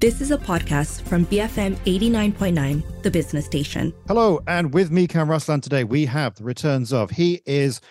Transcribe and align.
This 0.00 0.22
is 0.22 0.30
a 0.30 0.38
podcast 0.38 1.02
from 1.02 1.26
BFM 1.26 1.76
89.9, 1.80 3.02
the 3.02 3.10
business 3.10 3.44
station. 3.44 3.92
Hello, 4.08 4.40
and 4.46 4.72
with 4.72 4.90
me, 4.90 5.06
Kam 5.06 5.28
Raslan, 5.28 5.60
today 5.60 5.84
we 5.84 6.06
have 6.06 6.34
the 6.36 6.42
returns 6.42 6.90
of 6.90 7.10
he 7.10 7.42
is 7.44 7.82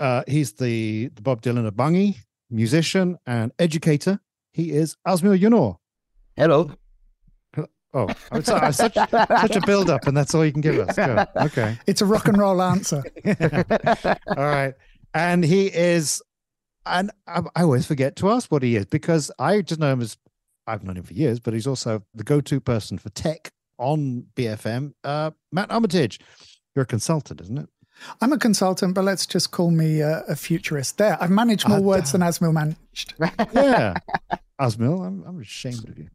uh 0.00 0.24
he's 0.26 0.54
the, 0.54 1.06
the 1.14 1.22
Bob 1.22 1.40
Dylan 1.40 1.64
of 1.64 1.74
Bangi, 1.74 2.16
musician 2.50 3.16
and 3.26 3.52
educator. 3.60 4.18
He 4.52 4.72
is 4.72 4.96
Azmyl 5.06 5.38
Yunor. 5.38 5.76
Hello. 6.34 6.72
Oh, 7.94 8.08
I'm 8.32 8.42
sorry, 8.42 8.72
such 8.72 8.94
such 8.94 9.54
a 9.54 9.60
build 9.64 9.88
up, 9.88 10.08
and 10.08 10.16
that's 10.16 10.34
all 10.34 10.44
you 10.44 10.50
can 10.50 10.62
give 10.62 10.80
us. 10.80 10.96
Go. 10.96 11.24
Okay. 11.36 11.78
It's 11.86 12.00
a 12.00 12.06
rock 12.06 12.26
and 12.26 12.38
roll 12.38 12.60
answer. 12.60 13.04
all 13.24 14.16
right. 14.36 14.74
And 15.14 15.44
he 15.44 15.72
is 15.72 16.20
and 16.86 17.12
I, 17.28 17.42
I 17.54 17.62
always 17.62 17.86
forget 17.86 18.16
to 18.16 18.30
ask 18.30 18.50
what 18.50 18.64
he 18.64 18.74
is 18.74 18.86
because 18.86 19.30
I 19.38 19.62
just 19.62 19.78
know 19.78 19.92
him 19.92 20.00
as 20.00 20.16
I've 20.66 20.84
known 20.84 20.96
him 20.96 21.04
for 21.04 21.14
years, 21.14 21.40
but 21.40 21.54
he's 21.54 21.66
also 21.66 22.02
the 22.14 22.24
go-to 22.24 22.60
person 22.60 22.98
for 22.98 23.08
tech 23.10 23.52
on 23.78 24.26
BFM. 24.36 24.92
Uh, 25.02 25.32
Matt 25.50 25.70
Armitage, 25.70 26.20
you're 26.74 26.84
a 26.84 26.86
consultant, 26.86 27.40
isn't 27.40 27.58
it? 27.58 27.68
I'm 28.20 28.32
a 28.32 28.38
consultant, 28.38 28.94
but 28.94 29.04
let's 29.04 29.26
just 29.26 29.50
call 29.50 29.70
me 29.70 30.00
a, 30.00 30.22
a 30.28 30.36
futurist. 30.36 30.98
There, 30.98 31.16
I've 31.20 31.30
managed 31.30 31.68
more 31.68 31.78
Uh, 31.78 31.82
words 31.82 32.12
than 32.12 32.20
Azmyl 32.22 32.52
managed. 32.52 33.14
Yeah. 33.54 33.94
Azmyl, 34.60 35.04
I'm, 35.06 35.24
I'm 35.26 35.40
ashamed 35.40 35.88
of 35.88 35.98
you. 35.98 36.08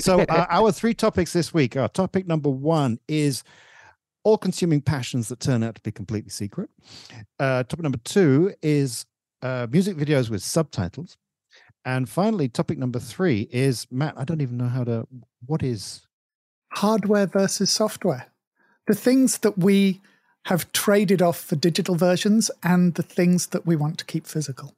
So, 0.00 0.20
uh, 0.22 0.46
our 0.50 0.72
three 0.72 0.94
topics 0.94 1.32
this 1.32 1.54
week. 1.54 1.76
Our 1.76 1.88
topic 1.88 2.26
number 2.26 2.50
one 2.50 2.98
is 3.06 3.44
all 4.24 4.38
consuming 4.38 4.80
passions 4.80 5.28
that 5.28 5.40
turn 5.40 5.62
out 5.62 5.74
to 5.76 5.80
be 5.82 5.90
completely 5.92 6.30
secret. 6.30 6.70
Uh, 7.38 7.62
topic 7.64 7.82
number 7.82 7.98
two 7.98 8.54
is 8.62 9.06
uh, 9.42 9.66
music 9.70 9.96
videos 9.96 10.30
with 10.30 10.42
subtitles. 10.42 11.16
And 11.84 12.08
finally, 12.08 12.48
topic 12.48 12.78
number 12.78 12.98
three 12.98 13.48
is 13.50 13.86
Matt, 13.90 14.14
I 14.16 14.24
don't 14.24 14.40
even 14.40 14.56
know 14.56 14.68
how 14.68 14.84
to, 14.84 15.06
what 15.46 15.62
is, 15.62 16.06
Hardware 16.74 17.26
versus 17.26 17.70
software. 17.70 18.26
The 18.86 18.94
things 18.94 19.38
that 19.38 19.58
we 19.58 20.00
have 20.46 20.72
traded 20.72 21.20
off 21.22 21.38
for 21.38 21.54
digital 21.56 21.94
versions 21.94 22.50
and 22.62 22.94
the 22.94 23.02
things 23.02 23.48
that 23.48 23.66
we 23.66 23.76
want 23.76 23.98
to 23.98 24.04
keep 24.04 24.26
physical. 24.26 24.74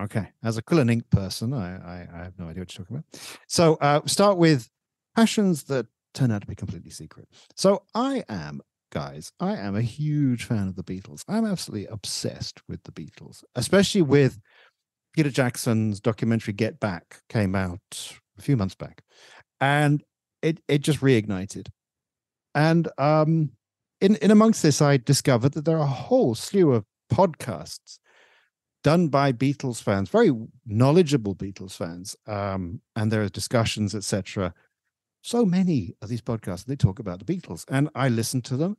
okay, 0.00 0.28
as 0.42 0.56
a 0.56 0.62
Quill 0.62 0.80
and 0.80 0.90
Ink 0.90 1.10
person, 1.10 1.52
I, 1.52 1.76
I, 1.76 2.08
I 2.14 2.18
have 2.24 2.38
no 2.38 2.46
idea 2.46 2.62
what 2.62 2.76
you're 2.76 2.84
talking 2.84 2.96
about. 2.96 3.04
So, 3.48 3.74
uh, 3.80 4.00
start 4.06 4.38
with 4.38 4.70
passions 5.14 5.64
that 5.64 5.86
turn 6.14 6.30
out 6.30 6.42
to 6.42 6.46
be 6.46 6.54
completely 6.54 6.90
secret. 6.90 7.28
So, 7.56 7.82
I 7.94 8.24
am 8.28 8.62
guys, 8.92 9.32
I 9.40 9.56
am 9.56 9.74
a 9.74 9.82
huge 9.82 10.44
fan 10.44 10.68
of 10.68 10.76
the 10.76 10.84
Beatles. 10.84 11.24
I'm 11.26 11.46
absolutely 11.46 11.86
obsessed 11.86 12.60
with 12.68 12.84
the 12.84 12.92
Beatles, 12.92 13.42
especially 13.54 14.02
with 14.02 14.38
Peter 15.12 15.30
Jackson's 15.30 16.00
documentary 16.00 16.54
Get 16.54 16.80
Back 16.80 17.22
came 17.28 17.54
out 17.54 17.80
a 18.38 18.42
few 18.42 18.56
months 18.56 18.74
back. 18.74 19.02
And 19.60 20.02
it 20.40 20.60
it 20.68 20.78
just 20.78 21.00
reignited. 21.00 21.68
And 22.54 22.88
um 22.98 23.52
in 24.00 24.16
in 24.16 24.30
amongst 24.30 24.62
this 24.62 24.82
I 24.82 24.96
discovered 24.96 25.52
that 25.52 25.64
there 25.64 25.76
are 25.76 25.84
a 25.84 25.86
whole 25.86 26.34
slew 26.34 26.72
of 26.72 26.84
podcasts 27.12 27.98
done 28.82 29.08
by 29.08 29.32
Beatles 29.32 29.80
fans, 29.80 30.08
very 30.08 30.32
knowledgeable 30.66 31.34
Beatles 31.34 31.76
fans. 31.76 32.16
Um 32.26 32.80
and 32.96 33.12
there 33.12 33.22
are 33.22 33.28
discussions 33.28 33.94
etc 33.94 34.54
so 35.22 35.46
many 35.46 35.94
of 36.02 36.08
these 36.08 36.20
podcasts 36.20 36.64
they 36.64 36.76
talk 36.76 36.98
about 36.98 37.24
the 37.24 37.24
beatles 37.24 37.64
and 37.68 37.88
i 37.94 38.08
listen 38.08 38.42
to 38.42 38.56
them 38.56 38.76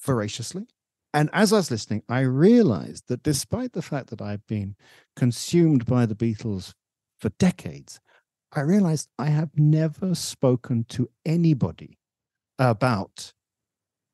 voraciously 0.00 0.66
and 1.14 1.30
as 1.32 1.52
i 1.52 1.56
was 1.56 1.70
listening 1.70 2.02
i 2.08 2.20
realized 2.20 3.04
that 3.08 3.22
despite 3.22 3.72
the 3.72 3.82
fact 3.82 4.10
that 4.10 4.20
i've 4.20 4.46
been 4.46 4.76
consumed 5.16 5.86
by 5.86 6.04
the 6.04 6.14
beatles 6.14 6.74
for 7.18 7.30
decades 7.38 7.98
i 8.52 8.60
realized 8.60 9.08
i 9.18 9.26
have 9.26 9.50
never 9.56 10.14
spoken 10.14 10.84
to 10.84 11.08
anybody 11.24 11.96
about 12.58 13.32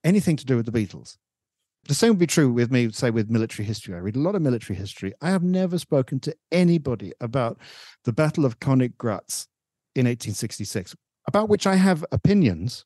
anything 0.05 0.37
to 0.37 0.47
do 0.47 0.57
with 0.57 0.67
the 0.67 0.73
beatles. 0.73 1.17
The 1.89 1.95
same 1.95 2.11
would 2.11 2.19
be 2.19 2.27
true 2.27 2.53
with 2.53 2.71
me 2.71 2.91
say 2.93 3.11
with 3.11 3.31
military 3.31 3.67
history. 3.67 3.95
I 3.95 3.99
read 3.99 4.17
a 4.17 4.21
lot 4.21 4.35
of 4.35 4.43
military 4.43 4.79
history. 4.79 5.13
I 5.21 5.31
have 5.31 5.43
never 5.43 5.79
spoken 5.79 6.21
to 6.21 6.37
anybody 6.53 7.13
about 7.21 7.59
the 8.05 8.13
battle 8.13 8.45
of 8.45 8.61
Königgrätz 8.61 9.47
in 9.95 10.07
1866 10.07 10.95
about 11.27 11.49
which 11.49 11.67
I 11.67 11.77
have 11.77 12.05
opinions, 12.13 12.85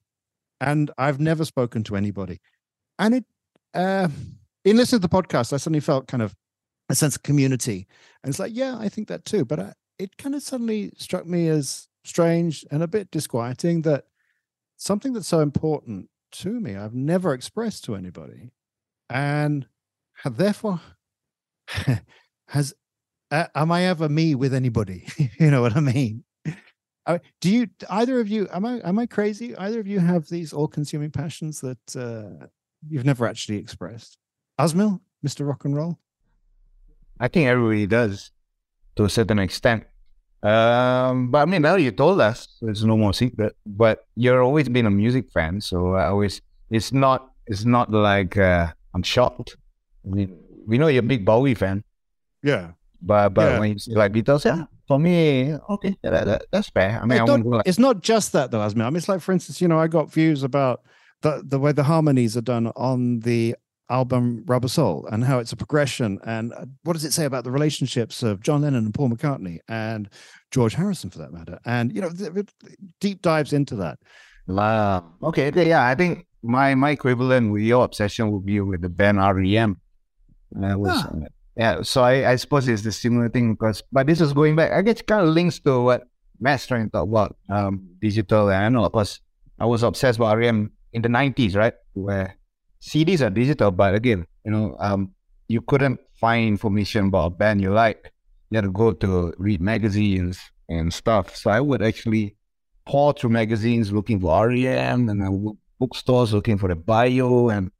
and 0.61 0.91
I've 0.99 1.21
never 1.21 1.45
spoken 1.45 1.83
to 1.85 1.97
anybody. 1.97 2.41
And 2.99 3.15
it, 3.15 3.25
uh, 3.75 4.09
in 4.65 4.77
listening 4.77 5.01
to 5.01 5.09
the 5.09 5.15
podcast, 5.15 5.53
I 5.53 5.59
suddenly 5.59 5.81
felt 5.81 6.07
kind 6.07 6.23
of 6.23 6.35
a 6.89 6.95
sense 6.95 7.17
of 7.17 7.23
community, 7.23 7.87
and 8.23 8.31
it's 8.31 8.39
like, 8.39 8.53
yeah, 8.55 8.77
I 8.79 8.89
think 8.89 9.09
that 9.09 9.25
too. 9.25 9.45
But 9.45 9.61
I, 9.61 9.73
it 9.99 10.17
kind 10.17 10.35
of 10.35 10.43
suddenly 10.43 10.93
struck 10.97 11.27
me 11.27 11.49
as 11.49 11.89
strange 12.05 12.65
and 12.71 12.83
a 12.83 12.89
bit 12.89 13.11
disquieting 13.11 13.83
that 13.83 14.05
something 14.77 15.13
that's 15.13 15.29
so 15.29 15.41
important 15.41 16.09
to 16.33 16.61
me, 16.61 16.77
I've 16.77 16.95
never 16.95 17.33
expressed 17.33 17.85
to 17.85 17.95
anybody, 17.95 18.53
and 19.11 19.67
have 20.23 20.37
therefore 20.37 20.81
has. 22.49 22.75
Uh, 23.31 23.47
am 23.55 23.73
I 23.73 23.85
ever 23.85 24.09
me 24.09 24.35
with 24.35 24.55
anybody? 24.55 25.09
you 25.41 25.51
know 25.51 25.63
what 25.63 25.77
I 25.77 25.81
mean? 25.81 26.25
Do 27.41 27.51
you 27.51 27.69
either 27.91 28.21
of 28.21 28.29
you 28.29 28.49
am 28.53 28.65
i 28.65 28.81
am 28.83 28.99
i 28.99 29.07
crazy 29.07 29.55
either 29.57 29.79
of 29.79 29.87
you 29.87 29.99
have 29.99 30.29
these 30.29 30.53
all-consuming 30.53 31.11
passions 31.11 31.61
that 31.61 31.97
uh, 31.97 32.47
you've 32.89 33.05
never 33.05 33.27
actually 33.27 33.59
expressed 33.59 34.19
Azmyl 34.61 35.01
mr 35.27 35.47
rock 35.47 35.65
and 35.65 35.77
roll 35.77 35.99
I 37.21 37.29
think 37.29 37.47
everybody 37.47 37.87
does 37.87 38.33
to 38.97 39.05
a 39.05 39.09
certain 39.09 39.39
extent. 39.39 39.85
Um, 40.43 41.31
but 41.31 41.39
I 41.39 41.45
mean, 41.47 41.63
now 41.63 41.77
you 41.77 41.91
told 41.93 42.21
us 42.21 42.49
so 42.59 42.69
it's 42.69 42.83
no 42.83 42.97
more 42.97 43.15
secret. 43.15 43.57
But 43.65 44.05
you're 44.17 44.43
always 44.43 44.69
been 44.69 44.85
a 44.87 44.91
music 44.91 45.31
fan, 45.31 45.61
so 45.61 45.95
I 45.95 46.07
always 46.09 46.43
it's 46.71 46.93
not 46.93 47.31
it's 47.47 47.65
not 47.65 47.91
like 47.91 48.37
uh, 48.37 48.67
I'm 48.95 49.03
shocked. 49.03 49.57
I 50.05 50.15
mean, 50.15 50.37
we 50.67 50.77
know 50.77 50.89
you're 50.89 51.07
a 51.07 51.07
big 51.07 51.25
Bowie 51.25 51.55
fan, 51.55 51.85
yeah 52.43 52.73
but 53.01 53.29
but 53.31 53.53
Yeah. 53.53 53.59
when 53.61 53.73
you 53.73 53.79
say 53.79 53.93
like 53.93 54.13
Beatles, 54.13 54.45
yeah, 54.45 54.65
for 54.89 54.99
me, 54.99 55.55
okay, 55.71 55.97
that, 56.03 56.25
that, 56.25 56.43
that's 56.51 56.69
fair. 56.71 56.99
I 57.01 57.07
mean, 57.07 57.21
I 57.21 57.27
go 57.27 57.37
like, 57.37 57.67
it's 57.67 57.79
not 57.79 58.03
just 58.03 58.33
that 58.33 58.51
though 58.51 58.59
Azmyl 58.61 58.85
i 58.87 58.91
mean 58.91 58.97
it's 58.97 59.09
like 59.09 59.21
for 59.21 59.33
instance 59.33 59.61
you 59.61 59.69
know 59.69 59.79
i 59.79 59.87
got 59.87 60.11
views 60.13 60.43
about 60.43 60.83
the 61.23 61.43
the 61.47 61.59
way 61.59 61.73
the 61.73 61.85
harmonies 61.85 62.37
are 62.37 62.43
done 62.43 62.69
on 62.77 63.21
the 63.21 63.55
album 63.91 64.43
rubber 64.47 64.69
soul 64.69 65.07
and 65.13 65.25
how 65.25 65.39
it's 65.39 65.53
a 65.53 65.57
progression 65.57 66.19
and 66.25 66.55
uh, 66.55 66.65
what 66.85 66.95
does 66.95 67.05
it 67.05 67.13
say 67.13 67.27
about 67.27 67.45
the 67.45 67.51
relationships 67.51 68.23
of 68.23 68.41
john 68.41 68.63
lennon 68.63 68.87
and 68.87 68.95
paul 68.95 69.11
mccartney 69.11 69.59
and 69.69 70.09
george 70.51 70.73
harrison 70.75 71.11
for 71.11 71.19
that 71.19 71.35
matter 71.35 71.59
and 71.67 71.95
you 71.95 72.01
know 72.01 72.11
deep 73.01 73.21
dives 73.21 73.53
into 73.53 73.77
that 73.77 73.99
Wow. 74.47 75.13
Okay. 75.23 75.51
Yeah, 75.67 75.87
I 75.87 75.95
think 75.95 76.27
my 76.43 76.75
my 76.75 76.91
equivalent 76.91 77.51
with 77.53 77.63
your 77.63 77.85
obsession 77.85 78.31
would 78.31 78.45
be 78.45 78.61
with 78.61 78.83
the 78.83 78.91
band 78.91 79.17
REM. 79.19 79.81
Uh, 80.55 80.79
was, 80.79 80.91
Ah. 80.93 81.09
uh, 81.09 81.29
yeah. 81.57 81.83
So 81.83 82.03
I, 82.03 82.33
I 82.33 82.37
suppose 82.37 82.69
it's 82.69 82.83
the 82.83 82.93
similar 82.93 83.31
thing 83.31 83.55
because, 83.55 83.83
but 83.91 84.07
this 84.07 84.21
is 84.21 84.35
going 84.35 84.55
back. 84.55 84.73
I 84.73 84.83
guess 84.83 85.01
kind 85.01 85.27
of 85.27 85.33
links 85.33 85.59
to 85.61 85.81
what 85.81 86.03
Matt's 86.41 86.67
trying 86.67 86.87
to 86.87 86.91
talk 86.91 87.09
about, 87.09 87.37
um, 87.49 87.89
digital 88.01 88.51
and 88.51 88.65
analog. 88.65 88.93
Because 88.93 89.21
I 89.59 89.65
was 89.65 89.83
obsessed 89.83 90.19
with 90.19 90.31
REM 90.37 90.71
in 90.95 91.03
the 91.03 91.09
nineties, 91.09 91.55
right? 91.57 91.75
Where 91.93 92.37
CDs 92.81 93.21
are 93.23 93.31
digital, 93.31 93.71
but 93.71 93.95
again, 93.95 94.27
you 94.45 94.51
know, 94.53 94.77
um, 94.79 95.13
you 95.49 95.61
couldn't 95.61 96.01
find 96.21 96.49
information 96.49 97.07
about 97.09 97.27
a 97.27 97.31
band 97.31 97.61
you 97.61 97.71
like. 97.73 98.13
You 98.51 98.57
had 98.59 98.65
to 98.65 98.71
go 98.73 98.93
to 98.93 99.35
read 99.39 99.61
magazines 99.61 100.39
and 100.69 100.93
stuff. 100.93 101.37
So 101.37 101.51
I 101.51 101.61
would 101.61 101.83
actually 101.83 102.37
pour 102.87 103.13
through 103.13 103.31
magazines 103.31 103.93
looking 103.93 104.21
for 104.21 104.49
REM 104.49 105.09
and 105.09 105.21
then 105.21 105.33
w- 105.33 105.57
bookstores 105.79 106.33
looking 106.33 106.59
for 106.59 106.69
the 106.69 106.77
bio 106.77 107.49
and 107.51 107.71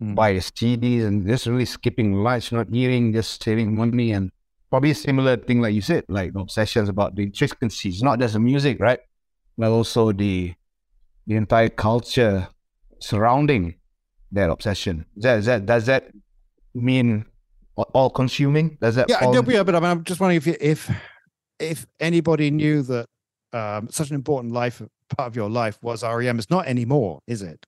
Mm. 0.00 0.16
buy 0.16 0.34
CDs 0.38 1.04
and 1.04 1.26
just 1.26 1.46
really 1.46 1.64
skipping 1.64 2.14
lights, 2.14 2.50
not 2.50 2.68
hearing, 2.68 3.12
just 3.12 3.42
saving 3.42 3.76
money 3.76 4.10
and 4.12 4.32
probably 4.68 4.90
a 4.90 4.94
similar 4.96 5.36
thing 5.36 5.60
like 5.60 5.74
you 5.74 5.80
said, 5.80 6.04
like 6.08 6.32
obsessions 6.34 6.88
about 6.88 7.14
the 7.14 7.22
intricacies, 7.22 8.02
not 8.02 8.18
just 8.18 8.34
the 8.34 8.40
music, 8.40 8.80
right? 8.80 8.98
But 9.56 9.70
also 9.70 10.10
the 10.12 10.54
the 11.26 11.36
entire 11.36 11.68
culture 11.68 12.48
surrounding 12.98 13.76
that 14.32 14.50
obsession. 14.50 15.06
Is 15.16 15.22
that, 15.24 15.44
that 15.44 15.66
does 15.66 15.86
that 15.86 16.10
mean 16.74 17.26
all 17.76 18.10
consuming? 18.10 18.78
Does 18.80 18.94
that 18.96 19.08
yeah, 19.08 19.20
fall 19.20 19.32
no, 19.32 19.42
yeah, 19.48 19.62
but 19.62 19.74
I 19.74 19.80
mean, 19.80 19.90
I'm 19.90 20.04
just 20.04 20.20
wondering 20.20 20.38
if 20.38 20.46
you, 20.46 20.56
if 20.60 20.90
if 21.58 21.86
anybody 22.00 22.50
knew 22.50 22.82
that 22.82 23.06
um, 23.52 23.88
such 23.90 24.10
an 24.10 24.16
important 24.16 24.52
life 24.52 24.82
part 25.16 25.26
of 25.28 25.36
your 25.36 25.50
life 25.50 25.78
was 25.82 26.02
REM. 26.02 26.38
It's 26.38 26.50
not 26.50 26.66
anymore, 26.66 27.20
is 27.26 27.42
it? 27.42 27.64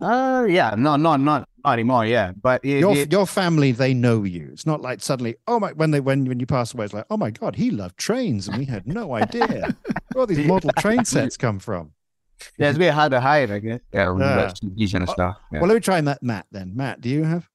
Uh, 0.00 0.46
yeah, 0.48 0.74
no, 0.78 0.96
no, 0.96 1.16
not 1.16 1.46
not 1.62 1.72
anymore. 1.72 2.06
Yeah, 2.06 2.32
but 2.40 2.64
it, 2.64 2.80
Your 2.80 2.96
it- 2.96 3.12
your 3.12 3.26
family, 3.26 3.72
they 3.72 3.92
know 3.92 4.24
you. 4.24 4.48
It's 4.52 4.64
not 4.64 4.80
like 4.80 5.02
suddenly, 5.02 5.36
oh 5.46 5.60
my, 5.60 5.72
when 5.72 5.90
they 5.90 6.00
when 6.00 6.24
when 6.24 6.40
you 6.40 6.46
pass 6.46 6.72
away, 6.72 6.86
it's 6.86 6.94
like, 6.94 7.04
oh 7.10 7.18
my 7.18 7.30
god, 7.30 7.56
he 7.56 7.70
loved 7.70 7.98
trains, 7.98 8.48
and 8.48 8.56
we 8.56 8.64
had 8.64 8.86
no 8.86 9.14
idea 9.14 9.46
where 10.12 10.20
all 10.20 10.26
these 10.26 10.46
model 10.46 10.70
train 10.78 11.04
sets 11.04 11.36
come 11.36 11.58
from. 11.58 11.92
Yeah, 12.58 12.68
it's 12.68 12.76
a 12.76 12.78
bit 12.78 12.92
hard 12.94 13.12
to 13.12 13.20
hide, 13.20 13.50
I 13.50 13.58
guess. 13.58 13.80
Yeah, 13.92 14.16
Yeah. 14.18 14.36
that's 14.36 14.60
CDs 14.60 14.94
and 14.94 15.08
stuff. 15.08 15.36
Yeah. 15.52 15.60
Well, 15.60 15.68
let 15.68 15.74
me 15.74 15.80
try 15.80 16.00
that, 16.00 16.22
Matt. 16.22 16.46
Then, 16.50 16.72
Matt, 16.74 17.00
do 17.00 17.08
you 17.08 17.24
have? 17.24 17.48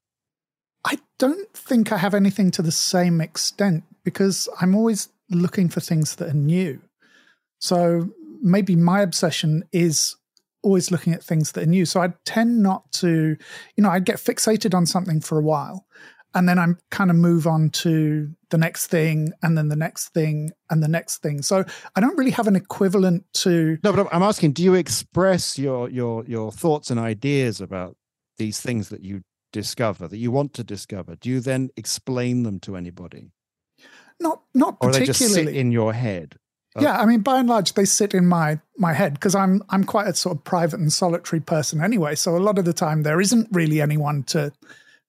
I 0.85 0.99
don't 1.17 1.51
think 1.53 1.91
I 1.91 1.97
have 1.97 2.13
anything 2.13 2.51
to 2.51 2.61
the 2.61 2.71
same 2.71 3.19
extent 3.21 3.83
because 4.03 4.47
I'm 4.61 4.75
always 4.75 5.09
looking 5.31 5.69
for 5.69 5.79
things 5.79 6.15
that 6.17 6.29
are 6.29 6.33
new. 6.33 6.79
So 7.59 8.09
maybe 8.41 8.75
my 8.75 9.01
obsession 9.01 9.63
is 9.71 10.15
always 10.61 10.91
looking 10.91 11.13
at 11.13 11.23
things 11.23 11.51
that 11.53 11.63
are 11.63 11.67
new. 11.69 11.85
So 11.85 12.01
I 12.01 12.13
tend 12.25 12.61
not 12.61 12.91
to, 12.93 13.37
you 13.75 13.83
know, 13.83 13.89
I'd 13.89 14.05
get 14.05 14.17
fixated 14.17 14.73
on 14.75 14.85
something 14.85 15.21
for 15.21 15.37
a 15.39 15.43
while 15.43 15.85
and 16.35 16.47
then 16.47 16.59
I'm 16.59 16.77
kind 16.91 17.09
of 17.09 17.15
move 17.15 17.47
on 17.47 17.69
to 17.71 18.29
the 18.49 18.57
next 18.57 18.87
thing 18.87 19.31
and 19.41 19.57
then 19.57 19.69
the 19.69 19.75
next 19.75 20.09
thing 20.09 20.51
and 20.69 20.83
the 20.83 20.87
next 20.87 21.17
thing. 21.23 21.41
So 21.41 21.63
I 21.95 22.01
don't 22.01 22.17
really 22.17 22.31
have 22.31 22.47
an 22.47 22.55
equivalent 22.55 23.25
to 23.35 23.77
No, 23.83 23.93
but 23.93 24.07
I'm 24.13 24.21
asking, 24.21 24.51
do 24.51 24.61
you 24.63 24.73
express 24.75 25.57
your 25.57 25.89
your 25.89 26.25
your 26.25 26.51
thoughts 26.51 26.91
and 26.91 26.99
ideas 26.99 27.61
about 27.61 27.95
these 28.37 28.59
things 28.59 28.89
that 28.89 29.01
you 29.01 29.21
discover 29.53 30.07
that 30.07 30.17
you 30.17 30.29
want 30.29 30.53
to 30.55 30.63
discover? 30.63 31.15
Do 31.15 31.29
you 31.29 31.39
then 31.39 31.69
explain 31.77 32.43
them 32.43 32.59
to 32.61 32.75
anybody? 32.75 33.31
not 34.19 34.43
not 34.53 34.77
Or 34.81 34.91
they 34.91 34.99
particularly. 34.99 35.05
just 35.05 35.33
sit 35.33 35.55
in 35.55 35.71
your 35.71 35.93
head? 35.93 36.35
Oh. 36.77 36.81
Yeah, 36.81 36.97
I 36.99 37.05
mean, 37.05 37.21
by 37.21 37.39
and 37.39 37.47
large, 37.47 37.73
they 37.73 37.85
sit 37.85 38.13
in 38.13 38.27
my 38.27 38.59
my 38.77 38.93
head 38.93 39.13
because 39.13 39.35
I'm 39.35 39.63
I'm 39.69 39.83
quite 39.85 40.07
a 40.07 40.13
sort 40.13 40.37
of 40.37 40.43
private 40.43 40.79
and 40.79 40.91
solitary 40.91 41.39
person 41.39 41.81
anyway. 41.81 42.15
So 42.15 42.35
a 42.35 42.39
lot 42.39 42.59
of 42.59 42.65
the 42.65 42.73
time, 42.73 43.03
there 43.03 43.21
isn't 43.21 43.47
really 43.51 43.79
anyone 43.81 44.23
to 44.23 44.51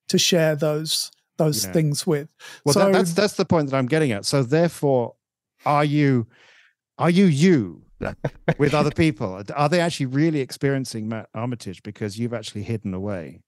to 0.09 0.19
share 0.19 0.55
those 0.55 1.11
those 1.39 1.65
Yeah. 1.65 1.73
things 1.73 2.07
with. 2.07 2.29
Well, 2.65 2.73
so 2.73 2.81
that, 2.87 2.93
that's 2.93 3.13
that's 3.15 3.35
the 3.35 3.45
point 3.45 3.71
that 3.71 3.77
I'm 3.77 3.87
getting 3.87 4.13
at. 4.13 4.25
So 4.25 4.43
therefore, 4.43 5.15
are 5.65 5.85
you 5.85 6.27
are 6.99 7.11
you 7.11 7.27
you 7.27 7.83
with 8.59 8.75
other 8.75 8.91
people? 8.91 9.43
Are 9.55 9.69
they 9.69 9.81
actually 9.81 10.07
really 10.07 10.41
experiencing 10.41 11.09
Matt 11.09 11.29
Armitage 11.35 11.83
because 11.83 12.19
you've 12.19 12.35
actually 12.35 12.63
hidden 12.63 12.95
away 12.95 13.41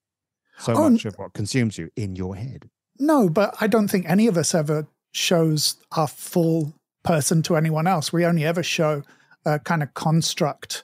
so 0.59 0.73
Oh, 0.73 0.89
much 0.89 1.05
of 1.05 1.15
what 1.15 1.33
consumes 1.33 1.77
you 1.77 1.89
in 1.95 2.15
your 2.15 2.35
head? 2.35 2.69
no, 2.99 3.29
but 3.29 3.55
I 3.61 3.67
don't 3.67 3.87
think 3.87 4.09
any 4.09 4.27
of 4.27 4.37
us 4.37 4.53
ever 4.53 4.87
shows 5.13 5.77
our 5.93 6.07
full 6.07 6.73
person 7.03 7.41
to 7.43 7.55
anyone 7.55 7.87
else. 7.87 8.11
We 8.11 8.25
only 8.25 8.43
ever 8.45 8.61
show 8.61 9.03
a 9.45 9.57
kind 9.59 9.81
of 9.81 9.93
construct 9.93 10.83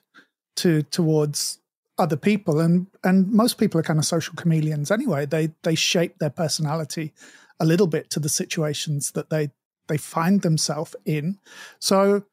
to 0.58 0.82
towards 0.84 1.60
other 1.98 2.18
people, 2.18 2.60
and 2.60 2.88
and 3.04 3.32
most 3.32 3.58
people 3.58 3.80
are 3.80 3.84
kind 3.84 4.00
of 4.00 4.06
social 4.06 4.36
chameleons 4.36 4.92
anyway. 4.92 5.26
They 5.26 5.52
they 5.64 5.76
shape 5.76 6.18
their 6.20 6.30
personality 6.30 7.14
a 7.60 7.66
little 7.66 7.88
bit 7.88 8.10
to 8.12 8.20
the 8.20 8.30
situations 8.30 9.12
that 9.12 9.30
they 9.30 9.52
they 9.88 9.98
find 9.98 10.42
themselves 10.42 10.96
in. 11.06 11.38
So, 11.80 12.24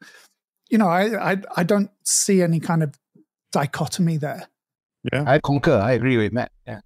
you 0.71 0.79
know, 0.79 0.89
I, 0.89 1.33
I 1.33 1.37
I 1.57 1.63
don't 1.63 1.91
see 2.05 2.43
any 2.43 2.61
kind 2.61 2.83
of 2.83 2.95
dichotomy 3.53 4.17
there. 4.17 4.49
Yeah, 5.13 5.25
I 5.27 5.39
concur. 5.39 5.79
I 5.79 5.93
agree 5.93 6.17
with 6.17 6.33
Matt. 6.33 6.53
Yeah. 6.67 6.81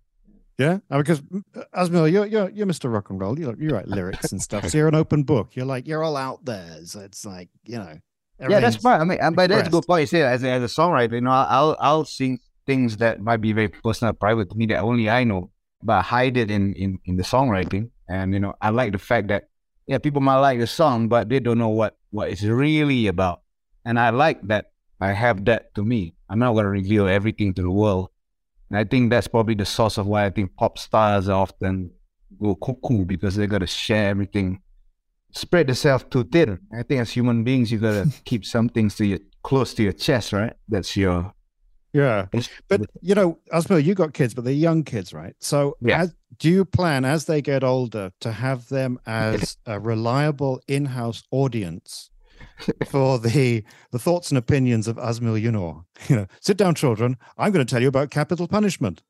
yeah. 0.59 0.79
Uh, 0.91 0.99
Because 0.99 1.21
mm, 1.21 1.43
Azmyl, 1.75 2.11
you're 2.11 2.27
you're 2.27 2.51
you're 2.51 2.67
Mr. 2.67 2.93
Rock 2.93 3.11
and 3.11 3.21
Roll. 3.21 3.39
You 3.39 3.55
you 3.59 3.71
write 3.71 3.89
lyrics 3.89 4.33
and 4.33 4.41
stuff. 4.43 4.69
So 4.69 4.79
you're 4.79 4.89
an 4.89 4.95
open 4.95 5.23
book. 5.23 5.55
You're 5.55 5.67
like 5.67 5.87
you're 5.87 6.03
all 6.03 6.17
out 6.17 6.45
there. 6.45 6.81
So 6.85 7.01
it's 7.01 7.25
like 7.25 7.49
you 7.65 7.79
know. 7.79 7.99
Yeah, 8.39 8.49
that's 8.49 8.77
everything's- 8.77 8.83
fine. 8.83 9.01
I 9.01 9.05
mean, 9.05 9.19
and 9.21 9.35
by 9.37 9.47
that's 9.47 9.69
a 9.69 9.71
good 9.71 9.87
point. 9.87 10.03
You 10.03 10.07
say 10.09 10.23
as 10.23 10.43
a, 10.43 10.51
as 10.51 10.63
a 10.63 10.67
songwriter, 10.67 11.13
you 11.13 11.21
know, 11.23 11.31
I'll 11.31 11.77
I'll 11.81 12.05
sing 12.05 12.39
things 12.67 12.97
that 12.99 13.21
might 13.21 13.41
be 13.41 13.53
very 13.53 13.69
personal, 13.69 14.13
private 14.13 14.51
to 14.51 14.57
me 14.57 14.67
that 14.67 14.81
only 14.81 15.09
I 15.09 15.25
know, 15.25 15.51
but 15.83 15.95
I 15.95 16.03
hide 16.03 16.37
it 16.37 16.51
in 16.51 16.75
in 16.75 16.99
in 17.05 17.17
the 17.17 17.23
songwriting. 17.23 17.91
And 18.09 18.33
you 18.35 18.41
know, 18.41 18.55
I 18.61 18.71
like 18.71 18.93
the 18.93 18.99
fact 18.99 19.29
that 19.29 19.45
yeah, 19.87 19.99
people 19.99 20.21
might 20.21 20.41
like 20.41 20.59
the 20.59 20.67
song, 20.67 21.09
but 21.09 21.29
they 21.29 21.41
don't 21.41 21.59
know 21.59 21.69
what 21.69 21.97
what 22.11 22.31
it's 22.31 22.43
really 22.43 23.07
about. 23.07 23.43
And 23.85 23.99
I 23.99 24.11
like 24.11 24.41
that 24.49 24.73
I 25.01 25.13
have 25.13 25.45
that 25.47 25.75
to 25.75 25.85
me. 25.85 26.15
I'm 26.29 26.39
not 26.39 26.55
gonna 26.55 26.69
reveal 26.69 27.07
everything 27.07 27.55
to 27.55 27.63
the 27.63 27.71
world. 27.71 28.11
And 28.71 28.79
I 28.79 28.85
think 28.85 29.11
that's 29.11 29.29
probably 29.29 29.55
the 29.55 29.65
source 29.65 29.97
of 29.97 30.07
why 30.07 30.27
I 30.27 30.31
think 30.31 30.57
pop 30.57 30.79
stars 30.79 31.29
often 31.29 31.91
go 32.41 32.57
cuckoo 32.57 33.05
because 33.05 33.37
they 33.37 33.47
gotta 33.47 33.67
share 33.67 34.09
everything 34.09 34.61
spread 35.37 35.69
yourself 35.69 36.09
too 36.11 36.25
thin. 36.25 36.59
I 36.77 36.83
think 36.83 37.01
as 37.03 37.11
human 37.11 37.45
beings, 37.45 37.71
you 37.71 37.79
gotta 37.79 38.11
keep 38.25 38.45
some 38.45 38.69
things 38.69 38.97
to 38.97 39.07
your 39.07 39.19
close 39.43 39.75
to 39.75 39.83
your 39.83 39.93
chest, 39.93 40.33
right? 40.33 40.55
That's 40.69 40.97
your. 40.97 41.33
Yeah. 41.97 42.27
But 42.69 42.83
you 43.01 43.15
know, 43.15 43.39
Azmyl, 43.53 43.83
you 43.83 43.95
got 43.95 44.13
kids, 44.13 44.35
but 44.35 44.45
they're 44.45 44.53
young 44.53 44.85
kids, 44.85 45.15
right? 45.15 45.35
So, 45.41 45.77
Yeah. 45.81 46.03
as, 46.03 46.15
do 46.39 46.51
you 46.51 46.65
plan 46.67 47.07
as 47.07 47.25
they 47.25 47.41
get 47.41 47.65
older 47.65 48.13
to 48.21 48.33
have 48.33 48.69
them 48.69 48.99
as 49.07 49.57
a 49.65 49.81
reliable 49.81 50.61
in-house 50.69 51.23
audience 51.31 52.11
for 52.91 53.19
the 53.19 53.65
the 53.93 53.99
thoughts 53.99 54.31
and 54.31 54.37
opinions 54.37 54.87
of 54.89 54.97
Azmyl 54.97 55.41
Yunor? 55.41 55.85
You 56.09 56.17
know, 56.17 56.27
sit 56.41 56.59
down, 56.59 56.75
children. 56.75 57.17
I'm 57.39 57.51
going 57.53 57.65
to 57.65 57.71
tell 57.71 57.81
you 57.81 57.89
about 57.89 58.11
capital 58.11 58.47
punishment. 58.47 59.03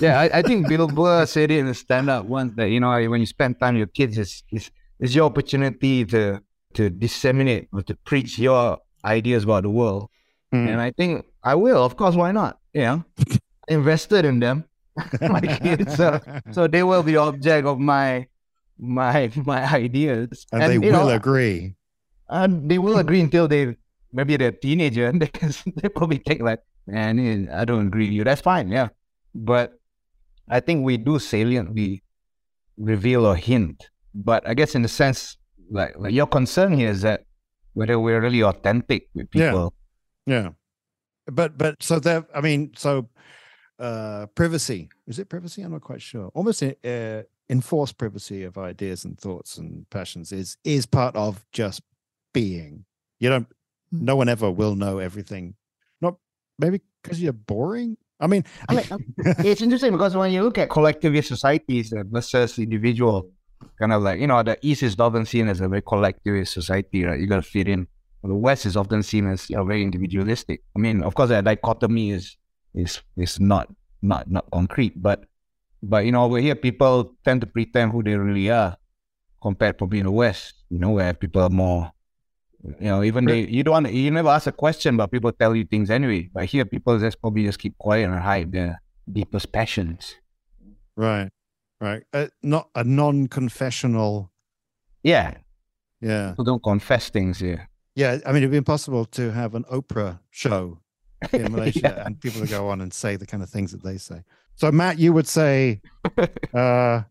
Yeah, 0.00 0.18
I, 0.18 0.38
I 0.38 0.42
think 0.42 0.66
Bill 0.72 0.88
Burr 0.88 1.26
said 1.26 1.52
it 1.52 1.58
in 1.58 1.68
a 1.68 1.74
stand 1.74 2.10
up 2.10 2.26
once 2.26 2.52
that 2.56 2.70
you 2.70 2.80
know 2.80 3.08
when 3.10 3.20
you 3.20 3.26
spend 3.26 3.60
time 3.60 3.74
with 3.74 3.78
your 3.78 3.86
kids, 3.98 4.18
it's, 4.18 4.42
it's, 4.50 4.70
it's 4.98 5.14
your 5.14 5.26
opportunity 5.26 6.04
to 6.06 6.40
to 6.74 6.90
disseminate 6.90 7.68
or 7.72 7.82
to 7.82 7.94
preach 7.94 8.40
your 8.40 8.78
ideas 9.04 9.44
about 9.44 9.62
the 9.62 9.70
world. 9.70 10.10
Mm. 10.52 10.68
And 10.70 10.80
I 10.80 10.90
think 10.90 11.24
I 11.44 11.54
will, 11.54 11.84
of 11.84 11.96
course. 11.96 12.14
Why 12.14 12.32
not? 12.32 12.58
You 12.72 12.80
know, 12.88 13.04
invested 13.68 14.24
in 14.24 14.40
them, 14.40 14.64
my 15.20 15.40
kids. 15.40 15.94
So, 15.96 16.20
so 16.52 16.66
they 16.66 16.82
will 16.82 17.02
be 17.02 17.12
the 17.12 17.18
object 17.20 17.66
of 17.66 17.78
my 17.78 18.26
my 18.78 19.30
my 19.44 19.62
ideas, 19.72 20.46
and, 20.52 20.62
they 20.62 20.78
will 20.78 20.92
know, 20.92 21.08
agree. 21.10 21.76
And 22.28 22.68
they 22.70 22.78
will 22.78 22.98
agree 22.98 23.20
until 23.20 23.46
they 23.46 23.76
maybe 24.12 24.36
they're 24.36 24.52
teenager 24.52 25.06
and 25.06 25.20
they, 25.22 25.30
they 25.76 25.88
probably 25.88 26.18
think 26.18 26.40
like, 26.40 26.60
man, 26.86 27.18
eh, 27.18 27.46
I 27.52 27.64
don't 27.64 27.88
agree 27.88 28.06
with 28.06 28.14
you. 28.14 28.24
That's 28.24 28.40
fine, 28.40 28.68
yeah. 28.68 28.88
But 29.34 29.74
I 30.48 30.60
think 30.60 30.84
we 30.84 30.96
do 30.96 31.18
saliently 31.18 32.02
reveal 32.78 33.26
or 33.26 33.36
hint. 33.36 33.90
But 34.14 34.48
I 34.48 34.54
guess 34.54 34.74
in 34.74 34.84
a 34.84 34.88
sense 34.88 35.36
like 35.70 35.94
like 35.98 36.12
your 36.12 36.26
concern 36.26 36.72
here 36.72 36.90
is 36.90 37.02
that 37.02 37.24
whether 37.74 37.98
we're 37.98 38.20
really 38.20 38.42
authentic 38.42 39.08
with 39.14 39.28
Yeah. 39.34 39.50
people. 39.50 39.74
Yeah. 40.26 40.48
But 41.26 41.56
but 41.56 41.82
so 41.82 41.98
there 41.98 42.26
I 42.34 42.40
mean 42.40 42.72
so 42.76 43.08
uh 43.78 44.26
privacy 44.34 44.88
is 45.06 45.18
it 45.18 45.28
privacy? 45.28 45.62
I'm 45.62 45.72
not 45.72 45.82
quite 45.82 46.02
sure. 46.02 46.30
Almost 46.34 46.62
uh, 46.62 47.22
enforced 47.48 47.98
privacy 47.98 48.44
of 48.44 48.56
ideas 48.56 49.04
and 49.04 49.18
thoughts 49.18 49.58
and 49.58 49.88
passions 49.90 50.32
is 50.32 50.56
is 50.64 50.86
part 50.86 51.16
of 51.16 51.44
just 51.52 51.82
being. 52.32 52.84
You 53.20 53.30
don't 53.30 53.48
no 53.90 54.16
one 54.16 54.28
ever 54.28 54.50
will 54.50 54.74
know 54.74 54.98
everything. 54.98 55.54
Not 56.00 56.16
maybe 56.58 56.80
because 57.02 57.20
you're 57.22 57.32
boring? 57.32 57.96
I 58.20 58.26
mean 58.26 58.44
I 58.68 58.74
mean, 58.74 58.84
it's 59.18 59.62
interesting 59.62 59.92
because 59.92 60.16
when 60.16 60.32
you 60.32 60.42
look 60.42 60.58
at 60.58 60.70
collectivist 60.70 61.28
societies 61.28 61.92
versus 62.10 62.58
individual, 62.58 63.30
kind 63.78 63.92
of 63.92 64.02
like, 64.02 64.20
you 64.20 64.26
know, 64.26 64.42
the 64.42 64.58
East 64.62 64.82
is 64.82 64.98
often 64.98 65.26
seen 65.26 65.48
as 65.48 65.60
a 65.60 65.68
very 65.68 65.82
collectivist 65.82 66.52
society, 66.52 67.04
right? 67.04 67.18
You 67.20 67.26
got 67.26 67.36
to 67.36 67.42
fit 67.42 67.68
in. 67.68 67.86
The 68.24 68.34
West 68.34 68.64
is 68.64 68.76
often 68.76 69.02
seen 69.02 69.26
as 69.28 69.50
you 69.50 69.56
know, 69.56 69.64
very 69.64 69.82
individualistic. 69.82 70.62
I 70.74 70.78
mean, 70.80 71.02
of 71.02 71.14
course, 71.14 71.28
that 71.28 71.44
dichotomy 71.44 72.10
is 72.10 72.36
is 72.74 73.02
is 73.16 73.38
not 73.38 73.68
not 74.00 74.30
not 74.30 74.50
concrete, 74.50 75.00
but 75.00 75.24
but 75.82 76.06
you 76.06 76.12
know, 76.12 76.24
over 76.24 76.38
here, 76.38 76.54
people 76.54 77.14
tend 77.24 77.42
to 77.42 77.46
pretend 77.46 77.92
who 77.92 78.02
they 78.02 78.16
really 78.16 78.50
are, 78.50 78.78
compared 79.42 79.76
probably 79.76 79.98
in 79.98 80.06
the 80.06 80.10
West, 80.12 80.54
you 80.70 80.78
know, 80.78 80.90
where 80.92 81.12
people 81.12 81.42
are 81.42 81.50
more, 81.50 81.92
you 82.80 82.88
know, 82.88 83.02
even 83.02 83.26
they 83.26 83.46
you 83.46 83.62
don't 83.62 83.92
you 83.92 84.10
never 84.10 84.30
ask 84.30 84.46
a 84.46 84.52
question, 84.52 84.96
but 84.96 85.12
people 85.12 85.30
tell 85.32 85.54
you 85.54 85.64
things 85.64 85.90
anyway. 85.90 86.30
But 86.32 86.46
here, 86.46 86.64
people 86.64 86.98
just 86.98 87.20
probably 87.20 87.44
just 87.44 87.58
keep 87.58 87.76
quiet 87.76 88.08
and 88.08 88.18
hide 88.18 88.52
their 88.52 88.80
deepest 89.10 89.52
passions. 89.52 90.16
right 90.96 91.28
right 91.80 92.04
uh, 92.14 92.28
not 92.42 92.70
a 92.74 92.84
non-confessional 92.84 94.30
Yeah, 95.02 95.34
yeah 96.00 96.30
people 96.30 96.44
don't 96.44 96.62
confess 96.62 97.10
things 97.10 97.40
here. 97.40 97.68
Yeah 97.94 98.18
i 98.26 98.28
mean 98.32 98.38
it'd 98.38 98.50
be 98.50 98.56
impossible 98.56 99.04
to 99.04 99.30
have 99.32 99.54
an 99.54 99.64
oprah 99.64 100.18
show 100.30 100.78
in 101.32 101.52
malaysia 101.52 101.80
Yeah. 101.82 102.06
and 102.06 102.20
people 102.20 102.40
to 102.40 102.46
go 102.46 102.68
on 102.68 102.80
and 102.80 102.92
say 102.92 103.16
the 103.16 103.26
kind 103.26 103.42
of 103.42 103.48
things 103.50 103.72
that 103.72 103.82
they 103.82 103.98
say 103.98 104.22
so 104.56 104.70
matt 104.72 104.98
you 104.98 105.12
would 105.12 105.26
say 105.28 105.80
uh 106.54 107.02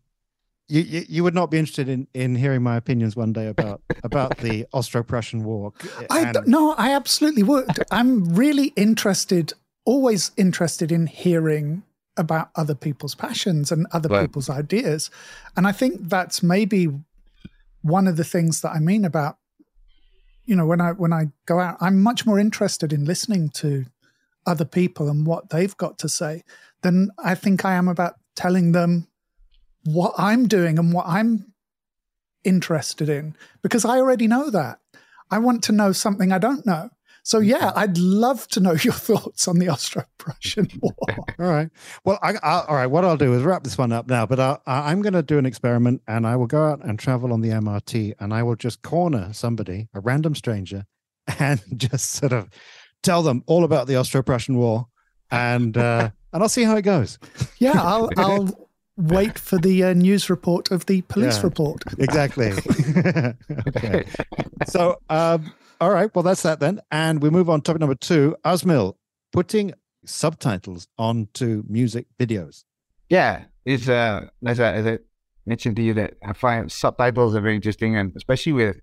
you, 0.66 0.80
you, 0.80 1.04
you 1.10 1.22
would 1.24 1.34
not 1.34 1.50
be 1.50 1.58
interested 1.58 1.90
in, 1.90 2.06
in 2.14 2.34
hearing 2.36 2.62
my 2.62 2.76
opinions 2.76 3.14
one 3.16 3.34
day 3.34 3.48
about 3.48 3.82
about 4.02 4.38
the 4.38 4.64
Austro-Prussian 4.72 5.44
War. 5.44 5.74
I 6.08 6.20
and- 6.22 6.32
don't- 6.34 6.48
no, 6.48 6.72
I 6.78 6.94
absolutely 6.94 7.42
would. 7.42 7.68
I'm 7.90 8.24
really 8.34 8.68
interested, 8.74 9.52
always 9.84 10.30
interested 10.38 10.90
in 10.90 11.06
hearing 11.06 11.82
about 12.16 12.48
other 12.56 12.74
people's 12.74 13.14
passions 13.14 13.70
and 13.70 13.86
other 13.92 14.08
Right. 14.08 14.22
people's 14.22 14.48
ideas. 14.48 15.10
And 15.54 15.66
I 15.66 15.72
think 15.72 16.08
that's 16.08 16.42
maybe 16.42 16.88
one 17.82 18.06
of 18.08 18.16
the 18.16 18.24
things 18.24 18.62
that 18.62 18.70
I 18.70 18.78
mean 18.78 19.04
about, 19.04 19.36
you 20.44 20.56
know, 20.56 20.66
when 20.66 20.80
I 20.80 20.92
when 20.92 21.12
I 21.12 21.28
go 21.46 21.60
out, 21.60 21.76
I'm 21.80 22.02
much 22.02 22.26
more 22.26 22.38
interested 22.38 22.92
in 22.92 23.04
listening 23.04 23.50
to 23.50 23.86
other 24.46 24.64
people 24.64 25.08
and 25.08 25.26
what 25.26 25.50
they've 25.50 25.76
got 25.76 25.98
to 25.98 26.08
say 26.08 26.42
than 26.82 27.10
I 27.18 27.34
think 27.34 27.64
I 27.64 27.74
am 27.74 27.88
about 27.88 28.14
telling 28.36 28.72
them 28.72 29.08
what 29.84 30.14
I'm 30.18 30.46
doing 30.46 30.78
and 30.78 30.92
what 30.92 31.06
I'm 31.06 31.52
interested 32.42 33.08
in 33.08 33.36
because 33.62 33.84
I 33.84 33.98
already 33.98 34.26
know 34.26 34.50
that. 34.50 34.80
I 35.30 35.38
want 35.38 35.64
to 35.64 35.72
know 35.72 35.92
something 35.92 36.30
I 36.30 36.38
don't 36.38 36.66
know. 36.66 36.90
So 37.26 37.40
yeah, 37.40 37.72
I'd 37.74 37.96
love 37.98 38.46
to 38.48 38.60
know 38.60 38.72
your 38.82 38.92
thoughts 38.92 39.48
on 39.48 39.58
the 39.58 39.68
Austro-Prussian 39.70 40.68
War. 40.82 40.92
All 41.08 41.50
right. 41.50 41.70
Well, 42.04 42.18
I, 42.22 42.34
I, 42.42 42.64
all 42.68 42.74
right. 42.76 42.86
What 42.86 43.04
I'll 43.04 43.16
do 43.16 43.32
is 43.32 43.42
wrap 43.42 43.64
this 43.64 43.78
one 43.78 43.92
up 43.92 44.06
now. 44.08 44.26
But 44.26 44.38
I, 44.38 44.58
I, 44.66 44.90
I'm 44.90 45.00
going 45.00 45.14
to 45.14 45.22
do 45.22 45.38
an 45.38 45.46
experiment, 45.46 46.02
and 46.06 46.26
I 46.26 46.36
will 46.36 46.46
go 46.46 46.62
out 46.64 46.84
and 46.84 46.98
travel 46.98 47.32
on 47.32 47.40
the 47.40 47.48
MRT, 47.48 48.14
and 48.20 48.34
I 48.34 48.42
will 48.42 48.56
just 48.56 48.82
corner 48.82 49.32
somebody, 49.32 49.88
a 49.94 50.00
random 50.00 50.34
stranger, 50.34 50.84
and 51.38 51.62
just 51.76 52.10
sort 52.10 52.32
of 52.34 52.50
tell 53.02 53.22
them 53.22 53.42
all 53.46 53.64
about 53.64 53.86
the 53.86 53.96
Austro-Prussian 53.96 54.58
War, 54.58 54.86
and 55.30 55.76
uh, 55.78 56.10
and 56.32 56.42
I'll 56.42 56.48
see 56.50 56.64
how 56.64 56.76
it 56.76 56.82
goes. 56.82 57.18
Yeah, 57.58 57.72
I'll 57.82 58.10
I'll 58.18 58.68
wait 58.98 59.38
for 59.38 59.56
the 59.58 59.82
uh, 59.82 59.92
news 59.94 60.28
report 60.28 60.70
of 60.70 60.84
the 60.86 61.00
police 61.02 61.38
Yeah. 61.38 61.42
report. 61.42 61.82
Exactly. 61.98 62.52
okay. 63.66 64.04
So, 64.66 65.00
um, 65.08 65.52
all 65.84 65.90
right. 65.90 66.08
Well, 66.14 66.22
that's 66.22 66.42
that 66.44 66.60
then, 66.60 66.80
and 66.90 67.20
we 67.20 67.28
move 67.28 67.50
on. 67.50 67.60
Topic 67.60 67.78
number 67.78 67.94
two: 67.94 68.34
Azmyl 68.42 68.94
putting 69.34 69.74
subtitles 70.06 70.88
onto 70.96 71.62
music 71.68 72.06
videos. 72.18 72.64
Yeah, 73.10 73.44
it's 73.66 73.86
uh, 73.86 74.28
as 74.46 74.60
I, 74.60 74.72
as 74.72 74.86
I 74.86 74.98
mentioned 75.44 75.76
to 75.76 75.82
you 75.82 75.92
that 75.92 76.14
I 76.24 76.32
find 76.32 76.72
subtitles 76.72 77.36
are 77.36 77.42
very 77.42 77.56
interesting, 77.56 77.98
and 77.98 78.12
especially 78.16 78.54
with 78.54 78.76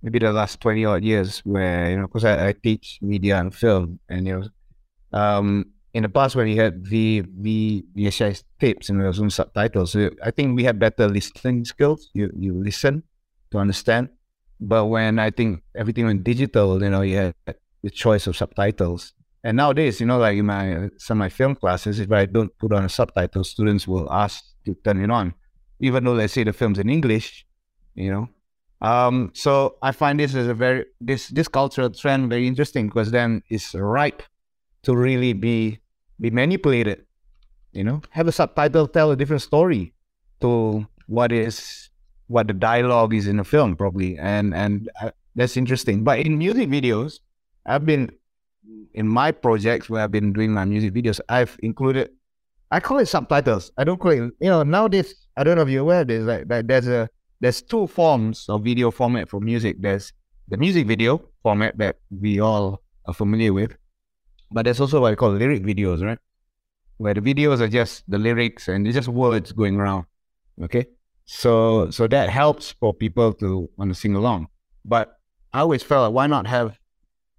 maybe 0.00 0.20
the 0.20 0.32
last 0.32 0.60
twenty 0.60 0.84
odd 0.84 1.02
years, 1.02 1.40
where 1.40 1.90
you 1.90 1.96
know, 1.96 2.06
because 2.06 2.24
I, 2.24 2.48
I 2.48 2.52
teach 2.52 3.00
media 3.02 3.40
and 3.40 3.52
film, 3.52 3.98
and 4.08 4.24
you 4.24 4.38
know, 4.38 5.18
um, 5.18 5.64
in 5.92 6.04
the 6.04 6.08
past 6.08 6.36
when 6.36 6.46
you 6.46 6.60
had 6.60 6.86
V 6.86 7.24
V 7.36 7.84
VHS 7.96 8.44
tapes 8.60 8.90
and 8.90 9.00
there 9.00 9.08
was 9.08 9.16
some 9.16 9.28
subtitles, 9.28 9.96
I 10.22 10.30
think 10.30 10.54
we 10.54 10.62
had 10.62 10.78
better 10.78 11.08
listening 11.08 11.64
skills. 11.64 12.10
You 12.14 12.30
you 12.38 12.54
listen 12.54 13.02
to 13.50 13.58
understand, 13.58 14.10
but 14.60 14.86
when 14.86 15.18
I 15.18 15.30
think 15.30 15.62
everything 15.74 16.06
went 16.06 16.24
digital, 16.24 16.82
you 16.82 16.90
know, 16.90 17.02
you 17.02 17.16
had 17.16 17.34
the 17.82 17.90
choice 17.90 18.26
of 18.26 18.36
subtitles. 18.36 19.12
And 19.42 19.58
nowadays, 19.58 20.00
you 20.00 20.06
know, 20.06 20.18
like 20.18 20.38
in 20.38 20.46
my 20.46 20.88
some 20.96 21.18
of 21.18 21.20
my 21.20 21.28
film 21.28 21.54
classes, 21.54 22.00
if 22.00 22.10
I 22.10 22.24
don't 22.26 22.56
put 22.58 22.72
on 22.72 22.84
a 22.84 22.88
subtitle, 22.88 23.44
students 23.44 23.86
will 23.86 24.10
ask 24.10 24.42
to 24.64 24.74
turn 24.84 25.02
it 25.02 25.10
on, 25.10 25.34
even 25.80 26.04
though 26.04 26.16
they 26.16 26.28
say 26.28 26.44
the 26.44 26.52
film's 26.52 26.78
in 26.78 26.88
English, 26.88 27.46
you 27.94 28.10
know. 28.10 28.28
Um, 28.80 29.30
so 29.34 29.76
I 29.82 29.92
find 29.92 30.18
this 30.18 30.34
as 30.34 30.46
a 30.46 30.54
very 30.54 30.86
this 31.00 31.28
this 31.28 31.48
cultural 31.48 31.90
trend 31.90 32.30
very 32.30 32.46
interesting 32.46 32.86
because 32.86 33.10
then 33.10 33.42
it's 33.50 33.74
ripe 33.74 34.22
to 34.84 34.96
really 34.96 35.34
be 35.34 35.80
be 36.20 36.30
manipulated. 36.30 37.04
You 37.72 37.84
know, 37.84 38.00
have 38.10 38.28
a 38.28 38.32
subtitle 38.32 38.88
tell 38.88 39.10
a 39.10 39.16
different 39.16 39.42
story 39.42 39.92
to 40.40 40.86
what 41.06 41.32
is 41.32 41.90
what 42.28 42.46
the 42.48 42.54
dialogue 42.54 43.14
is 43.14 43.26
in 43.26 43.38
a 43.38 43.44
film, 43.44 43.76
probably, 43.76 44.18
and 44.18 44.54
and 44.54 44.90
uh, 45.00 45.10
that's 45.34 45.56
interesting. 45.56 46.04
But 46.04 46.20
in 46.20 46.38
music 46.38 46.68
videos, 46.68 47.20
I've 47.66 47.84
been 47.84 48.10
in 48.94 49.08
my 49.08 49.32
projects 49.32 49.90
where 49.90 50.02
I've 50.02 50.12
been 50.12 50.32
doing 50.32 50.52
my 50.52 50.64
music 50.64 50.94
videos, 50.94 51.20
I've 51.28 51.58
included, 51.62 52.10
I 52.70 52.80
call 52.80 52.98
it 52.98 53.06
subtitles. 53.06 53.72
I 53.76 53.84
don't 53.84 53.98
call 53.98 54.12
it, 54.12 54.32
you 54.40 54.50
know, 54.50 54.62
nowadays, 54.62 55.26
I 55.36 55.44
don't 55.44 55.56
know 55.56 55.62
if 55.62 55.68
you're 55.68 55.82
aware 55.82 56.04
this, 56.04 56.22
like, 56.24 56.44
like 56.48 56.66
there's 56.66 56.88
a, 56.88 57.08
there's 57.40 57.60
two 57.60 57.86
forms 57.86 58.46
of 58.48 58.62
video 58.64 58.90
format 58.90 59.28
for 59.28 59.40
music. 59.40 59.76
There's 59.80 60.12
the 60.48 60.56
music 60.56 60.86
video 60.86 61.22
format 61.42 61.76
that 61.78 61.96
we 62.10 62.40
all 62.40 62.82
are 63.06 63.14
familiar 63.14 63.52
with, 63.52 63.76
but 64.50 64.64
there's 64.64 64.80
also 64.80 65.00
what 65.00 65.12
I 65.12 65.16
call 65.16 65.30
lyric 65.30 65.62
videos, 65.62 66.02
right? 66.02 66.18
Where 66.98 67.14
the 67.14 67.20
videos 67.20 67.60
are 67.60 67.68
just 67.68 68.08
the 68.08 68.18
lyrics 68.18 68.68
and 68.68 68.86
it's 68.86 68.94
just 68.94 69.08
words 69.08 69.52
going 69.52 69.76
around. 69.76 70.06
Okay. 70.62 70.86
So, 71.26 71.90
so 71.90 72.06
that 72.08 72.28
helps 72.28 72.72
for 72.72 72.92
people 72.92 73.32
to 73.34 73.68
want 73.76 73.90
to 73.90 73.94
sing 73.94 74.14
along. 74.14 74.48
But 74.84 75.16
I 75.52 75.60
always 75.60 75.82
felt 75.82 76.08
like, 76.08 76.14
why 76.14 76.26
not 76.26 76.46
have 76.46 76.78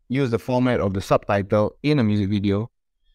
use 0.07 0.31
the 0.31 0.39
format 0.39 0.79
of 0.79 0.93
the 0.93 1.01
subtitle 1.01 1.77
in 1.83 1.99
a 1.99 2.03
music 2.03 2.29
video 2.29 2.69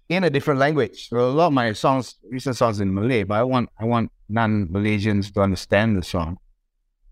in 0.08 0.24
a 0.24 0.30
different 0.30 0.58
language. 0.58 1.08
So 1.08 1.18
a 1.18 1.30
lot 1.30 1.48
of 1.48 1.52
my 1.52 1.72
songs, 1.72 2.16
recent 2.28 2.56
songs 2.56 2.80
in 2.80 2.92
Malay, 2.92 3.22
but 3.22 3.36
I 3.36 3.44
want 3.44 3.70
I 3.78 3.84
want 3.84 4.10
non-Malaysians 4.28 5.32
to 5.34 5.40
understand 5.40 5.96
the 5.96 6.02
song, 6.02 6.38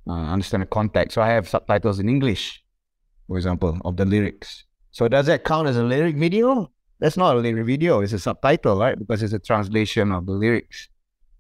uh, 0.09 0.13
understand 0.13 0.63
the 0.63 0.67
context. 0.67 1.15
So 1.15 1.23
I 1.23 1.29
have 1.29 1.49
subtitles 1.49 2.01
in 2.01 2.09
English, 2.09 2.63
for 3.27 3.37
example, 3.37 3.79
of 3.85 3.97
the 3.97 4.05
lyrics. 4.05 4.65
So 4.91 5.07
does 5.07 5.27
that 5.27 5.45
count 5.45 5.69
as 5.69 5.77
a 5.77 5.85
lyric 5.85 6.17
video? 6.17 6.73
That's 6.99 7.17
not 7.17 7.37
a 7.37 7.39
lyric 7.39 7.67
video. 7.67 8.01
It's 8.01 8.13
a 8.13 8.19
subtitle, 8.19 8.77
right? 8.79 8.99
Because 8.99 9.23
it's 9.23 9.33
a 9.33 9.39
translation 9.39 10.11
of 10.11 10.27
the 10.27 10.33
lyrics. 10.33 10.89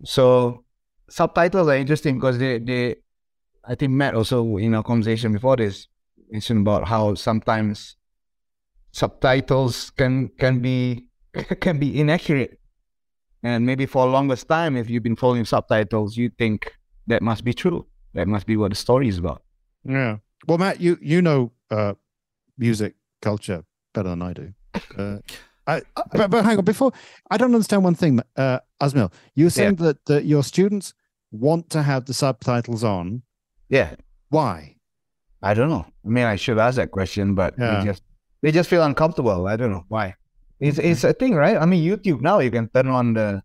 So 0.04 0.64
subtitles 1.08 1.68
are 1.68 1.76
interesting 1.76 2.16
because 2.16 2.38
they 2.38 2.58
they 2.58 2.96
I 3.64 3.74
think 3.74 3.92
Matt 3.92 4.14
also 4.14 4.56
in 4.56 4.74
our 4.74 4.82
conversation 4.82 5.32
before 5.32 5.56
this 5.56 5.88
mentioned 6.30 6.60
about 6.60 6.88
how 6.88 7.14
sometimes 7.14 7.96
subtitles 8.92 9.90
can 9.90 10.28
can 10.38 10.60
be 10.60 11.08
can 11.60 11.78
be 11.78 12.00
inaccurate. 12.00 12.58
And 13.42 13.64
maybe 13.64 13.86
for 13.86 14.04
a 14.04 14.10
longest 14.10 14.48
time, 14.48 14.76
if 14.76 14.90
you've 14.90 15.04
been 15.04 15.14
following 15.14 15.44
subtitles, 15.44 16.16
you 16.16 16.28
think 16.38 16.72
that 17.06 17.22
must 17.22 17.44
be 17.44 17.54
true. 17.54 17.86
That 18.14 18.26
must 18.26 18.46
be 18.46 18.56
what 18.56 18.70
the 18.70 18.74
story 18.74 19.06
is 19.06 19.18
about. 19.18 19.42
Yeah. 19.84 20.16
Well, 20.46 20.58
Matt, 20.58 20.80
you 20.80 20.98
you 21.00 21.22
know 21.22 21.52
uh, 21.70 21.94
music 22.56 22.94
culture 23.22 23.64
better 23.94 24.08
than 24.10 24.22
I 24.22 24.32
do. 24.32 24.52
Uh, 24.96 25.18
I, 25.66 25.82
but, 26.12 26.30
but 26.30 26.44
hang 26.44 26.58
on, 26.58 26.64
before 26.64 26.92
I 27.30 27.36
don't 27.36 27.54
understand 27.54 27.84
one 27.84 27.94
thing, 27.94 28.20
uh, 28.36 28.58
Azmyl. 28.80 29.12
You 29.34 29.46
were 29.46 29.50
saying 29.50 29.76
that, 29.76 30.04
that 30.06 30.24
your 30.24 30.42
students 30.42 30.94
want 31.30 31.70
to 31.70 31.82
have 31.82 32.04
the 32.06 32.14
subtitles 32.14 32.84
on. 32.84 33.22
Yeah, 33.68 33.94
Why? 34.30 34.76
I 35.42 35.54
don't 35.54 35.68
know. 35.70 35.86
I 36.04 36.08
mean, 36.08 36.24
I 36.24 36.36
should 36.36 36.58
ask 36.58 36.76
that 36.76 36.90
question, 36.90 37.34
but 37.34 37.54
Yeah. 37.58 37.78
they 37.78 37.84
just 37.84 38.02
they 38.42 38.50
just 38.52 38.68
feel 38.68 38.82
uncomfortable. 38.82 39.46
I 39.46 39.56
don't 39.56 39.70
know 39.70 39.84
why. 39.88 40.14
It's 40.60 40.78
it's 40.78 41.04
a 41.04 41.12
thing, 41.12 41.34
right? 41.34 41.56
I 41.56 41.64
mean, 41.66 41.84
YouTube 41.88 42.20
now 42.20 42.40
you 42.40 42.50
can 42.50 42.68
turn 42.68 42.88
on 42.88 43.14
the, 43.14 43.42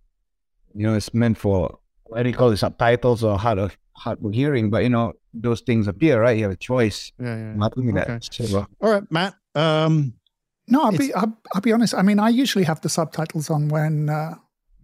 you 0.73 0.87
know, 0.87 0.95
it's 0.95 1.13
meant 1.13 1.37
for 1.37 1.77
what 2.05 2.23
do 2.23 2.29
you 2.29 2.35
call 2.35 2.49
it, 2.51 2.57
subtitles 2.57 3.23
or 3.23 3.37
hard 3.37 3.59
of 3.59 3.77
hard 3.95 4.17
of 4.25 4.33
hearing, 4.33 4.69
but 4.71 4.81
you 4.83 4.89
know 4.89 5.13
those 5.33 5.61
things 5.61 5.87
appear, 5.87 6.19
right? 6.21 6.35
You 6.37 6.43
have 6.43 6.53
a 6.53 6.55
choice. 6.57 7.11
Yeah, 7.19 7.27
yeah. 7.35 7.51
I'm 7.51 7.59
not 7.59 7.75
doing 7.75 7.97
Okay. 7.97 8.17
that. 8.19 8.67
All 8.81 8.91
right, 8.91 9.03
Matt. 9.11 9.35
Um, 9.55 10.13
No, 10.67 10.81
I'll 10.83 10.97
be 10.97 11.13
I'll, 11.13 11.37
I'll 11.53 11.61
be 11.61 11.73
honest. 11.73 11.93
I 11.93 12.01
mean, 12.01 12.17
I 12.19 12.29
usually 12.29 12.65
have 12.65 12.81
the 12.81 12.89
subtitles 12.89 13.49
on 13.51 13.67
when 13.69 14.09
uh, 14.09 14.35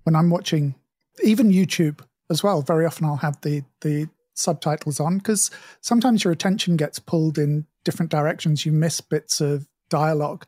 when 0.04 0.16
I'm 0.16 0.30
watching 0.30 0.76
even 1.24 1.50
YouTube 1.50 2.02
as 2.30 2.44
well. 2.44 2.62
Very 2.62 2.86
often, 2.86 3.06
I'll 3.06 3.18
have 3.18 3.40
the 3.42 3.64
the 3.82 4.10
subtitles 4.34 5.00
on 5.00 5.18
because 5.18 5.52
sometimes 5.82 6.24
your 6.24 6.32
attention 6.32 6.78
gets 6.78 7.00
pulled 7.00 7.38
in 7.38 7.66
different 7.84 8.12
directions. 8.12 8.66
You 8.66 8.72
miss 8.72 9.02
bits 9.02 9.42
of 9.42 9.68
dialogue, 9.90 10.46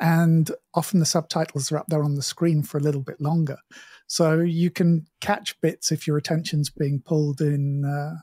and 0.00 0.50
often 0.74 1.00
the 1.00 1.06
subtitles 1.06 1.70
are 1.70 1.78
up 1.78 1.86
there 1.88 2.04
on 2.04 2.14
the 2.14 2.22
screen 2.22 2.62
for 2.62 2.78
a 2.78 2.82
little 2.82 3.02
bit 3.02 3.20
longer, 3.20 3.58
so 4.06 4.40
you 4.40 4.70
can 4.70 5.06
catch 5.20 5.60
bits 5.60 5.92
if 5.92 6.06
your 6.06 6.16
attention's 6.16 6.70
being 6.70 7.00
pulled 7.00 7.40
in 7.40 7.84
uh, 7.84 8.20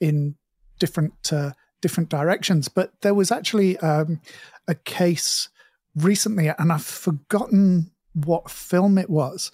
in 0.00 0.36
different 0.78 1.32
uh, 1.32 1.52
different 1.80 2.08
directions. 2.08 2.68
But 2.68 2.92
there 3.02 3.14
was 3.14 3.30
actually 3.30 3.76
um, 3.78 4.20
a 4.66 4.74
case 4.74 5.48
recently, 5.94 6.48
and 6.48 6.72
I've 6.72 6.84
forgotten 6.84 7.90
what 8.14 8.50
film 8.50 8.98
it 8.98 9.10
was, 9.10 9.50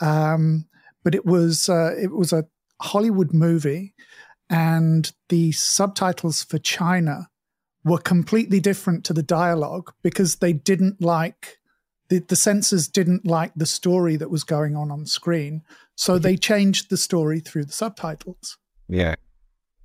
um, 0.00 0.66
but 1.08 1.14
it 1.14 1.24
was 1.24 1.70
uh, 1.70 1.94
it 1.98 2.12
was 2.12 2.34
a 2.34 2.44
Hollywood 2.82 3.32
movie, 3.32 3.94
and 4.50 5.10
the 5.30 5.52
subtitles 5.52 6.42
for 6.42 6.58
China 6.58 7.30
were 7.82 7.96
completely 7.96 8.60
different 8.60 9.06
to 9.06 9.14
the 9.14 9.22
dialogue 9.22 9.90
because 10.02 10.36
they 10.36 10.52
didn't 10.52 11.00
like 11.00 11.56
the, 12.10 12.18
the 12.18 12.36
censors 12.36 12.88
didn't 12.88 13.24
like 13.26 13.52
the 13.56 13.64
story 13.64 14.16
that 14.16 14.28
was 14.30 14.44
going 14.44 14.76
on 14.76 14.90
on 14.90 15.06
screen, 15.06 15.62
so 15.94 16.18
they 16.18 16.36
changed 16.36 16.90
the 16.90 16.98
story 16.98 17.40
through 17.40 17.64
the 17.64 17.72
subtitles. 17.72 18.58
yeah, 18.86 19.14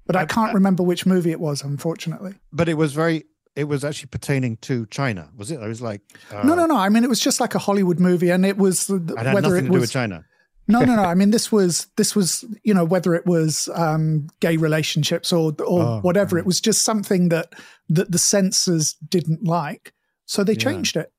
But 0.05 0.17
I 0.17 0.25
can't 0.25 0.53
remember 0.53 0.83
which 0.83 1.05
movie 1.05 1.31
it 1.31 1.39
was, 1.39 1.61
unfortunately. 1.61 2.33
but 2.51 2.67
it 2.67 2.73
was 2.73 2.91
very. 2.91 3.23
It 3.55 3.69
was 3.69 3.85
actually 3.85 4.07
pertaining 4.07 4.57
to 4.57 4.87
China, 4.87 5.29
was 5.37 5.51
it? 5.51 5.61
I 5.61 5.67
was 5.67 5.81
like, 5.81 6.01
uh, 6.33 6.43
no, 6.43 6.53
no, 6.53 6.65
no. 6.65 6.75
I 6.75 6.89
mean, 6.89 7.05
it 7.05 7.09
was 7.09 7.21
just 7.21 7.39
like 7.39 7.55
a 7.55 7.59
Hollywood 7.59 7.99
movie, 8.01 8.29
and 8.29 8.45
it 8.45 8.57
was 8.57 8.89
It 8.89 9.09
had 9.15 9.33
whether 9.33 9.41
nothing 9.41 9.57
it 9.57 9.61
to 9.61 9.67
do 9.67 9.71
was 9.71 9.81
with 9.81 9.91
China. 9.91 10.25
No, 10.67 10.79
no, 10.81 10.95
no. 10.95 11.03
I 11.03 11.13
mean, 11.13 11.31
this 11.31 11.51
was 11.51 11.87
this 11.97 12.15
was 12.15 12.45
you 12.63 12.73
know 12.73 12.85
whether 12.85 13.13
it 13.13 13.25
was 13.25 13.67
um, 13.75 14.27
gay 14.39 14.55
relationships 14.57 15.33
or 15.33 15.51
or 15.59 15.81
Oh, 15.83 15.99
whatever. 16.01 16.35
right. 16.37 16.41
It 16.41 16.45
was 16.45 16.61
just 16.61 16.83
something 16.83 17.29
that 17.29 17.53
that 17.89 18.11
the 18.11 18.17
censors 18.17 18.95
didn't 19.09 19.43
like, 19.43 19.93
so 20.25 20.43
they 20.43 20.53
Yeah. 20.53 20.59
changed 20.59 20.95
it. 20.95 21.11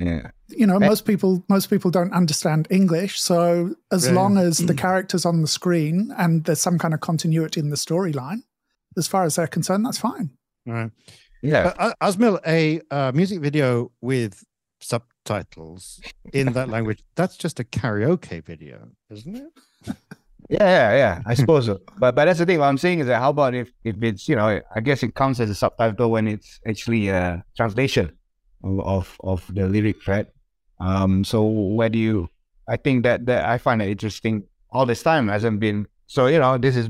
yeah. 0.00 0.30
You 0.48 0.66
know, 0.66 0.76
Eh. 0.78 0.88
most 0.88 1.04
people 1.04 1.44
most 1.48 1.70
people 1.70 1.90
don't 1.92 2.12
understand 2.12 2.66
English, 2.70 3.20
so 3.20 3.74
as 3.92 4.06
Yeah. 4.06 4.12
long 4.14 4.38
as 4.38 4.58
the 4.58 4.74
characters 4.74 5.24
on 5.24 5.40
the 5.42 5.46
screen 5.48 6.12
and 6.18 6.44
there's 6.44 6.60
some 6.60 6.78
kind 6.78 6.92
of 6.94 7.00
continuity 7.00 7.60
in 7.60 7.70
the 7.70 7.76
storyline, 7.76 8.42
as 8.96 9.06
far 9.06 9.22
as 9.24 9.36
they're 9.36 9.46
concerned, 9.46 9.84
that's 9.86 9.98
fine. 9.98 10.30
All 10.66 10.74
right. 10.74 10.90
Yeah, 11.42 11.72
Uh, 11.78 11.92
Azmyl, 12.02 12.38
a 12.46 12.80
uh, 12.90 13.12
music 13.14 13.40
video 13.40 13.92
with 14.02 14.42
subtitles 14.80 16.00
in 16.32 16.52
that 16.52 16.68
language, 16.68 17.02
that's 17.14 17.36
just 17.36 17.60
a 17.60 17.64
karaoke 17.64 18.44
video, 18.44 18.88
isn't 19.10 19.36
it? 19.36 19.96
Yeah, 20.50 20.64
yeah, 20.64 20.96
yeah. 20.96 21.22
I 21.26 21.34
suppose 21.34 21.66
so. 21.66 21.80
But 21.98 22.16
but 22.16 22.24
that's 22.24 22.40
the 22.40 22.46
thing. 22.46 22.58
What 22.58 22.66
I'm 22.66 22.76
saying 22.76 22.98
is 22.98 23.06
that 23.06 23.20
how 23.20 23.30
about 23.30 23.54
if 23.54 23.70
if 23.84 24.02
it's 24.02 24.28
you 24.28 24.34
know 24.34 24.60
I 24.74 24.80
guess 24.80 25.00
it 25.04 25.14
counts 25.14 25.38
as 25.38 25.48
a 25.48 25.54
subtitle 25.54 26.10
when 26.10 26.26
it's 26.26 26.58
actually 26.66 27.08
a 27.08 27.44
translation 27.56 28.10
of 28.64 29.16
of, 29.20 29.46
the 29.54 29.68
lyric, 29.68 30.08
right? 30.08 30.26
Um. 30.80 31.22
So 31.22 31.46
where 31.46 31.88
do 31.88 32.00
you? 32.00 32.28
I 32.68 32.76
think 32.78 33.04
that 33.04 33.26
that 33.26 33.44
I 33.44 33.58
find 33.58 33.80
it 33.80 33.90
interesting. 33.90 34.42
All 34.72 34.86
this 34.86 35.04
time 35.04 35.28
hasn't 35.28 35.60
been 35.60 35.86
so. 36.08 36.26
You 36.26 36.40
know, 36.40 36.58
this 36.58 36.74
is 36.74 36.88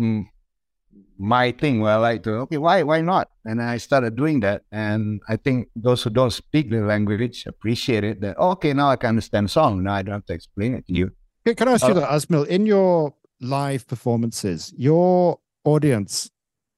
my 1.23 1.53
thing 1.53 1.81
where 1.83 1.93
I 1.93 1.97
like 1.97 2.23
to, 2.23 2.31
okay, 2.49 2.57
why, 2.57 2.83
why 2.83 3.03
not? 3.03 3.29
And 3.45 3.61
I 3.61 3.77
started 3.77 4.17
doing 4.17 4.41
that. 4.41 4.63
And 4.73 5.21
I 5.29 5.37
think 5.37 5.69
those 5.77 6.03
who 6.03 6.09
don't 6.09 6.31
speak 6.33 6.71
the 6.71 6.81
language 6.81 7.45
appreciate 7.47 8.05
it 8.05 8.23
that, 8.23 8.39
okay, 8.39 8.73
now 8.73 8.89
I 8.89 8.97
can 8.97 9.11
understand 9.11 9.45
the 9.47 9.51
song. 9.51 9.83
Now 9.83 9.95
I 9.95 10.03
don't 10.03 10.15
have 10.15 10.25
to 10.27 10.33
explain 10.33 10.75
it 10.75 10.87
to 10.87 10.95
you. 10.95 11.11
Can, 11.45 11.69
I 11.69 11.73
ask 11.73 11.85
you 11.87 11.91
Uh, 11.93 12.01
that, 12.01 12.09
Azmyl? 12.11 12.47
In 12.47 12.65
your 12.65 13.15
live 13.41 13.87
performances, 13.87 14.73
your 14.77 15.39
audience 15.65 16.31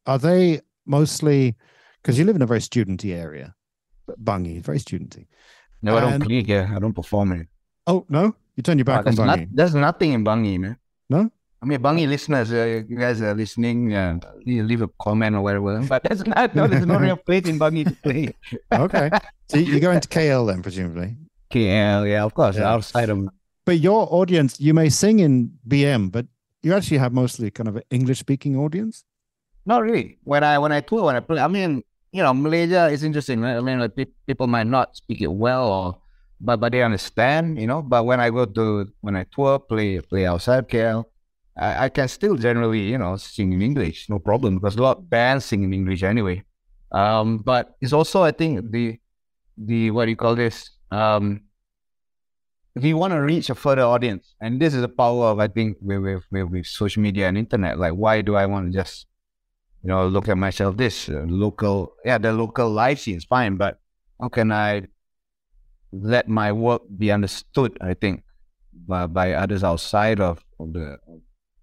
are 0.07 0.19
they 0.19 0.61
mostly 0.87 1.55
because 2.03 2.19
you 2.19 2.25
live 2.25 2.35
in 2.35 2.43
a 2.43 2.47
very 2.47 2.61
studenty 2.61 3.15
area, 3.15 3.55
Bangi, 4.23 4.61
very 4.61 4.79
studenty. 4.79 5.27
No, 5.83 5.97
I 5.97 6.01
don't 6.01 6.13
And- 6.15 6.25
play 6.25 6.43
here. 6.43 6.69
I 6.75 6.79
don't 6.81 6.95
perform 6.95 7.33
it. 7.33 7.47
Oh 7.87 8.05
no, 8.09 8.35
you 8.57 8.63
turn 8.63 8.79
your 8.79 8.85
back 8.85 8.99
on 9.01 9.05
there's, 9.05 9.19
not, 9.19 9.39
Bangi. 9.39 9.49
there's 9.53 9.75
nothing 9.75 10.13
in 10.13 10.25
Bangi, 10.25 10.59
man. 10.59 10.77
No? 11.11 11.31
I 11.63 11.65
mean, 11.65 11.79
Bangi 11.79 12.09
listeners, 12.09 12.53
uh, 12.53 12.83
you 12.89 12.97
guys 12.99 13.23
are 13.23 13.35
listening, 13.35 13.95
uh, 13.95 14.19
you 14.45 14.65
leave 14.65 14.83
a 14.83 14.89
comment 15.01 15.37
or 15.37 15.43
whatever. 15.43 15.81
But 15.87 16.03
there's 16.03 16.27
not, 16.27 16.57
no, 16.57 16.67
there's 16.67 16.87
no 16.87 16.99
real 16.99 17.17
place 17.17 17.47
in 17.47 17.57
Bangi 17.59 17.85
to 17.87 17.95
play. 18.03 18.35
Okay, 18.73 19.11
so 19.49 19.59
you 19.59 19.79
go 19.79 19.93
into 19.93 20.09
KL 20.09 20.47
then, 20.49 20.61
presumably. 20.63 21.17
KL, 21.53 22.09
yeah, 22.11 22.25
of 22.25 22.35
course, 22.35 22.57
Yeah. 22.57 22.73
outside 22.73 23.11
of 23.11 23.29
But 23.65 23.79
your 23.79 24.09
audience, 24.11 24.59
you 24.59 24.75
may 24.75 24.89
sing 24.89 25.21
in 25.21 25.53
BM, 25.69 26.11
but 26.11 26.27
you 26.63 26.75
actually 26.75 26.99
have 26.99 27.13
mostly 27.13 27.51
kind 27.53 27.69
of 27.69 27.77
an 27.77 27.85
English-speaking 27.91 28.57
audience. 28.57 29.05
Not 29.65 29.83
really. 29.85 30.19
When 30.25 30.43
I 30.43 30.59
when 30.59 30.73
I 30.73 30.81
tour, 30.81 31.05
when 31.05 31.15
I 31.15 31.21
play, 31.21 31.39
I 31.41 31.47
mean, 31.47 31.85
you 32.11 32.23
know, 32.25 32.35
Malaysia 32.35 32.89
is 32.91 33.05
interesting. 33.05 33.41
Right? 33.41 33.55
I 33.57 33.61
mean, 33.61 33.79
like, 33.79 33.95
pe- 33.95 34.11
people 34.27 34.49
might 34.49 34.67
not 34.67 34.97
speak 34.97 35.21
it 35.23 35.31
well, 35.31 35.71
or 35.71 35.97
but 36.41 36.59
but 36.59 36.73
they 36.73 36.83
understand, 36.83 37.61
you 37.61 37.69
know. 37.69 37.83
But 37.83 38.03
when 38.03 38.19
I 38.19 38.31
go 38.31 38.45
to 38.47 38.89
when 39.03 39.15
I 39.15 39.23
tour, 39.31 39.61
play 39.61 40.01
play 40.01 40.27
outside 40.27 40.67
KL, 40.69 41.05
I, 41.57 41.85
I 41.85 41.89
can 41.89 42.09
still 42.09 42.37
generally, 42.37 42.81
you 42.81 42.99
know, 42.99 43.17
sing 43.17 43.53
in 43.53 43.63
English, 43.63 44.09
no 44.09 44.19
problem, 44.19 44.57
because 44.57 44.77
a 44.77 44.83
lot 44.83 44.99
of 44.99 45.11
bands 45.11 45.45
sing 45.45 45.63
in 45.63 45.73
English 45.73 46.03
anyway. 46.03 46.43
Um, 46.91 47.39
but 47.39 47.75
it's 47.81 47.93
also, 47.93 48.23
I 48.23 48.33
think, 48.33 48.71
the 48.71 48.99
the 49.57 49.91
what 49.91 50.07
do 50.07 50.11
you 50.11 50.17
call 50.17 50.35
this? 50.35 50.71
Um, 50.91 51.43
if 52.75 52.85
you 52.85 52.97
want 52.97 53.13
to 53.13 53.21
reach 53.21 53.51
a 53.51 53.55
further 53.55 53.83
audience, 53.83 54.35
and 54.41 54.61
this 54.61 54.75
is 54.75 54.81
the 54.81 54.89
power 54.89 55.27
of 55.27 55.39
I 55.41 55.49
think 55.49 55.77
with 55.81 56.03
with, 56.03 56.23
with, 56.31 56.49
with 56.51 56.67
social 56.67 57.03
media 57.03 57.29
and 57.29 57.37
internet. 57.37 57.79
Like, 57.79 57.93
why 57.93 58.23
do 58.23 58.37
I 58.37 58.47
want 58.47 58.73
to 58.73 58.79
just 58.79 59.07
you 59.83 59.89
know, 59.89 60.07
look 60.07 60.29
at 60.29 60.39
myself 60.39 60.77
this 60.77 61.09
uh, 61.09 61.25
local, 61.27 61.95
yeah, 62.05 62.19
the 62.19 62.33
local 62.33 62.71
live 62.71 63.01
scene 63.01 63.17
is 63.17 63.25
fine, 63.25 63.57
but 63.57 63.81
how 64.21 64.29
can 64.29 64.53
I 64.53 64.83
let 65.93 66.29
my 66.29 66.53
work 66.53 66.83
be 66.97 67.11
understood? 67.11 67.77
I 67.81 67.95
think 67.95 68.23
by, 68.87 69.07
by 69.07 69.33
others 69.33 69.65
outside 69.65 70.21
of, 70.21 70.45
of 70.61 70.73
the 70.73 70.99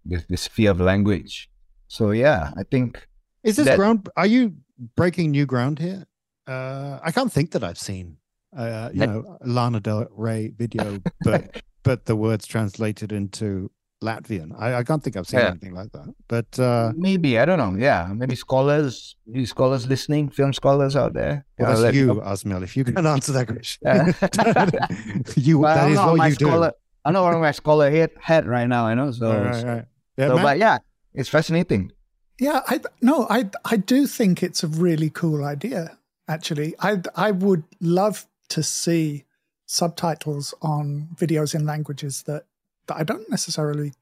this, 0.05 0.23
the 0.29 0.37
sphere 0.37 0.71
of 0.71 0.79
language. 0.79 1.49
So 1.87 2.11
yeah, 2.11 2.51
I 2.57 2.63
think 2.63 3.07
Is 3.43 3.55
this 3.55 3.65
That- 3.65 3.77
ground? 3.77 4.09
Are 4.17 4.27
you 4.27 4.53
breaking 4.95 5.31
new 5.31 5.45
ground 5.45 5.79
here? 5.79 6.05
Uh, 6.47 6.99
I 7.03 7.11
can't 7.11 7.31
think 7.31 7.51
that 7.51 7.63
I've 7.63 7.77
seen, 7.77 8.17
uh, 8.57 8.89
you 8.93 8.99
That- 8.99 9.09
know, 9.09 9.37
Lana 9.45 9.79
Del 9.79 10.07
Rey 10.11 10.51
video, 10.57 10.99
but 11.23 11.61
but 11.83 12.05
the 12.05 12.15
words 12.15 12.45
translated 12.45 13.11
into 13.11 13.71
Latvian. 14.03 14.49
I, 14.57 14.75
I 14.79 14.83
can't 14.83 15.01
think 15.03 15.15
I've 15.17 15.27
seen 15.27 15.39
Yeah. 15.41 15.49
anything 15.51 15.73
like 15.73 15.91
that. 15.91 16.13
But 16.27 16.59
uh, 16.59 16.91
maybe 16.95 17.37
I 17.39 17.45
don't 17.45 17.57
know. 17.59 17.75
Yeah, 17.79 18.11
maybe 18.13 18.35
scholars, 18.35 19.15
scholars 19.45 19.87
listening, 19.87 20.29
film 20.29 20.53
scholars 20.53 20.95
out 20.95 21.13
there. 21.13 21.45
well, 21.57 21.81
that's 21.81 21.95
you, 21.95 22.15
Azmyl. 22.15 22.63
If 22.63 22.75
you 22.77 22.83
can 22.85 23.05
answer 23.15 23.31
that 23.33 23.47
question, 23.47 23.79
you 25.35 25.61
that 25.61 25.91
is 25.91 25.97
what 25.97 26.27
you 26.29 26.35
scholar. 26.35 26.71
I'm 27.05 27.13
not 27.13 27.23
wearing 27.23 27.41
my 27.41 27.51
scholar 27.51 27.89
head, 27.89 28.11
hat 28.19 28.45
right 28.45 28.67
now. 28.67 28.85
I 28.85 28.93
know. 28.93 29.11
So, 29.11 29.31
Right, 29.31 29.53
right, 29.53 29.63
right. 29.63 29.85
Yeah, 30.17 30.27
so 30.27 30.35
but 30.35 30.57
yeah, 30.57 30.79
it's 31.13 31.29
fascinating. 31.29 31.91
Yeah, 32.39 32.61
I 32.67 32.81
no, 33.01 33.27
I 33.29 33.49
I 33.65 33.77
do 33.77 34.07
think 34.07 34.43
it's 34.43 34.63
a 34.63 34.67
really 34.67 35.09
cool 35.09 35.43
idea. 35.43 35.97
Actually, 36.27 36.75
I 36.79 37.01
I 37.15 37.31
would 37.31 37.63
love 37.81 38.27
to 38.49 38.63
see 38.63 39.25
subtitles 39.65 40.53
on 40.61 41.09
videos 41.15 41.53
in 41.53 41.65
languages 41.65 42.23
that 42.23 42.45
that 42.87 42.97
I 42.97 43.03
don't 43.03 43.29
necessarily 43.29 43.93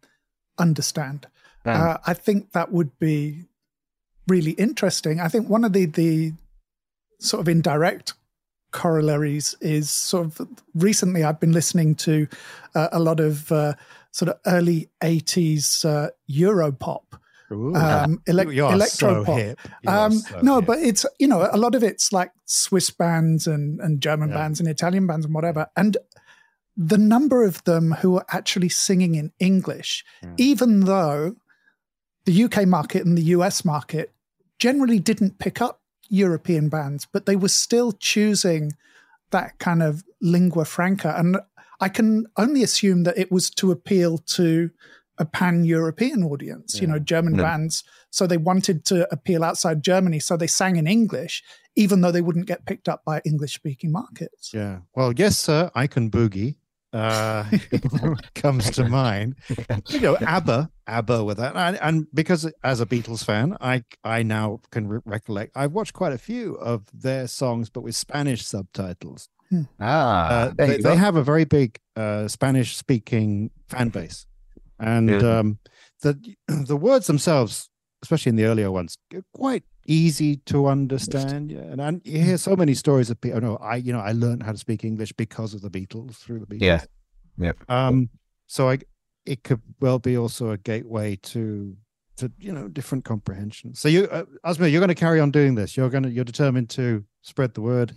understand. 0.57 1.27
Yeah. 1.65 1.83
Uh, 1.83 1.97
I 2.05 2.13
think 2.13 2.51
that 2.53 2.71
would 2.71 2.97
be 2.99 3.45
really 4.27 4.51
interesting. 4.51 5.19
I 5.19 5.27
think 5.27 5.49
one 5.49 5.63
of 5.63 5.73
the 5.73 5.85
the 5.85 6.33
sort 7.19 7.41
of 7.41 7.49
indirect 7.49 8.13
corollaries 8.71 9.55
is 9.61 9.89
sort 9.89 10.25
of 10.39 10.47
recently 10.75 11.23
I've 11.23 11.39
been 11.39 11.53
listening 11.53 11.95
to 11.95 12.27
uh, 12.75 12.89
a 12.91 12.99
lot 12.99 13.19
of 13.19 13.51
uh, 13.51 13.73
sort 14.11 14.29
of 14.29 14.37
early 14.45 14.89
80s 15.01 15.85
uh, 15.85 16.09
Europop 16.29 17.03
Ooh. 17.51 17.73
um, 17.75 18.21
elec- 18.27 18.53
you 18.53 18.67
electro 18.67 19.23
pop. 19.23 19.39
Um, 19.87 20.11
so 20.11 20.39
no, 20.41 20.55
hip. 20.57 20.65
but 20.65 20.79
it's 20.79 21.05
you 21.19 21.27
know 21.27 21.47
a 21.51 21.57
lot 21.57 21.75
of 21.75 21.83
it's 21.83 22.11
like 22.11 22.31
Swiss 22.45 22.89
bands 22.89 23.47
and 23.47 23.79
and 23.79 24.01
German 24.01 24.29
Yeah. 24.29 24.35
bands 24.35 24.59
and 24.59 24.67
Italian 24.67 25.07
bands 25.07 25.25
and 25.25 25.33
whatever, 25.33 25.67
and 25.75 25.95
the 26.75 26.97
number 26.97 27.43
of 27.43 27.63
them 27.63 27.93
who 27.93 28.17
are 28.17 28.25
actually 28.29 28.69
singing 28.69 29.15
in 29.15 29.31
English, 29.39 30.03
Yeah. 30.21 30.33
even 30.37 30.81
though 30.81 31.35
the 32.25 32.43
UK 32.43 32.67
market 32.67 33.05
and 33.05 33.17
the 33.17 33.23
US 33.37 33.63
market 33.63 34.13
generally 34.59 34.99
didn't 34.99 35.39
pick 35.39 35.61
up 35.61 35.76
European 36.09 36.69
bands, 36.69 37.07
but 37.11 37.25
they 37.25 37.35
were 37.35 37.49
still 37.49 37.91
choosing 37.91 38.73
that 39.31 39.57
kind 39.59 39.83
of 39.83 40.03
lingua 40.21 40.65
franca, 40.65 41.15
and 41.17 41.37
I 41.79 41.89
can 41.89 42.25
only 42.37 42.63
assume 42.63 43.03
that 43.03 43.17
it 43.17 43.31
was 43.31 43.49
to 43.51 43.71
appeal 43.71 44.17
to 44.19 44.71
a 45.19 45.25
pan-European 45.25 46.23
audience, 46.23 46.79
you 46.79 46.87
know, 46.87 46.99
German 46.99 47.35
Yeah. 47.35 47.41
bands. 47.41 47.83
So 48.11 48.27
they 48.27 48.37
wanted 48.37 48.85
to 48.85 49.11
appeal 49.11 49.43
outside 49.43 49.83
Germany. 49.83 50.19
So 50.19 50.37
they 50.37 50.47
sang 50.47 50.75
in 50.75 50.85
English, 50.85 51.43
even 51.75 52.01
though 52.01 52.11
they 52.11 52.21
wouldn't 52.21 52.45
get 52.45 52.65
picked 52.65 52.87
up 52.87 53.03
by 53.03 53.21
English-speaking 53.25 53.91
markets. 53.91 54.51
Yeah. 54.53 54.81
Well, 54.95 55.13
yes, 55.15 55.37
sir. 55.37 55.71
I 55.73 55.87
can 55.87 56.11
boogie. 56.11 56.57
Uh, 56.93 57.43
comes 58.35 58.71
to 58.71 58.87
mind. 58.87 59.35
You 59.89 59.99
know, 59.99 60.17
ABBA, 60.21 60.69
ABBA 60.87 61.23
with 61.25 61.37
that, 61.37 61.55
and, 61.55 61.77
and 61.81 62.07
because 62.13 62.49
as 62.63 62.79
a 62.81 62.85
Beatles 62.85 63.23
fan, 63.25 63.57
I 63.59 63.83
I 64.03 64.23
now 64.23 64.61
can 64.71 64.87
re- 64.87 64.99
recollect. 65.05 65.51
I've 65.55 65.73
watched 65.73 65.93
quite 65.93 66.13
a 66.13 66.17
few 66.17 66.55
of 66.55 66.85
their 66.93 67.27
songs, 67.27 67.69
but 67.69 67.81
with 67.81 67.95
Spanish 67.95 68.45
subtitles. 68.45 69.29
Ah, 69.79 70.27
Uh, 70.29 70.51
they, 70.55 70.77
they 70.77 70.95
have 70.95 71.15
a 71.15 71.23
very 71.23 71.45
big 71.45 71.77
uh, 71.95 72.27
Spanish-speaking 72.27 73.51
fan 73.69 73.89
base, 73.89 74.25
and 74.79 75.09
Yeah. 75.09 75.39
um, 75.39 75.59
the 76.01 76.17
the 76.47 76.77
words 76.77 77.07
themselves, 77.07 77.69
especially 78.03 78.29
in 78.31 78.35
the 78.37 78.45
earlier 78.45 78.71
ones, 78.71 78.97
are 79.13 79.23
quite 79.33 79.63
easy 79.87 80.37
to 80.37 80.67
understand. 80.67 81.51
Yeah, 81.51 81.59
and, 81.59 81.81
and 81.81 82.01
you 82.03 82.21
hear 82.21 82.37
so 82.37 82.55
many 82.55 82.73
stories 82.73 83.09
of 83.09 83.19
people. 83.19 83.37
Oh, 83.37 83.47
no, 83.47 83.57
I 83.57 83.77
you 83.77 83.91
know 83.91 83.99
I 83.99 84.11
learned 84.11 84.43
how 84.43 84.51
to 84.51 84.57
speak 84.57 84.83
English 84.83 85.13
because 85.13 85.53
of 85.53 85.61
the 85.61 85.69
Beatles 85.69 86.17
through 86.17 86.39
the 86.39 86.45
Beatles. 86.45 86.61
Yeah. 86.61 86.83
Yep. 87.39 87.57
Um. 87.69 88.09
So 88.45 88.69
I 88.69 88.79
it 89.25 89.43
could 89.43 89.61
well 89.79 89.99
be 89.99 90.17
also 90.17 90.51
a 90.51 90.57
gateway 90.57 91.15
to 91.17 91.75
to 92.17 92.31
you 92.39 92.51
know 92.51 92.67
different 92.67 93.05
comprehension. 93.05 93.73
So 93.73 93.89
you, 93.89 94.05
uh, 94.05 94.25
Azmyl, 94.45 94.71
you're 94.71 94.79
going 94.81 94.89
to 94.89 94.95
carry 94.95 95.19
on 95.19 95.31
doing 95.31 95.55
this. 95.55 95.77
You're 95.77 95.89
going 95.89 96.03
to 96.03 96.09
you're 96.09 96.25
determined 96.25 96.69
to 96.71 97.03
spread 97.21 97.53
the 97.53 97.61
word. 97.61 97.93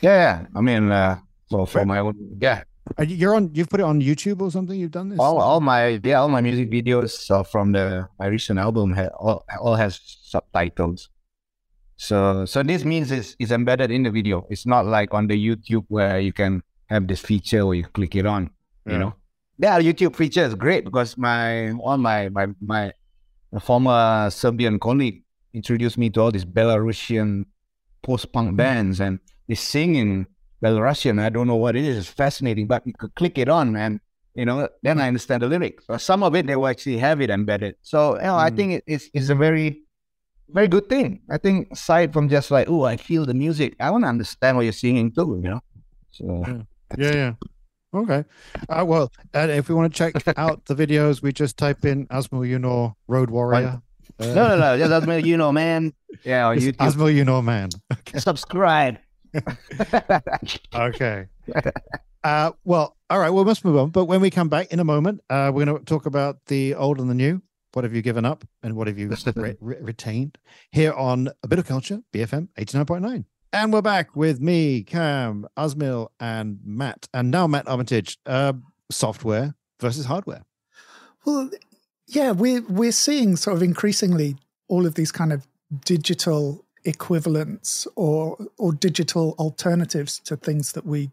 Yeah, 0.00 0.40
yeah. 0.40 0.46
I 0.54 0.60
mean, 0.60 0.90
uh, 0.90 1.18
for 1.50 1.66
for 1.66 1.84
my 1.84 1.98
own, 1.98 2.14
yeah. 2.40 2.62
Are 2.98 3.04
you- 3.04 3.16
You're 3.16 3.34
on. 3.34 3.50
You've 3.54 3.68
put 3.68 3.80
it 3.80 3.84
on 3.84 4.00
YouTube 4.00 4.40
or 4.40 4.50
something. 4.50 4.78
You've 4.78 4.90
done 4.90 5.10
this. 5.10 5.18
All 5.18 5.38
all 5.40 5.60
my 5.60 6.00
yeah, 6.02 6.20
all 6.20 6.28
my 6.28 6.40
music 6.40 6.70
videos 6.70 7.30
uh, 7.30 7.42
from 7.42 7.72
the 7.72 8.08
my 8.18 8.26
recent 8.26 8.58
album 8.58 8.92
ha- 8.94 9.14
all 9.18 9.44
all 9.60 9.74
has 9.76 10.00
subtitles. 10.22 11.08
So 11.96 12.44
so 12.46 12.62
this 12.62 12.84
means 12.84 13.10
it's, 13.12 13.36
it's 13.38 13.50
embedded 13.52 13.90
in 13.90 14.02
the 14.04 14.10
video. 14.10 14.46
It's 14.50 14.66
not 14.66 14.86
like 14.86 15.12
on 15.14 15.26
the 15.28 15.36
YouTube 15.36 15.84
where 15.88 16.18
you 16.18 16.32
can 16.32 16.62
have 16.88 17.06
this 17.06 17.20
feature 17.20 17.66
where 17.66 17.76
you 17.76 17.84
click 17.84 18.16
it 18.16 18.26
on. 18.26 18.50
Yeah. 18.86 18.92
You 18.92 18.98
know, 18.98 19.14
yeah, 19.58 19.78
YouTube 19.80 20.16
feature 20.16 20.42
is 20.44 20.54
great 20.54 20.84
because 20.84 21.16
my 21.18 21.70
all 21.72 21.98
my 21.98 22.28
my 22.30 22.46
my 22.60 22.92
former 23.60 24.30
Serbian 24.30 24.78
colleague 24.78 25.22
introduced 25.52 25.98
me 25.98 26.08
to 26.10 26.20
all 26.22 26.30
these 26.30 26.44
Belarusian 26.46 27.44
post 28.02 28.32
punk 28.32 28.56
bands 28.56 29.00
and 29.00 29.18
they 29.48 29.54
sing 29.54 29.96
in 29.96 30.26
Belarusian. 30.62 31.20
I 31.20 31.28
don't 31.30 31.46
know 31.46 31.56
what 31.56 31.76
it 31.76 31.84
is. 31.84 31.96
It's 31.98 32.08
fascinating, 32.08 32.66
but 32.66 32.86
you 32.86 32.92
could 32.98 33.14
click 33.14 33.38
it 33.38 33.48
on, 33.48 33.72
man. 33.72 34.00
You 34.34 34.44
know, 34.44 34.68
then 34.82 35.00
I 35.00 35.08
understand 35.08 35.42
the 35.42 35.48
lyrics. 35.48 35.86
So 35.86 35.96
some 35.96 36.22
of 36.22 36.34
it 36.36 36.46
they 36.46 36.54
will 36.56 36.68
actually 36.68 36.98
have 36.98 37.20
it 37.20 37.30
embedded. 37.30 37.74
So 37.82 38.16
you 38.16 38.22
know, 38.22 38.36
I 38.36 38.50
Mm. 38.50 38.56
think 38.56 38.72
it- 38.72 38.84
it's 38.86 39.10
it's 39.14 39.28
a 39.28 39.34
very 39.34 39.82
very 40.52 40.68
good 40.68 40.88
thing. 40.88 41.20
I 41.30 41.38
think 41.38 41.68
aside 41.70 42.12
from 42.12 42.28
just 42.28 42.50
like, 42.50 42.68
oh, 42.68 42.82
I 42.82 42.96
feel 42.96 43.24
the 43.24 43.34
music, 43.34 43.74
I 43.80 43.90
want 43.90 44.04
to 44.04 44.08
understand 44.08 44.56
what 44.56 44.64
you're 44.64 44.72
singing 44.72 45.12
too. 45.12 45.40
You 45.42 45.50
know, 45.50 45.60
so 46.10 46.44
Yeah, 46.98 47.14
yeah. 47.14 47.32
Okay. 47.92 48.24
Uh, 48.68 48.84
well, 48.86 49.10
and 49.34 49.50
if 49.50 49.68
we 49.68 49.74
want 49.74 49.92
to 49.92 49.96
check 49.98 50.14
out 50.36 50.64
the 50.66 50.74
videos, 50.74 51.22
we 51.22 51.32
just 51.32 51.56
type 51.56 51.84
in 51.84 52.06
Azmyl 52.08 52.46
Yunor 52.48 52.94
Road 53.08 53.30
Warrior. 53.30 53.82
Uh, 54.18 54.24
no, 54.26 54.48
no, 54.48 54.56
no, 54.58 54.78
just 54.78 55.26
you 55.26 55.36
know, 55.36 55.50
man. 55.52 55.92
Yeah, 56.24 56.46
on 56.48 56.56
it's 56.58 56.66
YouTube, 56.66 56.86
Azmyl 56.86 57.14
Yunor 57.14 57.42
Man. 57.42 57.68
subscribe. 58.16 58.98
Okay. 60.74 61.26
Uh, 62.22 62.52
well, 62.64 62.96
all 63.08 63.18
right. 63.18 63.30
We 63.30 63.44
must 63.44 63.64
move 63.64 63.76
on. 63.76 63.90
But 63.90 64.04
when 64.04 64.20
we 64.20 64.30
come 64.30 64.48
back 64.48 64.72
in 64.72 64.78
a 64.80 64.84
moment, 64.84 65.22
uh, 65.30 65.50
we're 65.54 65.64
going 65.64 65.78
to 65.78 65.84
talk 65.84 66.06
about 66.06 66.38
the 66.46 66.74
old 66.74 67.00
and 67.00 67.08
the 67.08 67.14
new. 67.14 67.42
What 67.72 67.84
have 67.84 67.94
you 67.94 68.02
given 68.02 68.24
up, 68.24 68.44
and 68.64 68.74
what 68.74 68.88
have 68.88 68.98
you 68.98 69.08
re- 69.36 69.56
re- 69.60 69.76
retained? 69.80 70.38
Here 70.72 70.92
on 70.92 71.28
a 71.44 71.48
bit 71.48 71.60
of 71.60 71.66
culture, 71.66 72.00
BFM 72.12 72.48
eighty 72.56 72.76
nine 72.76 72.84
point 72.84 73.02
nine. 73.02 73.26
And 73.52 73.72
we're 73.72 73.80
back 73.82 74.14
with 74.16 74.40
me, 74.40 74.82
Kam, 74.82 75.46
Azmyl, 75.56 76.08
and 76.18 76.58
Matt. 76.64 77.08
And 77.14 77.30
now 77.30 77.46
Matt 77.46 77.68
Armitage, 77.68 78.18
uh, 78.26 78.54
software 78.90 79.54
versus 79.80 80.06
hardware. 80.06 80.42
Well, 81.24 81.50
yeah, 82.08 82.32
we're 82.32 82.62
we're 82.62 82.92
seeing 82.92 83.36
sort 83.36 83.56
of 83.56 83.62
increasingly 83.62 84.36
all 84.68 84.84
of 84.84 84.94
these 84.96 85.12
kind 85.12 85.32
of 85.32 85.46
digital 85.84 86.64
equivalents 86.84 87.86
or 87.96 88.36
or 88.58 88.72
digital 88.72 89.34
alternatives 89.38 90.18
to 90.20 90.36
things 90.36 90.72
that 90.72 90.86
we 90.86 91.10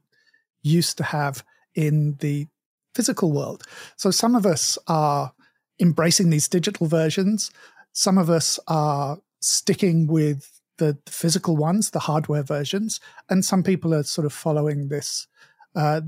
used 0.64 0.98
to 0.98 1.04
have 1.04 1.44
in 1.76 2.16
the 2.20 2.48
physical 2.96 3.32
world. 3.32 3.64
So 3.96 4.12
some 4.12 4.36
of 4.36 4.46
us 4.46 4.78
are 4.88 5.34
embracing 5.80 6.30
these 6.30 6.48
digital 6.48 6.88
versions. 6.88 7.52
Some 7.94 8.18
of 8.18 8.30
us 8.30 8.60
are 8.68 9.20
sticking 9.40 10.08
with 10.08 10.60
the, 10.78 10.98
physical 11.08 11.58
ones, 11.58 11.92
the 11.92 12.00
hardware 12.00 12.44
versions, 12.44 13.00
and 13.30 13.44
some 13.44 13.64
people 13.64 13.94
are 13.94 14.04
sort 14.04 14.26
of 14.26 14.34
following 14.34 14.90
this 14.90 15.28
uh, 15.76 16.02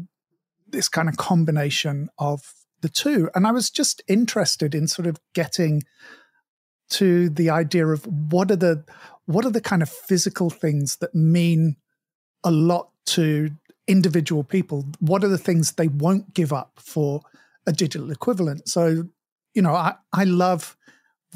this 0.68 0.88
kind 0.88 1.10
of 1.10 1.18
combination 1.18 2.10
of 2.20 2.54
the 2.82 2.90
two. 2.90 3.30
And 3.34 3.48
I 3.48 3.52
was 3.52 3.70
just 3.70 4.02
interested 4.08 4.76
in 4.76 4.88
sort 4.88 5.08
of 5.08 5.20
getting 5.34 5.84
to 6.92 7.30
the 7.30 7.50
idea 7.50 7.88
of 7.88 8.06
what 8.06 8.52
are 8.52 8.56
the 8.56 8.84
what 9.30 9.46
are 9.46 9.52
the 9.52 9.62
kind 9.62 9.84
of 9.84 9.90
physical 9.90 10.50
things 10.50 10.96
that 10.98 11.14
mean 11.14 11.76
a 12.44 12.50
lot 12.50 12.90
to 13.06 13.52
individual 13.88 14.44
people? 14.44 14.88
What 15.00 15.24
are 15.24 15.28
the 15.28 15.38
things 15.38 15.74
they 15.74 15.88
won't 15.88 16.34
give 16.34 16.52
up 16.52 16.80
for 16.80 17.22
a 17.68 17.72
digital 17.72 18.10
equivalent? 18.10 18.68
So, 18.68 19.04
you 19.54 19.62
know, 19.62 19.76
I, 19.76 19.94
I 20.12 20.24
love 20.24 20.76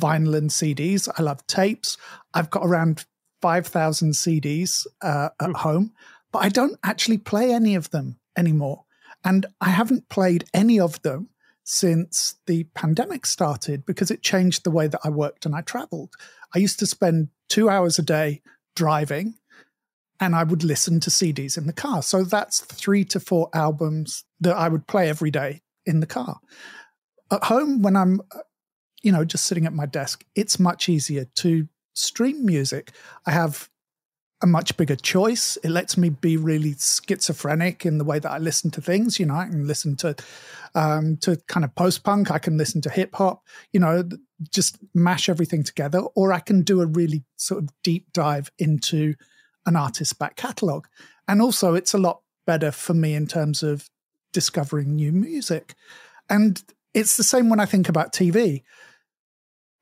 vinyl 0.01 0.35
and 0.35 0.49
CDs. 0.49 1.07
I 1.19 1.21
love 1.21 1.45
tapes. 1.45 1.97
I've 2.33 2.49
got 2.49 2.65
around 2.65 3.05
5,000 3.43 4.13
CDs 4.13 4.87
uh, 5.03 5.29
at 5.39 5.51
Ooh. 5.51 5.53
home, 5.53 5.93
but 6.31 6.39
I 6.39 6.49
don't 6.49 6.79
actually 6.83 7.19
play 7.19 7.53
any 7.53 7.75
of 7.75 7.91
them 7.91 8.17
anymore. 8.35 8.85
And 9.23 9.45
I 9.61 9.69
haven't 9.69 10.09
played 10.09 10.45
any 10.51 10.79
of 10.79 10.99
them 11.03 11.29
since 11.63 12.35
the 12.47 12.63
pandemic 12.73 13.27
started 13.27 13.85
because 13.85 14.09
it 14.09 14.23
changed 14.23 14.63
the 14.63 14.71
way 14.71 14.87
that 14.87 14.99
I 15.03 15.09
worked 15.09 15.45
and 15.45 15.55
I 15.55 15.61
traveled. 15.61 16.15
I 16.55 16.59
used 16.59 16.79
to 16.79 16.85
spend 16.85 17.29
two 17.49 17.69
hours 17.69 17.99
a 17.99 18.03
day 18.03 18.41
driving 18.75 19.35
and 20.19 20.35
I 20.35 20.43
would 20.43 20.63
listen 20.63 20.99
to 21.01 21.09
CDs 21.09 21.57
in 21.57 21.67
the 21.67 21.73
car. 21.73 22.01
So 22.01 22.23
that's 22.23 22.61
three 22.61 23.03
to 23.05 23.19
four 23.19 23.49
albums 23.53 24.23
that 24.39 24.55
I 24.55 24.69
would 24.69 24.87
play 24.87 25.09
every 25.09 25.31
day 25.31 25.61
in 25.85 25.99
the 25.99 26.05
car. 26.05 26.39
At 27.31 27.43
home, 27.45 27.81
when 27.81 27.95
I'm, 27.95 28.21
uh, 28.33 28.39
you 29.01 29.11
know, 29.11 29.25
just 29.25 29.45
sitting 29.45 29.65
at 29.65 29.73
my 29.73 29.85
desk, 29.85 30.23
it's 30.35 30.59
much 30.59 30.87
easier 30.87 31.25
to 31.35 31.67
stream 31.93 32.45
music. 32.45 32.91
I 33.25 33.31
have 33.31 33.69
a 34.43 34.45
much 34.45 34.75
bigger 34.75 34.97
choice. 34.97 35.57
It 35.63 35.69
lets 35.69 35.97
me 35.97 36.09
be 36.09 36.35
really 36.35 36.75
schizophrenic 36.77 37.85
in 37.85 37.97
the 37.97 38.03
way 38.03 38.19
that 38.19 38.29
I 38.29 38.37
listen 38.37 38.69
to 38.71 38.81
things. 38.81 39.17
You 39.17 39.25
know, 39.25 39.35
I 39.35 39.45
can 39.45 39.65
listen 39.65 39.95
to 39.97 40.15
um, 40.75 41.17
to 41.21 41.37
kind 41.47 41.63
of 41.63 41.73
post 41.75 42.03
punk. 42.03 42.29
I 42.29 42.39
can 42.39 42.57
listen 42.57 42.81
to 42.81 42.89
hip 42.89 43.15
hop. 43.15 43.47
You 43.71 43.79
know, 43.79 44.03
just 44.51 44.77
mash 44.93 45.29
everything 45.29 45.63
together, 45.63 45.99
or 46.15 46.33
I 46.33 46.39
can 46.39 46.61
do 46.61 46.81
a 46.81 46.85
really 46.85 47.23
sort 47.37 47.63
of 47.63 47.69
deep 47.83 48.11
dive 48.11 48.51
into 48.59 49.15
an 49.65 49.77
artist's 49.77 50.13
back 50.13 50.35
catalogue. 50.35 50.87
And 51.27 51.41
also, 51.41 51.73
it's 51.73 51.93
a 51.93 51.97
lot 51.97 52.21
better 52.45 52.71
for 52.71 52.93
me 52.93 53.15
in 53.15 53.27
terms 53.27 53.63
of 53.63 53.89
discovering 54.33 54.95
new 54.95 55.13
music. 55.13 55.73
And 56.29 56.61
it's 56.93 57.15
the 57.15 57.23
same 57.23 57.49
when 57.49 57.61
I 57.61 57.65
think 57.65 57.87
about 57.87 58.11
TV. 58.11 58.63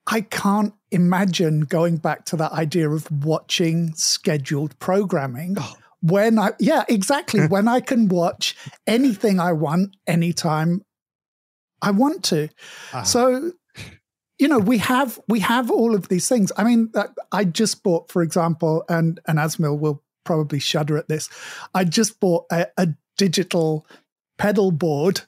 I 0.07 0.21
can't 0.21 0.73
imagine 0.91 1.61
going 1.61 1.97
back 1.97 2.25
to 2.25 2.35
that 2.37 2.51
idea 2.51 2.89
of 2.89 3.09
watching 3.23 3.93
scheduled 3.93 4.77
programming 4.79 5.55
oh. 5.59 5.75
when 6.01 6.39
I, 6.39 6.51
yeah, 6.59 6.83
exactly, 6.89 7.41
when 7.47 7.67
I 7.67 7.79
can 7.79 8.07
watch 8.07 8.55
anything 8.87 9.39
I 9.39 9.53
want 9.53 9.95
anytime 10.07 10.83
I 11.81 11.91
want 11.91 12.23
to. 12.25 12.45
Uh-huh. 12.45 13.03
So, 13.03 13.51
you 14.37 14.47
know, 14.47 14.59
we 14.59 14.79
have 14.79 15.19
we 15.27 15.39
have 15.39 15.69
all 15.69 15.95
of 15.95 16.07
these 16.07 16.27
things. 16.27 16.51
I 16.57 16.63
mean, 16.63 16.91
I 17.31 17.45
just 17.45 17.83
bought, 17.83 18.11
for 18.11 18.21
example, 18.21 18.83
and 18.89 19.19
and 19.27 19.37
Azmyl 19.37 19.79
will 19.79 20.03
probably 20.23 20.59
shudder 20.59 20.97
at 20.97 21.07
this. 21.07 21.29
I 21.73 21.83
just 21.83 22.19
bought 22.19 22.45
a, 22.51 22.67
a 22.77 22.89
digital 23.17 23.85
pedal 24.37 24.71
board 24.71 25.21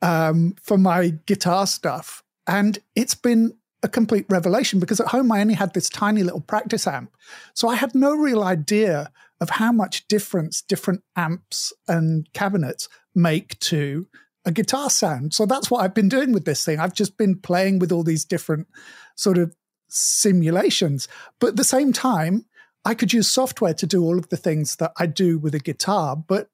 um, 0.00 0.54
for 0.62 0.78
my 0.78 1.10
guitar 1.26 1.66
stuff, 1.66 2.22
and 2.46 2.78
it's 2.94 3.14
been 3.14 3.54
a 3.84 3.88
complete 3.88 4.24
revelation 4.28 4.80
because 4.80 4.98
at 4.98 5.08
home 5.08 5.30
I 5.30 5.42
only 5.42 5.54
had 5.54 5.74
this 5.74 5.90
tiny 5.90 6.22
little 6.22 6.40
practice 6.40 6.86
amp. 6.86 7.14
So 7.52 7.68
I 7.68 7.76
had 7.76 7.94
no 7.94 8.14
real 8.16 8.42
idea 8.42 9.12
of 9.40 9.50
how 9.50 9.70
much 9.70 10.08
difference 10.08 10.62
different 10.62 11.02
amps 11.14 11.72
and 11.86 12.26
cabinets 12.32 12.88
make 13.14 13.58
to 13.60 14.08
a 14.46 14.50
guitar 14.50 14.88
sound. 14.88 15.34
So 15.34 15.44
that's 15.44 15.70
what 15.70 15.84
I've 15.84 15.94
been 15.94 16.08
doing 16.08 16.32
with 16.32 16.46
this 16.46 16.64
thing. 16.64 16.80
I've 16.80 16.94
just 16.94 17.18
been 17.18 17.38
playing 17.38 17.78
with 17.78 17.92
all 17.92 18.02
these 18.02 18.24
different 18.24 18.68
sort 19.16 19.36
of 19.36 19.54
simulations. 19.88 21.06
But 21.38 21.48
at 21.48 21.56
the 21.56 21.64
same 21.64 21.92
time, 21.92 22.46
I 22.86 22.94
could 22.94 23.12
use 23.12 23.28
software 23.28 23.74
to 23.74 23.86
do 23.86 24.02
all 24.02 24.18
of 24.18 24.30
the 24.30 24.36
things 24.36 24.76
that 24.76 24.92
I 24.98 25.06
do 25.06 25.38
with 25.38 25.54
a 25.54 25.58
guitar, 25.58 26.16
but 26.16 26.48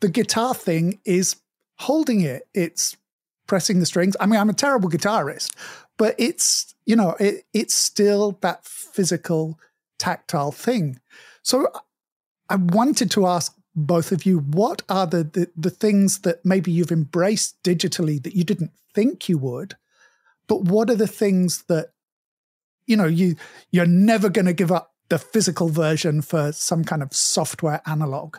the 0.00 0.08
guitar 0.08 0.54
thing 0.54 1.00
is 1.04 1.36
holding 1.78 2.20
it. 2.20 2.42
It's 2.54 2.96
pressing 3.46 3.80
the 3.80 3.86
strings. 3.86 4.16
I 4.20 4.26
mean, 4.26 4.38
I'm 4.38 4.50
a 4.50 4.54
terrible 4.54 4.90
guitarist, 4.90 5.54
but 5.98 6.14
it's 6.18 6.74
you 6.86 6.96
know 6.96 7.14
it, 7.20 7.44
it's 7.52 7.74
still 7.74 8.38
that 8.40 8.64
physical 8.64 9.58
tactile 9.98 10.52
thing. 10.52 10.98
So 11.42 11.68
i 12.48 12.56
wanted 12.56 13.10
to 13.10 13.26
ask 13.26 13.54
both 13.74 14.10
of 14.10 14.26
you 14.26 14.38
what 14.38 14.82
are 14.88 15.06
the, 15.06 15.22
the, 15.22 15.50
the 15.56 15.70
things 15.70 16.20
that 16.20 16.44
maybe 16.44 16.72
you've 16.72 16.90
embraced 16.90 17.62
digitally 17.62 18.22
that 18.22 18.34
you 18.34 18.42
didn't 18.42 18.72
think 18.94 19.28
you 19.28 19.38
would 19.38 19.76
but 20.46 20.62
what 20.62 20.90
are 20.90 20.96
the 20.96 21.06
things 21.06 21.62
that 21.64 21.92
you 22.86 22.96
know 22.96 23.06
you 23.06 23.36
you're 23.70 23.86
never 23.86 24.28
going 24.28 24.46
to 24.46 24.52
give 24.52 24.72
up 24.72 24.94
the 25.10 25.18
physical 25.18 25.68
version 25.68 26.20
for 26.20 26.52
some 26.52 26.84
kind 26.84 27.02
of 27.02 27.14
software 27.14 27.80
analog 27.86 28.38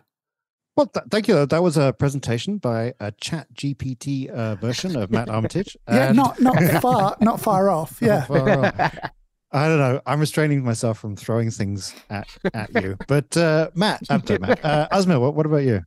well, 0.80 0.88
th- 0.88 1.06
thank 1.12 1.28
you. 1.28 1.46
That 1.46 1.62
was 1.62 1.76
a 1.76 1.92
presentation 1.92 2.58
by 2.58 2.94
a 3.02 3.12
Chat 3.12 3.54
GPT 3.54 4.30
uh, 4.30 4.56
version 4.56 4.96
of 4.96 5.12
Matt 5.12 5.28
Armitage. 5.28 5.76
yeah, 5.90 6.14
not 6.14 6.40
not 6.40 6.56
far, 6.82 7.18
not 7.20 7.42
far 7.42 7.70
off. 7.70 7.98
Yeah. 8.02 8.24
Far 8.24 8.50
off. 8.50 9.12
I 9.52 9.68
don't 9.68 9.80
know. 9.80 10.00
I'm 10.06 10.22
restraining 10.22 10.64
myself 10.64 11.00
from 11.00 11.18
throwing 11.18 11.52
things 11.52 11.94
at, 12.10 12.30
at 12.54 12.82
you. 12.82 12.96
But 13.10 13.36
uh, 13.36 13.72
Matt, 13.74 14.04
after 14.10 14.40
Matt, 14.40 14.64
uh, 14.64 14.88
Azmyl, 14.94 15.20
what, 15.20 15.36
what 15.36 15.46
about 15.46 15.64
you? 15.64 15.82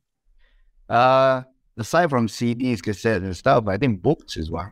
Uh, 0.90 1.42
aside 1.78 2.10
from 2.10 2.26
CDs, 2.26 2.80
cassettes, 2.80 3.24
and 3.24 3.34
stuff, 3.34 3.68
I 3.68 3.78
think 3.78 4.02
books 4.02 4.36
as 4.36 4.50
well. 4.50 4.70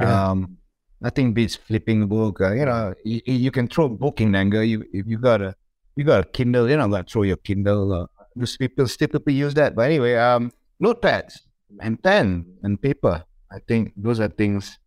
Yeah. 0.00 0.30
Um, 0.30 0.56
nothing 1.02 1.34
beats 1.34 1.56
flipping 1.56 2.04
a 2.04 2.06
book. 2.06 2.40
Uh, 2.40 2.52
you 2.52 2.64
know, 2.64 2.94
you, 3.04 3.20
you 3.26 3.50
can 3.50 3.68
throw 3.68 3.84
a 3.84 3.90
book 3.90 4.22
in 4.22 4.34
anger. 4.34 4.64
You 4.64 4.86
if 4.94 5.06
you 5.06 5.18
got 5.18 5.42
a 5.42 5.54
you 5.94 6.04
got 6.04 6.20
a 6.20 6.28
Kindle, 6.30 6.70
you 6.70 6.78
know, 6.78 6.86
like 6.86 7.10
throw 7.10 7.24
your 7.24 7.36
Kindle 7.36 8.08
uh, 8.42 8.46
people 8.58 8.88
still 8.88 9.08
people 9.08 9.32
use 9.32 9.54
that. 9.54 9.74
But 9.74 9.82
anyway, 9.82 10.16
um, 10.16 10.52
notepads 10.82 11.40
and 11.80 12.02
pen 12.02 12.46
and 12.62 12.80
paper. 12.80 13.24
I 13.50 13.58
think 13.66 13.92
those 13.96 14.20
are 14.20 14.28
things 14.28 14.78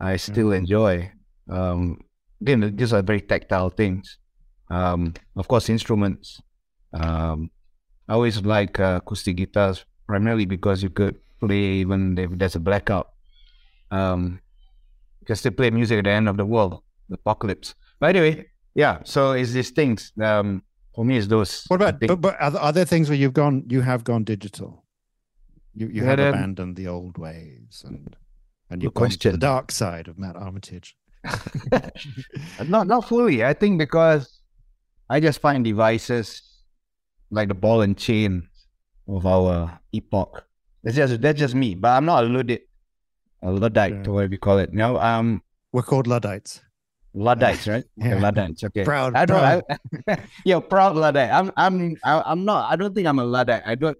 I 0.00 0.16
still 0.16 0.48
mm. 0.48 0.58
enjoy. 0.58 1.12
Um, 1.48 2.00
again, 2.40 2.74
these 2.76 2.92
are 2.92 3.02
very 3.02 3.20
tactile 3.20 3.70
things. 3.70 4.18
Um, 4.70 5.14
of 5.36 5.46
course, 5.46 5.68
instruments. 5.68 6.40
Um, 6.92 7.50
I 8.08 8.14
always 8.14 8.42
like 8.42 8.80
uh, 8.80 9.00
acoustic 9.02 9.36
guitars 9.36 9.84
primarily 10.06 10.44
because 10.44 10.82
you 10.82 10.90
could 10.90 11.16
play 11.40 11.82
even 11.82 12.18
if 12.18 12.30
there's 12.36 12.56
a 12.56 12.60
blackout. 12.60 13.10
Um, 13.90 14.40
you 15.20 15.26
can 15.26 15.36
still 15.36 15.52
play 15.52 15.70
music 15.70 15.98
at 15.98 16.04
the 16.04 16.10
end 16.10 16.28
of 16.28 16.36
the 16.36 16.46
world, 16.46 16.82
the 17.08 17.14
apocalypse. 17.14 17.74
But 18.00 18.16
anyway, 18.16 18.46
yeah. 18.74 18.98
So 19.04 19.32
it's 19.32 19.52
these 19.52 19.70
things. 19.70 20.12
Um, 20.20 20.62
for 20.94 21.04
me, 21.04 21.16
it's 21.16 21.26
those. 21.26 21.64
What 21.68 21.76
about? 21.76 22.00
But, 22.00 22.20
but 22.20 22.36
are, 22.40 22.56
are, 22.56 22.72
there 22.72 22.84
things 22.84 23.08
where 23.08 23.16
you've 23.16 23.32
gone? 23.32 23.64
You 23.68 23.80
have 23.80 24.04
gone 24.04 24.24
digital. 24.24 24.84
You 25.74 25.88
you 25.88 26.04
have 26.04 26.20
um, 26.20 26.28
abandoned 26.28 26.76
the 26.76 26.88
old 26.88 27.16
ways 27.16 27.82
and 27.86 28.14
and 28.68 28.82
you've 28.82 28.94
gone 28.94 29.06
question. 29.06 29.32
the 29.32 29.38
dark 29.38 29.70
side 29.70 30.08
of 30.08 30.18
Matt 30.18 30.36
Armitage. 30.36 30.96
not 32.66 32.86
not 32.86 33.08
fully. 33.08 33.44
I 33.44 33.54
think 33.54 33.78
because 33.78 34.40
I 35.08 35.20
just 35.20 35.40
find 35.40 35.64
devices 35.64 36.42
like 37.30 37.48
the 37.48 37.54
ball 37.54 37.80
and 37.80 37.96
chain 37.96 38.48
of 39.08 39.26
our 39.26 39.80
epoch. 39.92 40.44
That's 40.82 40.96
just 40.96 41.20
that's 41.20 41.38
just 41.38 41.54
me. 41.54 41.74
But 41.74 41.90
I'm 41.90 42.04
not 42.04 42.24
a 42.24 42.26
Luddite, 42.26 42.68
a 43.42 43.50
Luddite, 43.50 43.92
yeah. 43.92 44.08
or 44.08 44.14
whatever 44.14 44.32
you 44.32 44.38
call 44.38 44.58
it. 44.58 44.70
You 44.70 44.78
know, 44.78 44.98
um, 44.98 45.42
we're 45.72 45.82
called 45.82 46.06
Luddites. 46.06 46.60
Luddites, 47.14 47.66
right? 47.68 47.84
Yeah. 47.96 48.14
Okay, 48.14 48.20
Luddites. 48.20 48.64
Okay. 48.64 48.84
Proud. 48.84 49.14
I 49.16 49.26
don't. 49.26 49.40
Proud. 49.40 49.62
Yeah, 50.44 50.60
proud 50.60 50.96
Luddite. 50.96 51.30
I'm. 51.30 51.52
I'm. 51.56 51.96
I'm 52.04 52.44
not. 52.44 52.72
I 52.72 52.76
don't 52.76 52.94
think 52.94 53.06
I'm 53.06 53.18
a 53.18 53.24
Luddite. 53.24 53.62
I 53.66 53.74
don't. 53.74 53.96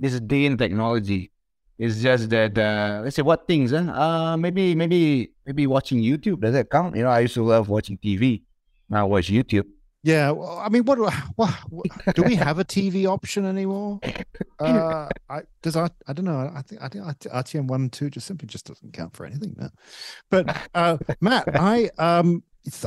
This 0.00 0.18
day 0.20 0.44
in 0.46 0.56
technology, 0.58 1.32
It's 1.78 2.00
just 2.00 2.30
that 2.30 2.56
uh, 2.56 3.00
let's 3.04 3.16
say 3.16 3.22
what 3.22 3.46
things, 3.46 3.70
huh? 3.72 3.78
Uh, 3.92 4.36
maybe 4.36 4.74
maybe 4.74 5.32
maybe 5.44 5.66
watching 5.66 6.00
YouTube. 6.00 6.40
Does 6.40 6.52
that 6.54 6.70
count? 6.70 6.96
You 6.96 7.04
know, 7.04 7.10
I 7.10 7.20
used 7.20 7.34
to 7.34 7.44
love 7.44 7.68
watching 7.68 7.98
TV. 7.98 8.42
Now 8.88 9.00
I 9.00 9.04
watch 9.04 9.28
YouTube. 9.28 9.66
Yeah, 10.06 10.30
well, 10.30 10.56
I 10.58 10.68
mean, 10.68 10.84
what, 10.84 10.98
do- 10.98 11.08
what, 11.34 11.50
what 11.68 12.14
do 12.14 12.22
we 12.22 12.36
have 12.36 12.60
a 12.60 12.64
TV 12.64 13.06
option 13.06 13.44
anymore? 13.44 13.98
Uh, 14.58 15.06
I 15.28 15.42
does 15.60 15.76
I, 15.76 15.90
I 16.06 16.14
don't 16.14 16.24
know. 16.24 16.50
I 16.54 16.62
think 16.62 16.80
I 16.80 16.88
think 16.88 17.04
RTM 17.04 17.66
one 17.66 17.82
and 17.82 17.92
two 17.92 18.08
just 18.08 18.26
simply 18.26 18.46
just 18.48 18.64
doesn't 18.64 18.94
count 18.94 19.14
for 19.14 19.26
anything 19.26 19.54
now. 19.58 19.68
But 20.30 20.44
uh, 20.74 20.96
Matt, 21.20 21.44
I 21.60 21.90
um 21.98 22.42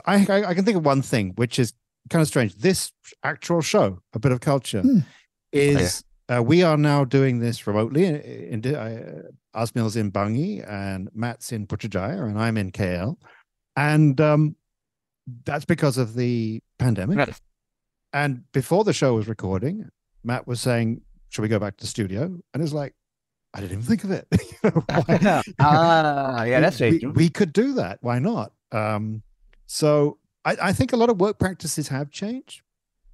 I, 0.08 0.26
I 0.28 0.46
I 0.46 0.54
can 0.56 0.66
think 0.66 0.78
of 0.78 0.86
one 0.86 1.04
thing 1.04 1.34
which 1.36 1.60
is 1.60 1.74
kind 2.10 2.24
of 2.24 2.28
strange. 2.28 2.56
This 2.56 2.92
actual 3.24 3.62
show, 3.62 4.00
a 4.14 4.20
bit 4.20 4.32
of 4.32 4.40
culture, 4.42 4.82
Hmm. 4.82 5.00
is 5.52 6.04
uh, 6.28 6.42
we 6.42 6.64
are 6.64 6.78
now 6.78 7.04
doing 7.06 7.38
this 7.38 7.68
remotely. 7.68 8.06
In, 8.06 8.64
in 8.64 8.76
uh, 8.76 9.22
Azmyl's 9.56 9.96
in 9.96 10.12
Bangi 10.12 10.68
and 10.68 11.08
Matt's 11.14 11.52
in 11.52 11.68
Putrajaya 11.68 12.24
and 12.24 12.40
I'm 12.40 12.58
in 12.58 12.72
KL, 12.72 13.16
and 13.76 14.20
um, 14.20 14.56
that's 15.46 15.66
because 15.66 16.00
of 16.00 16.16
the 16.16 16.64
pandemic. 16.80 17.30
And 18.12 18.52
before 18.52 18.84
the 18.84 18.94
show 18.94 19.14
was 19.14 19.28
recording, 19.28 19.88
Matt 20.24 20.48
was 20.48 20.60
saying, 20.60 21.02
"Should 21.30 21.44
we 21.44 21.48
go 21.48 21.60
back 21.60 21.78
to 21.78 21.84
the 21.84 21.88
studio?" 21.88 22.24
And 22.54 22.64
it's 22.64 22.74
like, 22.74 22.96
I 23.54 23.62
didn't 23.62 23.84
even 23.84 23.86
think 23.86 24.04
of 24.04 24.12
it. 24.12 24.28
Ah, 25.60 26.44
yeah, 26.44 26.60
that's 26.60 26.80
we, 26.80 27.00
true. 27.00 27.12
we 27.12 27.30
could 27.30 27.54
do 27.54 27.74
that. 27.74 28.00
Why 28.02 28.20
not? 28.20 28.52
Um, 28.72 29.22
so 29.68 30.18
I, 30.46 30.58
I 30.62 30.74
think 30.74 30.94
a 30.94 30.98
lot 30.98 31.10
of 31.10 31.20
work 31.20 31.38
practices 31.40 31.88
have 31.90 32.10
changed, 32.10 32.62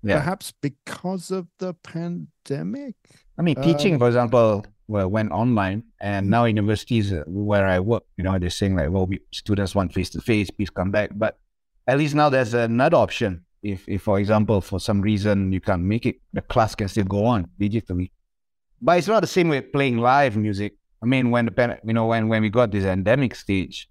Yeah. 0.03 0.17
perhaps 0.19 0.53
because 0.61 1.31
of 1.31 1.47
the 1.59 1.73
pandemic. 1.73 2.95
I 3.37 3.41
mean, 3.41 3.55
teaching, 3.61 3.93
Um, 3.95 3.99
for 3.99 4.07
example, 4.07 4.65
well, 4.87 5.07
went 5.09 5.31
online, 5.31 5.83
and 5.99 6.29
now 6.29 6.45
universities 6.45 7.11
uh, 7.11 7.23
where 7.27 7.65
I 7.67 7.79
work, 7.79 8.03
you 8.17 8.23
know, 8.23 8.37
they're 8.39 8.49
saying 8.49 8.75
like, 8.75 8.89
well, 8.91 9.07
we, 9.07 9.19
students 9.31 9.75
want 9.75 9.93
face 9.93 10.09
to 10.11 10.21
face, 10.21 10.49
please 10.51 10.69
come 10.69 10.91
back. 10.91 11.09
But 11.13 11.37
at 11.87 11.97
least 11.97 12.15
now 12.15 12.29
there's 12.29 12.53
another 12.53 12.97
option. 12.97 13.43
If, 13.73 13.79
if, 13.89 14.01
for 14.03 14.19
example, 14.19 14.61
for 14.61 14.79
some 14.79 15.01
reason 15.01 15.51
you 15.51 15.59
can't 15.59 15.81
make 15.81 16.05
it, 16.05 16.17
the 16.33 16.41
class 16.41 16.75
can 16.75 16.87
still 16.87 17.05
go 17.05 17.25
on 17.25 17.39
digitally. 17.59 18.11
But 18.81 18.99
it's 18.99 19.07
not 19.07 19.21
the 19.21 19.27
same 19.37 19.49
with 19.49 19.71
playing 19.71 19.97
live 19.97 20.37
music. 20.37 20.71
I 21.01 21.05
mean, 21.07 21.31
when 21.31 21.45
the 21.45 21.51
pan- 21.51 21.79
you 21.83 21.93
know 21.93 22.05
when 22.11 22.27
when 22.31 22.41
we 22.41 22.49
got 22.49 22.71
this 22.71 22.85
endemic 22.85 23.33
stage, 23.35 23.89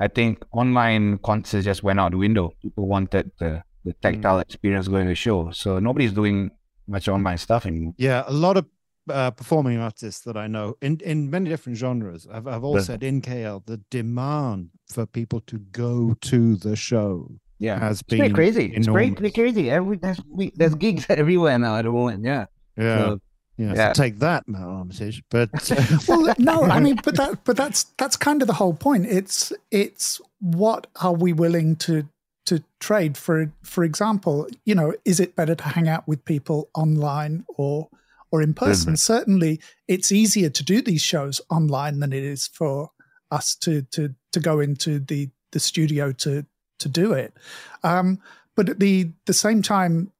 I 0.00 0.08
think 0.08 0.44
online 0.52 1.18
concerts 1.18 1.64
just 1.64 1.82
went 1.82 2.00
out 2.00 2.10
the 2.12 2.18
window. 2.18 2.46
People 2.62 2.86
wanted 2.88 3.30
the 3.38 3.62
the 3.84 3.92
tactile 4.04 4.40
experience 4.40 4.88
going 4.88 5.04
to 5.06 5.10
the 5.10 5.14
show, 5.14 5.50
so 5.52 5.78
nobody's 5.78 6.12
doing 6.12 6.50
much 6.86 7.06
online 7.08 7.38
stuff 7.38 7.66
anymore. 7.66 7.94
Yeah, 7.98 8.24
a 8.26 8.32
lot 8.32 8.56
of 8.56 8.66
uh, 9.08 9.30
performing 9.30 9.78
artists 9.78 10.22
that 10.24 10.36
I 10.36 10.46
know 10.48 10.76
in, 10.82 10.98
in 11.04 11.30
many 11.30 11.48
different 11.50 11.78
genres 11.78 12.26
have, 12.32 12.46
have 12.46 12.64
all 12.64 12.74
But- 12.74 12.84
said 12.84 13.02
in 13.02 13.22
KL 13.22 13.64
the 13.64 13.78
demand 13.90 14.70
for 14.92 15.06
people 15.06 15.40
to 15.42 15.58
go 15.58 16.14
to 16.32 16.56
the 16.56 16.76
show 16.76 17.10
Yeah, 17.58 17.78
has 17.78 18.00
It's 18.00 18.02
pretty 18.02 18.22
been 18.22 18.34
crazy. 18.34 18.64
It's 18.66 18.86
pretty, 18.86 19.08
enormous. 19.08 19.18
pretty 19.18 19.34
crazy. 19.34 19.70
Every 19.70 19.96
there's 19.96 20.20
we, 20.28 20.52
there's 20.54 20.74
gigs 20.74 21.06
everywhere 21.08 21.58
now 21.58 21.76
at 21.76 21.84
the 21.84 21.90
moment. 21.90 22.24
Yeah. 22.24 22.46
Yeah, 22.76 22.98
So, 22.98 23.20
yeah. 23.56 23.74
yeah. 23.74 23.92
So 23.92 24.02
take 24.02 24.18
that, 24.20 24.46
Matt 24.48 24.62
Armitage. 24.62 25.22
But 25.30 25.50
uh, 25.72 25.98
well 26.06 26.34
no 26.38 26.62
i 26.62 26.78
mean 26.86 26.98
but 27.02 27.16
that 27.16 27.44
but 27.44 27.56
that's 27.56 27.84
that's 27.98 28.16
kind 28.16 28.42
of 28.42 28.46
the 28.48 28.54
whole 28.54 28.74
point 28.74 29.06
it's 29.06 29.52
it's 29.70 30.20
what 30.40 30.86
are 31.02 31.14
we 31.14 31.32
willing 31.32 31.76
to 31.76 32.08
to 32.46 32.62
trade 32.80 33.16
for 33.16 33.52
for 33.62 33.84
example 33.84 34.46
you 34.64 34.74
know 34.74 34.94
is 35.04 35.20
it 35.20 35.36
better 35.36 35.54
to 35.54 35.64
hang 35.64 35.88
out 35.88 36.06
with 36.08 36.24
people 36.24 36.70
online 36.74 37.44
or 37.56 37.88
or 38.30 38.40
in 38.40 38.54
person 38.54 38.90
mm-hmm. 38.90 38.96
certainly 38.96 39.60
it's 39.86 40.12
easier 40.12 40.48
to 40.48 40.62
do 40.62 40.80
these 40.80 41.02
shows 41.02 41.40
online 41.50 42.00
than 42.00 42.12
it 42.12 42.22
is 42.22 42.46
for 42.46 42.90
us 43.30 43.54
to 43.54 43.82
to 43.82 44.14
to 44.32 44.40
go 44.40 44.60
into 44.60 44.98
the 44.98 45.28
the 45.52 45.60
studio 45.60 46.10
to 46.12 46.46
to 46.78 46.88
do 46.88 47.12
it 47.12 47.34
um 47.82 48.18
but 48.54 48.68
at 48.68 48.78
the 48.80 49.10
the 49.26 49.32
same 49.32 49.62
time 49.62 50.12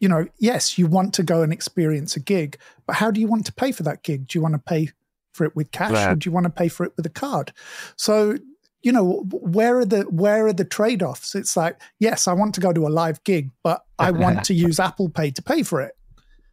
you 0.00 0.08
know, 0.08 0.26
yes, 0.38 0.78
you 0.78 0.86
want 0.86 1.12
to 1.14 1.22
go 1.22 1.42
and 1.42 1.52
experience 1.52 2.14
a 2.16 2.20
gig, 2.20 2.56
but 2.86 2.96
how 2.96 3.10
do 3.10 3.20
you 3.20 3.26
want 3.26 3.46
to 3.46 3.52
pay 3.52 3.72
for 3.72 3.82
that 3.82 4.02
gig? 4.02 4.28
Do 4.28 4.38
you 4.38 4.42
want 4.42 4.54
to 4.54 4.60
pay 4.60 4.90
for 5.32 5.44
it 5.44 5.56
with 5.56 5.72
cash 5.72 5.90
or 6.12 6.14
do 6.14 6.28
you 6.28 6.32
want 6.32 6.44
to 6.44 6.50
pay 6.50 6.68
for 6.68 6.84
it 6.86 6.92
with 6.96 7.04
a 7.06 7.10
card? 7.10 7.52
So, 7.96 8.38
you 8.82 8.92
know, 8.92 9.24
where 9.30 9.78
are 9.78 9.84
the 9.84 10.02
where 10.02 10.46
are 10.46 10.52
the 10.52 10.64
trade-offs? 10.64 11.34
It's 11.34 11.56
like, 11.56 11.80
yes, 11.98 12.28
I 12.28 12.32
want 12.32 12.54
to 12.54 12.60
go 12.60 12.72
to 12.72 12.86
a 12.86 12.88
live 12.88 13.22
gig, 13.24 13.50
but 13.64 13.84
I 13.98 14.10
want 14.24 14.44
to 14.44 14.54
use 14.54 14.78
Apple 14.78 15.08
Pay 15.08 15.32
to 15.32 15.42
pay 15.42 15.64
for 15.64 15.80
it. 15.80 15.96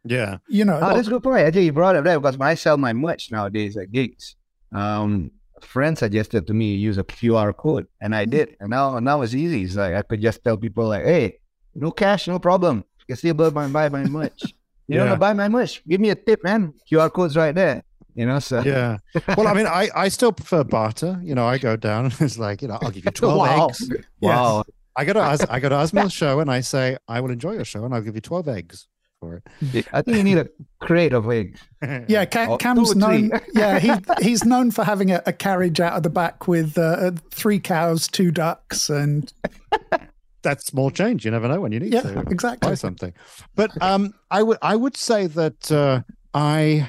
yeah, 0.04 0.38
You 0.48 0.64
know, 0.64 0.80
Oh, 0.82 0.94
that's 0.94 1.06
a 1.06 1.10
good 1.10 1.22
point. 1.22 1.46
Actually, 1.46 1.66
you 1.66 1.72
brought 1.72 1.94
up 1.94 2.04
that 2.04 2.16
because 2.20 2.36
when 2.36 2.48
I 2.48 2.54
sell 2.54 2.76
my 2.76 2.92
merch 2.92 3.30
nowadays 3.30 3.76
at 3.76 3.92
gigs, 3.92 4.34
um, 4.72 5.30
a 5.62 5.64
friend 5.66 5.96
suggested 5.96 6.46
to 6.46 6.54
me 6.54 6.74
use 6.74 6.98
a 6.98 7.04
QR 7.04 7.56
code, 7.56 7.86
and 8.00 8.14
I 8.14 8.24
did. 8.24 8.50
Mm. 8.50 8.56
And 8.60 8.70
now, 8.70 8.98
now 8.98 9.22
it's 9.22 9.34
easy. 9.34 9.62
It's 9.62 9.76
like 9.76 9.94
I 9.94 10.02
could 10.02 10.20
just 10.20 10.42
tell 10.44 10.56
people 10.56 10.88
like, 10.88 11.04
"Hey, 11.04 11.38
no 11.74 11.90
cash, 11.90 12.28
no 12.28 12.38
problem. 12.38 12.84
You 13.00 13.04
can 13.08 13.16
still 13.16 13.34
buy 13.34 13.50
my 13.50 13.68
buy 13.68 13.88
my 13.88 14.04
merch. 14.04 14.54
You 14.88 14.98
Yeah. 14.98 15.00
want 15.02 15.14
to 15.14 15.18
buy 15.18 15.32
my 15.32 15.48
merch? 15.48 15.82
Give 15.88 16.00
me 16.00 16.10
a 16.10 16.14
tip, 16.14 16.44
man. 16.44 16.72
QR 16.88 17.10
code's 17.12 17.36
right 17.36 17.52
there. 17.52 17.82
You 18.14 18.24
know, 18.24 18.38
so 18.38 18.60
yeah. 18.62 18.98
Well, 19.36 19.48
I 19.48 19.52
mean, 19.52 19.66
I, 19.66 19.88
I 19.96 20.08
still 20.10 20.30
prefer 20.32 20.62
barter. 20.62 21.18
You 21.24 21.34
know, 21.34 21.44
I 21.44 21.58
go 21.58 21.74
down 21.76 22.04
and 22.04 22.14
it's 22.20 22.38
like, 22.38 22.62
you 22.62 22.68
know, 22.68 22.78
I'll 22.80 22.92
give 22.92 23.04
you 23.04 23.10
12 23.22 23.36
Wow. 23.36 23.66
eggs. 23.66 23.90
wow. 24.20 24.64
I 24.96 25.04
go 25.04 25.12
to 25.14 25.20
I 25.50 25.58
go 25.58 25.68
to 25.68 25.74
Azmyl's 25.74 26.12
show 26.12 26.38
and 26.38 26.48
I 26.50 26.60
say, 26.60 26.96
I 27.08 27.20
will 27.20 27.30
enjoy 27.32 27.52
your 27.54 27.64
show 27.64 27.84
and 27.84 27.92
I'll 27.94 28.00
give 28.00 28.14
you 28.14 28.20
12 28.20 28.46
eggs 28.48 28.86
for 29.20 29.36
it. 29.72 29.86
I 29.92 30.02
think 30.02 30.16
you 30.16 30.22
need 30.24 30.38
a 30.38 30.48
crate 30.80 31.12
of 31.12 31.30
eggs. 31.30 31.60
yeah, 32.08 32.24
Kam, 32.24 32.58
Kam's 32.58 32.92
two 32.92 32.98
known. 32.98 33.30
yeah, 33.54 33.78
he 33.78 33.92
he's 34.22 34.44
known 34.44 34.70
for 34.70 34.84
having 34.84 35.10
a, 35.10 35.22
a 35.26 35.32
carriage 35.32 35.80
out 35.80 35.94
of 35.94 36.02
the 36.02 36.10
back 36.10 36.46
with 36.48 36.76
uh, 36.78 37.12
three 37.30 37.58
cows, 37.58 38.08
two 38.08 38.30
ducks, 38.30 38.88
and 38.90 39.32
That's 40.42 40.66
small 40.66 40.90
change. 40.92 41.24
You 41.24 41.32
never 41.32 41.48
know 41.48 41.60
when 41.60 41.72
you 41.72 41.80
need 41.80 41.92
yeah, 41.92 42.02
to. 42.02 42.20
exactly. 42.30 42.68
buy 42.70 42.74
something. 42.74 43.12
But 43.56 43.70
um, 43.82 44.14
I 44.30 44.42
would 44.44 44.58
I 44.62 44.76
would 44.76 44.96
say 44.96 45.26
that 45.26 45.72
uh, 45.72 46.02
I, 46.34 46.88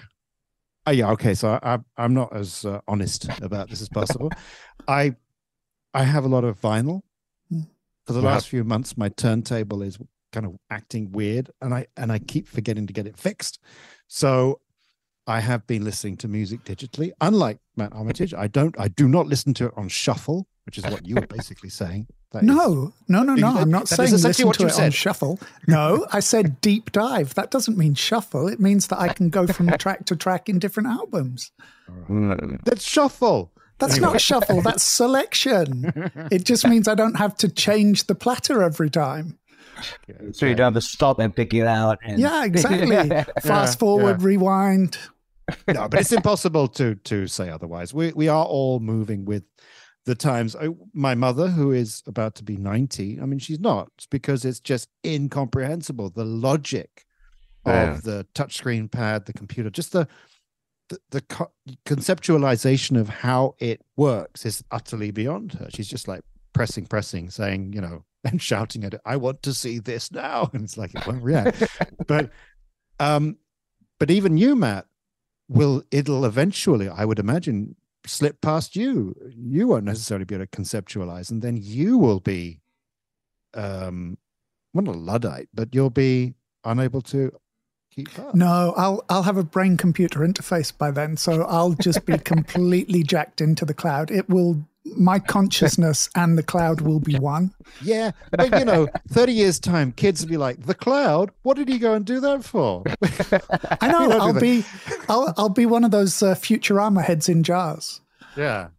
uh, 0.87 0.91
yeah, 0.91 1.09
okay. 1.13 1.33
So 1.33 1.59
I, 1.63 1.73
I 1.75 1.79
I'm 1.97 2.13
not 2.13 2.35
as 2.35 2.65
uh, 2.65 2.81
honest 2.87 3.27
about 3.41 3.69
this 3.69 3.81
as 3.81 3.89
possible. 3.89 4.31
I 4.87 5.15
I 5.93 6.03
have 6.03 6.23
a 6.23 6.27
lot 6.27 6.43
of 6.43 6.59
vinyl. 6.61 7.01
Hmm. 7.49 7.61
For 8.05 8.13
the 8.13 8.21
Yeah. 8.21 8.27
last 8.27 8.47
few 8.49 8.63
months, 8.63 8.95
my 8.95 9.09
turntable 9.09 9.81
is 9.81 9.97
kind 10.31 10.45
of 10.45 10.55
acting 10.69 11.11
weird, 11.11 11.49
and 11.61 11.73
I 11.73 11.87
and 11.95 12.11
I 12.11 12.19
keep 12.19 12.47
forgetting 12.47 12.87
to 12.87 12.93
get 12.93 13.07
it 13.07 13.17
fixed. 13.17 13.59
So 14.07 14.59
I 15.25 15.39
have 15.41 15.67
been 15.67 15.83
listening 15.83 16.17
to 16.17 16.27
music 16.27 16.63
digitally. 16.63 17.11
Unlike 17.21 17.59
Matt 17.75 17.93
Armitage, 17.93 18.33
I 18.33 18.47
don't 18.47 18.75
I 18.79 18.87
do 18.87 19.07
not 19.07 19.27
listen 19.27 19.53
to 19.55 19.65
it 19.67 19.73
on 19.75 19.87
shuffle, 19.89 20.47
which 20.65 20.77
is 20.77 20.83
what 20.85 21.05
you 21.07 21.15
were 21.15 21.27
basically 21.27 21.69
saying. 21.69 22.07
That 22.33 22.43
is- 22.43 22.47
No, 22.49 22.91
no, 23.07 23.23
no, 23.23 23.35
no. 23.35 23.47
I'm 23.57 23.71
not 23.71 23.87
saying 23.87 24.13
essentially 24.13 24.27
listen 24.29 24.47
what 24.47 24.55
to 24.57 24.63
you 24.63 24.67
it 24.67 24.71
on 24.73 24.75
said. 24.75 24.93
shuffle. 24.93 25.39
No, 25.65 26.05
I 26.11 26.19
said 26.19 26.59
deep 26.59 26.91
dive. 26.91 27.33
That 27.35 27.51
doesn't 27.51 27.77
mean 27.77 27.93
shuffle. 27.93 28.49
It 28.49 28.59
means 28.59 28.87
that 28.87 28.99
I 28.99 29.07
can 29.13 29.29
go 29.29 29.47
from 29.47 29.69
track 29.79 30.03
to 30.07 30.15
track 30.17 30.49
in 30.49 30.59
different 30.59 30.89
albums. 30.89 31.53
That's 32.09 32.83
shuffle. 32.83 33.53
That's 33.79 33.93
Anyway. 33.93 34.11
not 34.13 34.21
shuffle. 34.21 34.61
That's 34.61 34.83
selection. 34.83 36.11
It 36.31 36.43
just 36.43 36.67
means 36.67 36.89
I 36.89 36.95
don't 36.95 37.15
have 37.15 37.37
to 37.37 37.47
change 37.47 38.07
the 38.07 38.15
platter 38.15 38.61
every 38.61 38.89
time. 38.89 39.37
So 40.31 40.45
you 40.45 40.55
don't 40.55 40.73
have 40.73 40.81
to 40.81 40.87
stop 40.87 41.19
and 41.19 41.35
pick 41.35 41.53
it 41.53 41.67
out. 41.67 41.99
And... 42.03 42.19
Yeah, 42.19 42.45
exactly. 42.45 43.23
Fast 43.41 43.79
forward, 43.79 44.21
rewind. 44.21 44.97
no, 45.67 45.87
but 45.87 46.01
it's 46.01 46.11
impossible 46.11 46.67
to 46.69 46.95
to 46.95 47.27
say 47.27 47.49
otherwise. 47.49 47.93
We 47.93 48.11
we 48.13 48.27
are 48.27 48.45
all 48.45 48.79
moving 48.79 49.25
with 49.25 49.43
the 50.05 50.15
times. 50.15 50.55
I, 50.55 50.69
my 50.93 51.15
mother, 51.15 51.47
who 51.47 51.71
is 51.71 52.03
about 52.05 52.35
to 52.35 52.43
be 52.43 52.57
ninety, 52.57 53.19
I 53.21 53.25
mean, 53.25 53.39
she's 53.39 53.59
not 53.59 53.89
it's 53.97 54.07
because 54.07 54.45
it's 54.45 54.59
just 54.59 54.89
incomprehensible. 55.05 56.09
The 56.09 56.25
logic 56.25 57.05
Yeah. 57.65 57.91
of 57.91 58.03
the 58.03 58.25
touchscreen 58.33 58.91
pad, 58.91 59.25
the 59.25 59.33
computer, 59.33 59.69
just 59.69 59.93
the 59.93 60.07
the, 60.89 60.99
the 61.11 61.21
co- 61.21 61.51
conceptualization 61.85 62.97
of 62.99 63.09
how 63.09 63.55
it 63.59 63.81
works 63.95 64.45
is 64.45 64.63
utterly 64.71 65.11
beyond 65.11 65.53
her. 65.53 65.67
She's 65.69 65.87
just 65.89 66.07
like 66.07 66.21
pressing, 66.53 66.85
pressing, 66.85 67.29
saying, 67.29 67.73
you 67.73 67.81
know, 67.81 68.03
and 68.27 68.41
shouting 68.41 68.83
at 68.83 68.93
it, 68.93 69.01
"I 69.05 69.15
want 69.17 69.41
to 69.43 69.53
see 69.53 69.79
this 69.79 70.11
now," 70.11 70.49
and 70.53 70.63
it's 70.63 70.77
like 70.77 70.93
it 70.93 71.05
won't 71.07 71.23
react. 71.23 71.63
but 72.07 72.29
um, 72.99 73.37
but 73.99 74.11
even 74.11 74.37
you, 74.37 74.55
Matt, 74.55 74.85
will 75.47 75.83
it'll 75.91 76.25
eventually, 76.25 76.89
I 76.89 77.05
would 77.05 77.19
imagine, 77.19 77.75
slip 78.05 78.41
past 78.41 78.75
you. 78.75 79.15
You 79.35 79.67
won't 79.67 79.85
necessarily 79.85 80.25
be 80.25 80.35
able 80.35 80.45
to 80.45 80.61
conceptualize, 80.61 81.31
and 81.31 81.41
then 81.41 81.57
you 81.57 81.97
will 81.97 82.19
be, 82.19 82.61
um, 83.53 84.17
well, 84.73 84.83
not 84.83 84.95
a 84.95 84.99
luddite, 84.99 85.49
but 85.53 85.73
you'll 85.73 85.89
be 85.89 86.35
unable 86.63 87.01
to 87.01 87.31
keep 87.91 88.17
up. 88.19 88.35
No, 88.35 88.73
I'll 88.77 89.03
I'll 89.09 89.23
have 89.23 89.37
a 89.37 89.43
brain 89.43 89.77
computer 89.77 90.19
interface 90.19 90.75
by 90.75 90.91
then, 90.91 91.17
so 91.17 91.43
I'll 91.43 91.73
just 91.73 92.05
be 92.05 92.17
completely 92.33 93.03
jacked 93.03 93.41
into 93.41 93.65
the 93.65 93.73
cloud. 93.73 94.11
It 94.11 94.29
will 94.29 94.66
my 94.95 95.19
consciousness 95.19 96.09
and 96.15 96.37
the 96.37 96.43
cloud 96.43 96.81
will 96.81 96.99
be 96.99 97.17
one. 97.17 97.53
Yeah, 97.81 98.11
but 98.31 98.57
you 98.57 98.65
know, 98.65 98.87
thirty 99.09 99.33
years 99.33 99.59
time, 99.59 99.91
kids 99.91 100.21
will 100.21 100.29
be 100.29 100.37
like, 100.37 100.65
"The 100.65 100.75
cloud? 100.75 101.31
What 101.43 101.57
did 101.57 101.67
he 101.69 101.79
go 101.79 101.93
and 101.93 102.05
do 102.05 102.19
that 102.21 102.43
for?" 102.43 102.83
I 103.81 103.91
know. 103.91 104.01
You 104.01 104.09
don't 104.09 104.11
do 104.11 104.17
I'll 104.19 104.39
be, 104.39 104.65
I'll, 105.09 105.33
I'll 105.37 105.49
be 105.49 105.65
one 105.65 105.83
of 105.83 105.91
those 105.91 106.21
uh, 106.21 106.35
Futurama 106.35 107.03
heads 107.03 107.29
in 107.29 107.43
jars. 107.43 108.01
Yeah. 108.35 108.69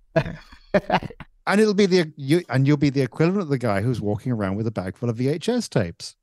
and 1.47 1.61
it'll 1.61 1.75
be 1.75 1.87
the 1.87 2.13
you 2.17 2.43
and 2.49 2.67
you'll 2.67 2.77
be 2.77 2.91
the 2.91 3.03
equivalent 3.03 3.43
of 3.43 3.49
the 3.49 3.59
guy 3.59 3.83
who's 3.83 4.01
walking 4.01 4.33
around 4.33 4.57
with 4.57 4.67
a 4.67 4.71
bag 4.71 4.97
full 4.97 5.11
of 5.11 5.17
VHS 5.17 5.69
tapes. 5.69 6.17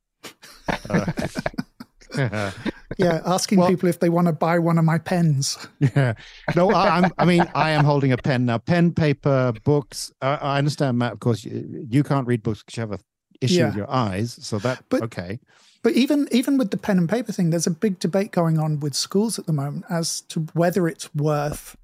Uh, 2.18 2.50
Yeah, 2.98 3.20
asking 3.26 3.58
Well- 3.58 3.68
people 3.68 3.88
if 3.88 4.00
they 4.00 4.08
want 4.08 4.26
to 4.26 4.32
buy 4.32 4.58
one 4.58 4.78
of 4.78 4.84
my 4.84 4.98
pens. 4.98 5.58
yeah. 5.80 6.14
No, 6.54 6.70
I, 6.70 6.98
I'm. 6.98 7.10
I 7.18 7.24
mean, 7.24 7.44
I 7.54 7.70
am 7.70 7.84
holding 7.84 8.12
a 8.12 8.16
pen 8.16 8.46
now. 8.46 8.58
Pen, 8.58 8.92
paper, 8.92 9.52
books. 9.64 10.12
I, 10.22 10.34
I 10.36 10.58
understand, 10.58 10.98
Matt. 10.98 11.12
Of 11.12 11.20
course, 11.20 11.44
you, 11.44 11.86
you 11.90 12.02
can't 12.02 12.26
read 12.26 12.42
books 12.42 12.62
because 12.62 12.76
you 12.76 12.80
have 12.82 12.92
a 12.92 12.98
issue 13.40 13.56
Yeah. 13.58 13.66
with 13.66 13.76
your 13.76 13.90
eyes. 13.90 14.38
So 14.40 14.58
that 14.60 14.82
But- 14.88 15.02
okay. 15.02 15.38
But 15.82 15.92
even 15.92 16.26
even 16.32 16.56
with 16.58 16.70
the 16.72 16.76
pen 16.78 16.98
and 16.98 17.08
paper 17.08 17.30
thing, 17.32 17.50
there's 17.50 17.66
a 17.68 17.70
big 17.70 18.00
debate 18.00 18.32
going 18.32 18.58
on 18.58 18.80
with 18.80 18.94
schools 18.94 19.38
at 19.38 19.46
the 19.46 19.52
moment 19.52 19.84
as 19.88 20.22
to 20.22 20.40
whether 20.54 20.88
it's 20.88 21.14
worth 21.14 21.76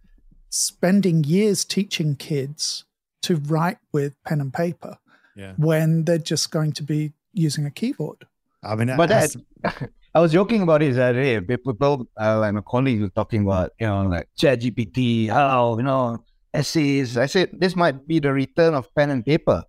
spending 0.49 1.23
years 1.25 1.65
teaching 1.65 2.17
kids 2.17 2.85
to 3.23 3.37
write 3.37 3.79
with 3.93 4.21
pen 4.25 4.41
and 4.41 4.53
paper 4.53 4.99
Yeah. 5.37 5.53
when 5.57 6.05
they're 6.05 6.19
just 6.19 6.51
going 6.51 6.73
to 6.73 6.83
be 6.83 7.13
using 7.33 7.65
a 7.65 7.71
keyboard. 7.71 8.27
I 8.65 8.75
mean, 8.75 8.95
But 8.97 9.11
as- 9.13 9.37
that, 9.63 9.91
I 10.15 10.21
was 10.21 10.33
joking 10.33 10.63
about 10.63 10.83
it 10.83 10.95
that 10.95 11.13
day. 11.13 11.41
People, 11.41 12.07
uh, 12.21 12.39
like 12.39 12.53
my 12.53 12.61
colleagues 12.61 13.01
were 13.01 13.09
talking 13.09 13.43
about, 13.43 13.71
you 13.79 13.87
know, 13.87 14.03
like 14.03 14.29
ChatGPT, 14.39 15.29
how, 15.31 15.77
you 15.79 15.83
know, 15.85 16.23
essays. 16.53 17.17
I 17.17 17.27
said, 17.27 17.51
this 17.53 17.75
might 17.75 18.07
be 18.07 18.19
the 18.19 18.33
return 18.33 18.75
of 18.75 18.95
pen 18.95 19.11
and 19.11 19.25
paper 19.25 19.65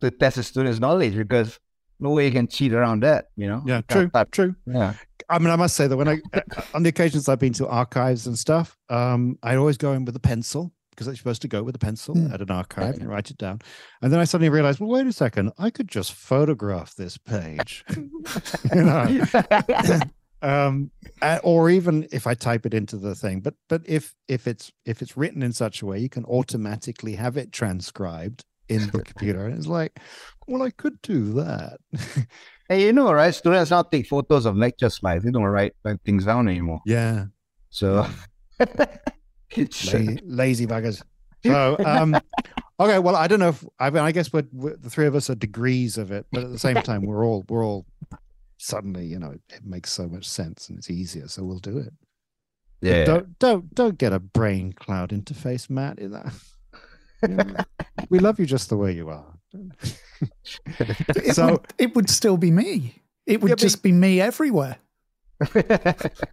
to 0.00 0.10
test 0.10 0.36
the 0.36 0.42
students' 0.42 0.80
knowledge 0.80 1.16
because 1.16 1.58
no 1.98 2.10
way 2.10 2.26
you 2.26 2.32
can 2.32 2.46
cheat 2.46 2.74
around 2.74 3.02
that, 3.04 3.28
you 3.36 3.48
know? 3.48 3.62
yeah, 3.64 3.80
true, 3.88 4.10
type- 4.10 4.30
true. 4.30 4.54
Yeah. 4.66 4.92
I 5.30 5.38
mean, 5.38 5.48
I 5.48 5.56
must 5.56 5.74
say 5.76 5.86
that 5.86 5.96
when 5.96 6.08
I, 6.08 6.20
on 6.74 6.82
the 6.82 6.90
occasions 6.90 7.28
I've 7.28 7.38
been 7.38 7.54
to 7.54 7.66
archives 7.66 8.26
and 8.26 8.38
stuff, 8.38 8.76
um, 8.90 9.38
I 9.42 9.56
always 9.56 9.78
go 9.78 9.92
in 9.92 10.04
with 10.04 10.14
a 10.14 10.20
pencil 10.20 10.72
because 10.96 11.06
it's 11.08 11.18
supposed 11.18 11.42
to 11.42 11.48
go 11.48 11.62
with 11.62 11.74
a 11.76 11.78
pencil 11.78 12.14
Hmm. 12.16 12.32
at 12.32 12.40
an 12.40 12.50
archive 12.50 12.96
and 12.96 13.08
write 13.08 13.30
it 13.30 13.36
down. 13.38 13.60
And 14.02 14.10
then 14.12 14.18
I 14.18 14.24
suddenly 14.24 14.48
realized, 14.48 14.80
well, 14.80 14.88
wait 14.90 15.06
a 15.06 15.12
second, 15.12 15.52
I 15.58 15.70
could 15.70 15.88
just 15.88 16.12
photograph 16.12 16.94
this 16.96 17.18
page, 17.18 17.84
you 18.74 18.82
know, 18.82 19.22
um, 20.42 20.90
or 21.42 21.70
even 21.70 22.06
if 22.12 22.26
I 22.26 22.34
type 22.34 22.66
it 22.66 22.74
into 22.74 22.96
the 22.96 23.14
thing. 23.14 23.40
But 23.40 23.54
but 23.68 23.82
if 23.84 24.14
if 24.28 24.46
it's 24.46 24.72
if 24.84 25.02
it's 25.02 25.16
written 25.16 25.42
in 25.42 25.52
such 25.52 25.82
a 25.82 25.86
way, 25.86 25.98
you 25.98 26.08
can 26.08 26.24
automatically 26.24 27.14
have 27.16 27.36
it 27.36 27.52
transcribed 27.52 28.44
in 28.68 28.86
the 28.90 29.02
computer. 29.02 29.46
And 29.46 29.56
it's 29.56 29.66
like, 29.68 29.98
well, 30.48 30.62
I 30.62 30.70
could 30.70 31.00
do 31.02 31.34
that. 31.34 31.78
Hey, 32.68 32.86
you 32.86 32.92
know, 32.92 33.12
right? 33.12 33.32
Students 33.32 33.70
now 33.70 33.82
take 33.82 34.08
photos 34.08 34.44
of 34.44 34.56
lecture 34.56 34.90
slides. 34.90 35.22
They 35.24 35.30
don't 35.30 35.44
write, 35.44 35.74
write 35.84 36.00
things 36.04 36.24
down 36.24 36.48
anymore. 36.48 36.80
yeah. 36.84 37.26
So, 37.70 38.06
lazy, 39.56 40.18
lazy 40.24 40.66
buggers. 40.66 41.02
So, 41.44 41.76
um, 41.86 42.14
okay. 42.80 42.98
Well, 42.98 43.16
I 43.16 43.26
don't 43.26 43.38
know 43.40 43.50
if 43.50 43.64
I 43.78 43.90
mean, 43.90 44.02
I 44.02 44.12
guess 44.12 44.32
we're, 44.32 44.44
we're 44.52 44.76
the 44.76 44.90
three 44.90 45.06
of 45.06 45.14
us 45.14 45.30
are 45.30 45.34
degrees 45.34 45.98
of 45.98 46.10
it, 46.12 46.26
but 46.32 46.44
at 46.44 46.50
the 46.50 46.58
same 46.58 46.76
time, 46.76 47.02
we're 47.02 47.24
all 47.24 47.44
we're 47.48 47.64
all 47.64 47.86
suddenly, 48.58 49.06
you 49.06 49.18
know, 49.18 49.30
it, 49.32 49.40
it 49.50 49.64
makes 49.64 49.92
so 49.92 50.08
much 50.08 50.26
sense 50.26 50.68
and 50.68 50.78
it's 50.78 50.90
easier, 50.90 51.28
so 51.28 51.44
we'll 51.44 51.58
do 51.58 51.78
it. 51.78 51.92
But 52.80 52.88
yeah. 52.88 53.04
Don't 53.04 53.38
don't 53.38 53.74
don't 53.74 53.98
get 53.98 54.12
a 54.12 54.18
brain 54.18 54.72
cloud 54.72 55.10
interface, 55.10 55.68
Matt. 55.70 55.98
Is 55.98 56.12
that? 56.12 56.32
You 57.22 57.28
know, 57.28 57.54
we 58.10 58.18
love 58.18 58.38
you 58.38 58.44
just 58.46 58.68
the 58.68 58.76
way 58.76 58.92
you 58.92 59.08
are. 59.08 59.38
It, 60.78 61.34
So- 61.34 61.52
would, 61.52 61.66
it 61.78 61.94
would 61.94 62.10
still 62.10 62.36
be 62.36 62.50
me. 62.50 63.02
It 63.26 63.40
would 63.40 63.48
Yeah, 63.48 63.54
but- 63.54 63.60
just 63.60 63.82
be 63.82 63.92
me 63.92 64.20
everywhere. 64.20 64.76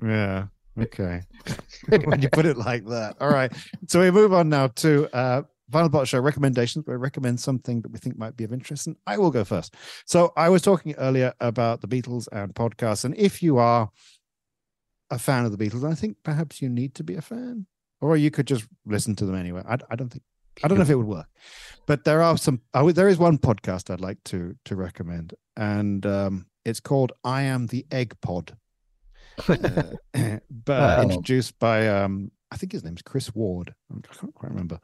Yeah. 0.01 0.47
Okay. 0.79 1.21
when 2.05 2.21
you 2.21 2.29
put 2.29 2.45
it 2.45 2.57
like 2.57 2.85
that. 2.87 3.15
All 3.19 3.29
right. 3.29 3.51
So 3.87 3.99
we 3.99 4.11
move 4.11 4.33
on 4.33 4.49
now 4.49 4.67
to 4.67 5.15
uh 5.15 5.43
Final 5.71 5.89
Bot 5.89 6.07
Show 6.07 6.19
recommendations. 6.19 6.85
We 6.87 6.95
recommend 6.95 7.39
something 7.39 7.81
that 7.81 7.91
we 7.91 7.99
think 7.99 8.17
might 8.17 8.35
be 8.37 8.43
of 8.43 8.53
interest. 8.53 8.87
And 8.87 8.95
I 9.07 9.17
will 9.17 9.31
go 9.31 9.43
first. 9.43 9.75
So 10.05 10.33
I 10.35 10.49
was 10.49 10.61
talking 10.61 10.93
earlier 10.97 11.33
about 11.39 11.81
the 11.81 11.87
Beatles 11.87 12.27
and 12.31 12.53
podcasts. 12.53 13.05
And 13.05 13.15
if 13.17 13.41
you 13.41 13.57
are 13.57 13.89
a 15.09 15.17
fan 15.17 15.45
of 15.45 15.55
the 15.55 15.63
Beatles, 15.63 15.89
I 15.89 15.95
think 15.95 16.17
perhaps 16.23 16.61
you 16.61 16.69
need 16.69 16.95
to 16.95 17.03
be 17.03 17.15
a 17.15 17.21
fan. 17.21 17.65
Or 18.01 18.17
you 18.17 18.31
could 18.31 18.47
just 18.47 18.67
listen 18.85 19.15
to 19.15 19.25
them 19.25 19.35
anyway. 19.35 19.63
I, 19.67 19.77
I 19.89 19.95
don't 19.95 20.09
think 20.09 20.23
I 20.63 20.67
don't 20.67 20.77
know 20.77 20.83
if 20.83 20.89
it 20.89 20.95
would 20.95 21.07
work. 21.07 21.27
But 21.87 22.03
there 22.03 22.21
are 22.21 22.37
some 22.37 22.61
there 22.73 23.07
is 23.07 23.17
one 23.17 23.37
podcast 23.37 23.89
I'd 23.89 24.01
like 24.01 24.23
to 24.25 24.55
to 24.65 24.75
recommend. 24.75 25.33
And 25.55 26.05
um 26.05 26.45
it's 26.65 26.79
called 26.79 27.13
I 27.23 27.43
Am 27.43 27.67
the 27.67 27.85
Egg 27.91 28.15
Pod 28.21 28.55
but 29.47 30.99
Oh. 30.99 31.01
introduced 31.01 31.57
by 31.59 31.87
um 31.87 32.31
I 32.51 32.55
think 32.57 32.71
his 32.71 32.83
name's 32.83 33.01
Chris 33.01 33.33
Ward. 33.33 33.73
I 33.91 33.95
can't 34.13 34.33
quite 34.35 34.51
remember, 34.51 34.79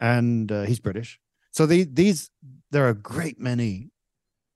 and 0.00 0.50
uh, 0.50 0.62
he's 0.62 0.80
British. 0.80 1.20
So 1.50 1.66
the, 1.66 1.84
these 1.84 2.30
there 2.70 2.86
are 2.86 2.90
a 2.90 2.94
great 2.94 3.38
many 3.38 3.90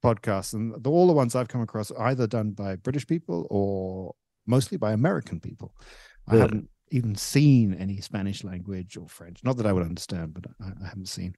podcasts, 0.03 0.55
and 0.55 0.83
the, 0.83 0.91
all 0.91 1.07
the 1.07 1.13
ones 1.13 1.35
I've 1.35 1.49
come 1.49 1.61
across 1.61 1.91
are 1.91 2.07
either 2.07 2.27
done 2.27 2.53
by 2.53 2.77
British 2.77 3.07
people 3.07 3.47
or 3.51 4.15
mostly 4.47 4.79
by 4.79 4.93
American 4.93 5.39
people. 5.39 5.75
I 6.29 6.37
haven't 6.37 6.71
even 6.93 7.15
seen 7.15 7.75
any 7.75 8.01
Spanish 8.01 8.43
language 8.43 8.97
or 8.97 9.07
French. 9.09 9.41
Not 9.45 9.59
that 9.59 9.67
I 9.67 9.73
would 9.75 9.83
understand, 9.85 10.33
but 10.33 10.47
I, 10.61 10.69
I 10.83 10.89
haven't 10.89 11.09
seen. 11.09 11.35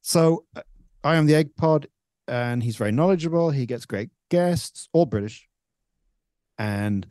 So 0.00 0.46
uh, 0.56 0.62
I 1.02 1.16
am 1.16 1.26
the 1.26 1.34
Egg 1.34 1.56
Pod, 1.56 1.88
and 2.26 2.62
he's 2.62 2.76
very 2.76 2.92
knowledgeable. 2.92 3.50
He 3.50 3.66
gets 3.66 3.84
great 3.84 4.08
guests, 4.30 4.88
all 4.94 5.04
British, 5.04 5.46
and 6.58 7.06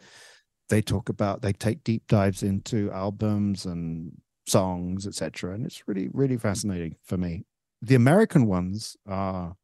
they 0.69 0.82
talk 0.82 1.10
about 1.10 1.41
they 1.41 1.53
take 1.53 1.84
deep 1.84 2.08
dives 2.08 2.41
into 2.43 2.91
albums 2.91 3.65
and 3.65 4.12
songs 4.47 5.06
etc 5.08 5.53
and 5.53 5.65
it's 5.65 5.88
really 5.88 6.10
really 6.13 6.38
fascinating 6.38 6.95
for 7.03 7.17
me. 7.17 7.43
The 7.82 7.95
american 7.95 8.45
ones 8.47 8.95
are 9.08 9.56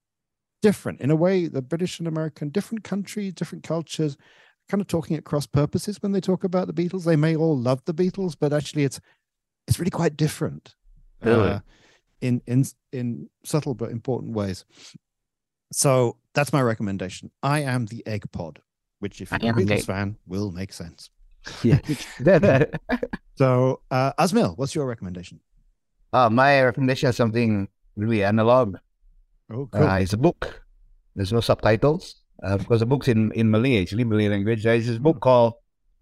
different. 0.62 1.02
In 1.02 1.10
a 1.12 1.16
way 1.16 1.48
the 1.48 1.62
british 1.62 2.00
and 2.00 2.08
american 2.08 2.50
different 2.50 2.84
countries 2.84 3.34
different 3.34 3.64
cultures 3.64 4.18
kind 4.70 4.82
of 4.82 4.88
talking 4.88 5.18
at 5.18 5.24
cross 5.24 5.48
purposes 5.48 5.98
when 6.02 6.12
they 6.12 6.22
talk 6.22 6.44
about 6.44 6.68
the 6.68 6.74
beatles. 6.74 7.04
They 7.06 7.16
may 7.16 7.36
all 7.36 7.58
love 7.58 7.82
the 7.86 7.94
beatles 7.94 8.36
but 8.40 8.54
actually 8.54 8.84
it's 8.84 9.00
it's 9.68 9.80
really 9.80 9.92
quite 9.92 10.16
different 10.18 10.76
Really? 11.22 11.50
uh, 11.50 11.60
in 12.22 12.42
in 12.48 12.66
in 12.92 13.30
subtle 13.44 13.74
but 13.74 13.92
important 13.92 14.34
ways. 14.34 14.66
So 15.72 16.18
that's 16.34 16.52
my 16.54 16.62
recommendation. 16.62 17.32
I 17.44 17.60
am 17.62 17.86
the 17.86 18.06
egg 18.08 18.32
pod 18.32 18.62
which 19.00 19.22
if 19.22 19.32
you're 19.32 19.52
a 19.52 19.54
beatles 19.54 19.72
egg- 19.72 19.84
fan 19.86 20.16
will 20.28 20.52
make 20.52 20.72
sense 20.74 21.10
yeah. 21.64 21.80
That- 22.20 22.42
that- 22.42 22.82
so, 23.36 23.80
uh, 23.92 24.12
Azmyl, 24.20 24.58
what's 24.58 24.76
your 24.76 24.86
recommendation? 24.86 25.40
uh, 26.12 26.30
my 26.30 26.62
recommendation 26.64 27.08
is 27.10 27.16
something 27.16 27.68
really 27.96 28.24
analog. 28.24 28.78
Oh, 29.52 29.70
Uh, 29.74 30.00
it's 30.02 30.14
a 30.14 30.18
book. 30.18 30.62
There's 31.16 31.32
no 31.32 31.40
subtitles 31.40 32.22
uh, 32.44 32.58
because 32.58 32.82
the 32.82 32.86
book's 32.86 33.08
in, 33.08 33.32
in 33.34 33.50
Malay, 33.50 33.82
actually, 33.82 34.04
Malay 34.04 34.28
language. 34.28 34.64
There's 34.64 34.86
this 34.88 34.98
book 34.98 35.20
called, 35.22 35.54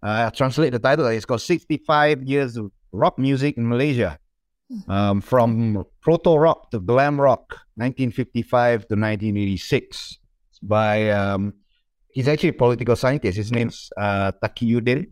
uh, 0.02 0.26
I'll 0.26 0.30
translate 0.30 0.72
the 0.72 0.78
title, 0.78 1.06
it's 1.06 1.24
called 1.24 1.40
65 1.40 2.22
Years 2.24 2.56
of 2.56 2.70
Rock 2.92 3.18
Music 3.18 3.56
in 3.56 3.68
Malaysia. 3.68 4.18
Um, 4.86 5.20
from 5.22 5.84
proto 6.02 6.36
rock 6.36 6.70
to 6.72 6.78
glam 6.80 7.18
rock, 7.20 7.56
1955 7.76 8.88
to 8.88 8.94
1986. 8.96 10.18
By, 10.62 11.10
um, 11.10 11.54
he's 12.18 12.26
actually 12.26 12.50
a 12.50 12.58
political 12.58 12.96
scientist. 12.96 13.38
His 13.38 13.52
name's 13.52 13.94
uh, 13.96 14.32
Taqiyuddin. 14.42 15.06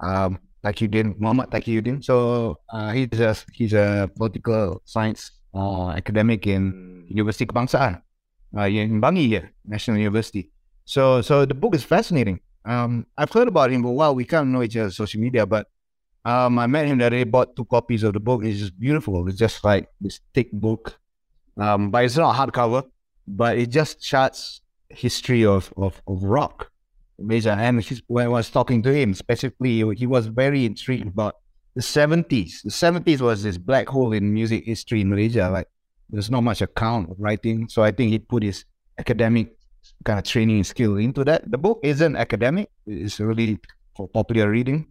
Um, 0.00 0.40
Taqiyuddin, 0.64 1.20
Muhammad 1.20 1.52
Taqiyuddin. 1.52 2.00
So 2.02 2.56
uh, 2.72 2.92
he's 2.96 3.20
a 3.20 3.36
he's 3.52 3.74
a 3.76 4.08
political 4.16 4.80
science 4.88 5.36
uh, 5.52 5.92
academic 5.92 6.46
in 6.46 7.04
University 7.08 7.44
Kebangsaan, 7.44 8.00
uh, 8.56 8.64
in 8.64 9.04
Bangi 9.04 9.28
here, 9.28 9.52
National 9.68 9.98
University. 9.98 10.48
So 10.88 11.20
so 11.20 11.44
the 11.44 11.52
book 11.52 11.74
is 11.76 11.84
fascinating. 11.84 12.40
Um, 12.64 13.04
I've 13.20 13.32
heard 13.32 13.48
about 13.48 13.70
him, 13.70 13.82
but 13.82 13.92
wow, 13.92 14.12
we 14.12 14.24
can't 14.24 14.48
know 14.48 14.62
each 14.62 14.76
other 14.76 14.88
on 14.88 14.96
social 14.96 15.20
media. 15.20 15.44
But 15.44 15.68
um, 16.24 16.58
I 16.58 16.66
met 16.66 16.88
him 16.88 16.96
that 17.04 17.10
day, 17.10 17.24
bought 17.24 17.52
two 17.52 17.68
copies 17.68 18.02
of 18.02 18.16
the 18.16 18.20
book. 18.20 18.44
It's 18.44 18.60
just 18.64 18.80
beautiful. 18.80 19.28
It's 19.28 19.36
just 19.36 19.60
like 19.60 19.88
this 20.00 20.20
thick 20.32 20.48
book, 20.52 20.96
um, 21.60 21.90
but 21.90 22.04
it's 22.04 22.16
not 22.16 22.32
a 22.32 22.36
hardcover. 22.36 22.88
But 23.28 23.58
it 23.60 23.68
just 23.68 24.00
charts 24.00 24.60
history 24.90 25.44
of 25.44 25.72
of, 25.76 26.02
of 26.06 26.22
rock. 26.24 26.70
Malaysia. 27.20 27.52
And 27.52 27.82
he's, 27.82 28.02
when 28.06 28.26
I 28.26 28.28
was 28.28 28.50
talking 28.50 28.82
to 28.82 28.92
him 28.92 29.14
specifically, 29.14 29.84
he 29.94 30.06
was 30.06 30.26
very 30.26 30.64
intrigued 30.64 31.08
about 31.08 31.36
the 31.74 31.82
70s. 31.82 32.62
The 32.62 32.70
70s 32.70 33.20
was 33.20 33.42
this 33.42 33.58
black 33.58 33.88
hole 33.88 34.12
in 34.12 34.32
music 34.32 34.64
history 34.64 35.02
in 35.02 35.10
Malaysia. 35.10 35.48
Like, 35.50 35.68
there's 36.08 36.30
not 36.30 36.42
much 36.42 36.62
account 36.62 37.10
of 37.10 37.16
writing. 37.18 37.68
So 37.68 37.82
I 37.82 37.90
think 37.90 38.10
he 38.10 38.18
put 38.18 38.42
his 38.42 38.64
academic 38.98 39.56
kind 40.04 40.18
of 40.18 40.24
training 40.24 40.64
skill 40.64 40.96
into 40.96 41.24
that. 41.24 41.50
The 41.50 41.58
book 41.58 41.80
isn't 41.82 42.16
academic, 42.16 42.70
it's 42.86 43.20
really 43.20 43.58
for 43.96 44.08
popular 44.08 44.50
reading. 44.50 44.86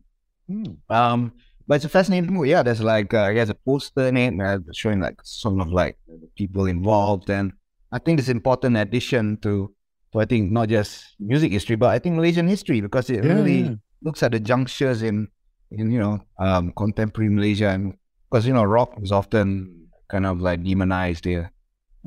Hmm. 0.47 0.64
Um, 0.89 1.34
but 1.68 1.76
it's 1.76 1.86
a 1.86 1.89
fascinating 1.89 2.36
book. 2.36 2.47
Yeah, 2.47 2.64
there's 2.64 2.82
like, 2.82 3.14
uh, 3.14 3.30
he 3.30 3.38
has 3.38 3.50
a 3.50 3.56
poster 3.56 4.08
in 4.08 4.18
it 4.18 4.41
uh, 4.41 4.60
showing 4.74 5.00
like 5.00 5.20
sort 5.24 5.62
of 5.62 5.72
like 5.72 5.97
people 6.36 6.66
involved, 6.66 7.30
and 7.30 7.54
I 7.91 8.00
think 8.00 8.20
it's 8.20 8.30
important 8.30 8.78
addition 8.78 9.38
to, 9.41 9.72
to 10.14 10.20
I 10.20 10.26
think 10.26 10.51
not 10.51 10.70
just 10.70 11.16
music 11.20 11.51
history, 11.51 11.76
but 11.76 11.89
I 11.89 11.99
think 11.99 12.16
Malaysian 12.16 12.47
history 12.47 12.82
because 12.82 13.10
it 13.10 13.24
Yeah, 13.24 13.34
really 13.34 13.60
yeah. 13.62 13.76
looks 14.01 14.24
at 14.24 14.32
the 14.32 14.39
junctures 14.39 15.03
in 15.03 15.28
in 15.72 15.91
you 15.91 15.99
know 15.99 16.20
um, 16.39 16.72
contemporary 16.74 17.30
Malaysia, 17.30 17.70
and 17.70 17.93
because 18.30 18.45
you 18.47 18.53
know 18.53 18.64
rock 18.64 18.93
is 19.01 19.12
often 19.12 19.88
kind 20.10 20.26
of 20.26 20.41
like 20.41 20.64
demonized 20.64 21.26
here. 21.26 21.51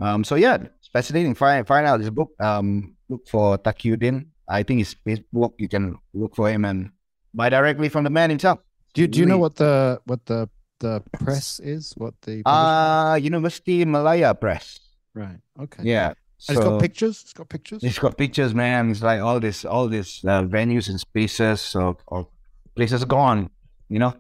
Um, 0.00 0.24
so 0.24 0.34
yeah, 0.34 0.56
it's 0.78 0.88
fascinating. 0.92 1.34
Find 1.34 1.66
find 1.66 1.86
out 1.86 2.00
this 2.00 2.10
book. 2.10 2.30
Um, 2.40 2.96
look 3.08 3.28
for 3.28 3.58
Taqiyuddin. 3.58 4.26
I 4.48 4.62
think 4.64 4.80
his 4.80 4.96
Facebook. 5.06 5.54
You 5.58 5.68
can 5.68 5.96
look 6.12 6.34
for 6.34 6.50
him 6.50 6.64
and 6.64 6.90
buy 7.34 7.48
directly 7.48 7.88
from 7.88 8.04
the 8.04 8.10
man 8.10 8.30
himself. 8.30 8.58
Do 8.94 9.02
you, 9.02 9.08
do 9.08 9.20
you 9.20 9.26
know 9.26 9.38
what 9.38 9.56
the 9.56 10.00
what 10.04 10.26
the 10.26 10.48
the 10.80 11.00
press 11.22 11.60
is? 11.60 11.94
What 11.96 12.14
the 12.22 12.42
Uh 12.44 13.14
University 13.22 13.84
Malaya 13.84 14.34
Press. 14.34 14.80
right? 15.14 15.38
Okay. 15.60 15.84
Yeah. 15.84 16.14
And 16.48 16.58
it's 16.58 16.66
got 16.66 16.80
pictures. 16.80 17.20
It's 17.22 17.32
got 17.32 17.48
pictures. 17.48 17.84
It's 17.84 17.98
got 17.98 18.16
pictures, 18.16 18.54
man. 18.54 18.90
It's 18.90 19.02
like 19.02 19.20
all 19.20 19.38
this, 19.40 19.64
all 19.64 19.88
this 19.88 20.24
uh, 20.24 20.42
venues 20.42 20.88
and 20.88 20.98
spaces 20.98 21.74
of, 21.74 21.96
of 22.08 22.26
places 22.74 23.04
gone. 23.04 23.50
You 23.88 23.98
know, 23.98 24.14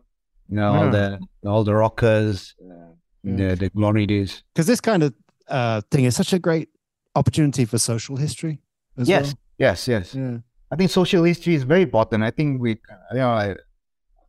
you 0.48 0.56
know 0.56 0.72
all 0.72 0.90
the 0.90 1.18
all 1.46 1.64
the 1.64 1.74
rockers, 1.74 2.54
uh, 2.62 2.92
the 3.24 3.56
the 3.56 3.70
glory 3.70 4.06
days. 4.06 4.42
Because 4.52 4.66
this 4.66 4.80
kind 4.80 5.02
of 5.02 5.14
uh, 5.48 5.80
thing 5.90 6.04
is 6.04 6.14
such 6.14 6.32
a 6.32 6.38
great 6.38 6.68
opportunity 7.14 7.64
for 7.64 7.78
social 7.78 8.16
history. 8.16 8.60
As 8.96 9.08
Yes, 9.08 9.26
well. 9.26 9.34
yes, 9.58 9.88
yes. 9.88 10.14
Yeah. 10.14 10.38
I 10.70 10.76
think 10.76 10.90
social 10.90 11.24
history 11.24 11.54
is 11.54 11.64
very 11.64 11.82
important. 11.82 12.22
I 12.22 12.30
think 12.30 12.60
we, 12.60 12.70
you 12.70 12.76
know, 13.18 13.30
I, 13.30 13.56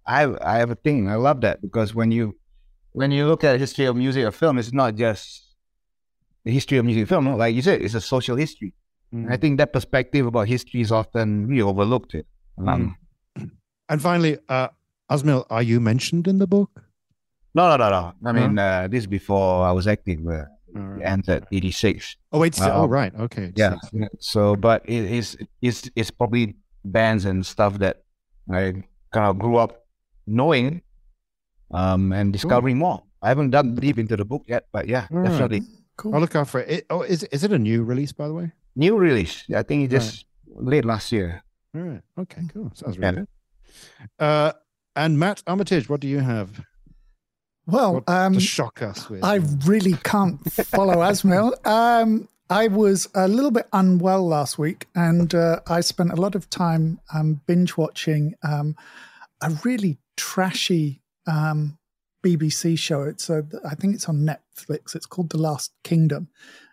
I, 0.05 0.19
have, 0.21 0.37
I 0.41 0.57
have 0.57 0.71
a 0.71 0.75
thing. 0.75 1.09
I 1.09 1.15
love 1.15 1.41
that 1.41 1.61
because 1.61 1.95
when 1.95 2.11
you, 2.11 2.35
when 2.91 3.11
you 3.11 3.27
look 3.27 3.43
at 3.45 3.59
history 3.59 3.85
of 3.85 3.95
music 3.95 4.25
or 4.25 4.31
film, 4.31 4.57
it's 4.57 4.73
not 4.73 4.95
just 4.95 5.42
the 6.45 6.51
history 6.51 6.77
of 6.77 6.85
music 6.85 7.01
and 7.01 7.09
film. 7.09 7.25
no, 7.25 7.35
Like 7.35 7.55
you 7.55 7.61
said, 7.61 7.81
it's 7.81 7.93
a 7.93 8.01
social 8.01 8.35
history. 8.35 8.73
Mm. 9.13 9.25
And 9.25 9.33
I 9.33 9.37
think 9.37 9.57
that 9.59 9.71
perspective 9.73 10.25
about 10.25 10.47
history 10.47 10.81
is 10.81 10.91
often 10.91 11.47
really 11.47 11.61
overlooked. 11.61 12.13
It. 12.15 12.25
Um, 12.57 12.97
And 13.89 14.01
finally, 14.01 14.37
uh, 14.49 14.69
Azmyl, 15.11 15.45
are 15.49 15.61
you 15.61 15.79
mentioned 15.79 16.27
in 16.27 16.37
the 16.39 16.47
book? 16.47 16.81
No, 17.53 17.69
no, 17.69 17.77
no, 17.77 17.89
no. 17.89 18.13
I 18.25 18.31
mean, 18.31 18.57
uh, 18.57 18.87
this 18.89 19.01
is 19.01 19.07
before 19.07 19.65
I 19.65 19.71
was 19.71 19.85
active. 19.87 20.25
Uh, 20.25 20.45
right. 20.73 21.05
entered 21.05 21.45
eighty 21.51 21.69
six. 21.71 22.15
Oh 22.31 22.39
wait. 22.39 22.55
so- 22.55 22.71
oh 22.71 22.87
right. 22.87 23.13
Okay. 23.13 23.51
Yeah. 23.55 23.75
yeah. 23.91 24.07
So, 24.19 24.55
but 24.55 24.81
it 24.85 25.05
is 25.05 25.37
it's 25.61 25.89
it's 25.95 26.09
probably 26.09 26.55
bands 26.83 27.25
and 27.25 27.45
stuff 27.45 27.77
that 27.79 28.01
I 28.49 28.83
kind 29.13 29.27
of 29.29 29.37
grew 29.37 29.57
up 29.57 29.85
knowing, 30.25 30.81
um, 31.71 32.11
and 32.11 32.33
discovering 32.33 32.77
more. 32.79 33.03
I 33.21 33.29
haven't 33.29 33.51
dug 33.51 33.79
deep 33.79 33.99
into 33.99 34.17
the 34.17 34.25
book 34.25 34.43
yet, 34.47 34.65
but 34.71 34.87
yeah, 34.87 35.07
All 35.11 35.19
right. 35.19 35.63
Definitely 35.97 36.11
Cool. 36.11 36.13
I'll 36.15 36.21
look 36.21 36.35
out 36.35 36.47
for 36.49 36.59
it. 36.61 36.69
it. 36.69 36.85
Oh, 36.89 37.01
is 37.01 37.23
is 37.25 37.43
it 37.43 37.51
a 37.51 37.59
new 37.59 37.83
release 37.83 38.11
by 38.13 38.27
the 38.27 38.33
way? 38.33 38.51
new 38.75 38.97
release. 38.97 39.43
I 39.55 39.61
think 39.63 39.83
it 39.85 39.91
just 39.91 40.25
late 40.55 40.83
last 40.85 41.11
year. 41.11 41.43
All 41.75 41.81
right. 41.81 42.01
Okay. 42.17 42.41
Cool. 42.53 42.71
Sounds 42.73 42.97
Yeah. 42.97 43.11
good. 43.11 43.27
Uh, 44.19 44.53
and 44.95 45.19
Matt 45.19 45.43
Armitage, 45.45 45.89
what 45.89 45.99
do 46.01 46.07
you 46.07 46.19
have 46.21 46.65
Well, 47.67 47.93
What 47.95 48.09
um, 48.09 48.33
to 48.33 48.39
shock 48.39 48.81
us 48.81 49.09
with? 49.09 49.23
I 49.23 49.35
really 49.65 49.93
can't 50.03 50.41
follow 50.51 50.95
Azmyl. 51.09 51.53
Um, 51.65 52.27
I 52.49 52.67
was 52.67 53.07
a 53.15 53.27
little 53.27 53.51
bit 53.51 53.67
unwell 53.71 54.27
last 54.27 54.57
week, 54.59 54.87
and 54.95 55.33
uh, 55.33 55.59
I 55.67 55.81
spent 55.81 56.11
a 56.11 56.15
lot 56.15 56.35
of 56.35 56.49
time 56.49 56.99
um, 57.13 57.41
binge 57.47 57.77
watching 57.77 58.33
um, 58.43 58.75
a 59.41 59.51
really 59.63 59.97
trashy 60.17 61.01
um, 61.25 61.77
BBC 62.23 62.77
show. 62.77 63.03
It's 63.03 63.29
a, 63.29 63.45
I 63.65 63.75
think 63.75 63.95
it's 63.95 64.09
on 64.09 64.19
Netflix. 64.19 64.95
It's 64.95 65.05
called 65.05 65.29
The 65.29 65.37
Last 65.37 65.73
Kingdom, 65.83 66.29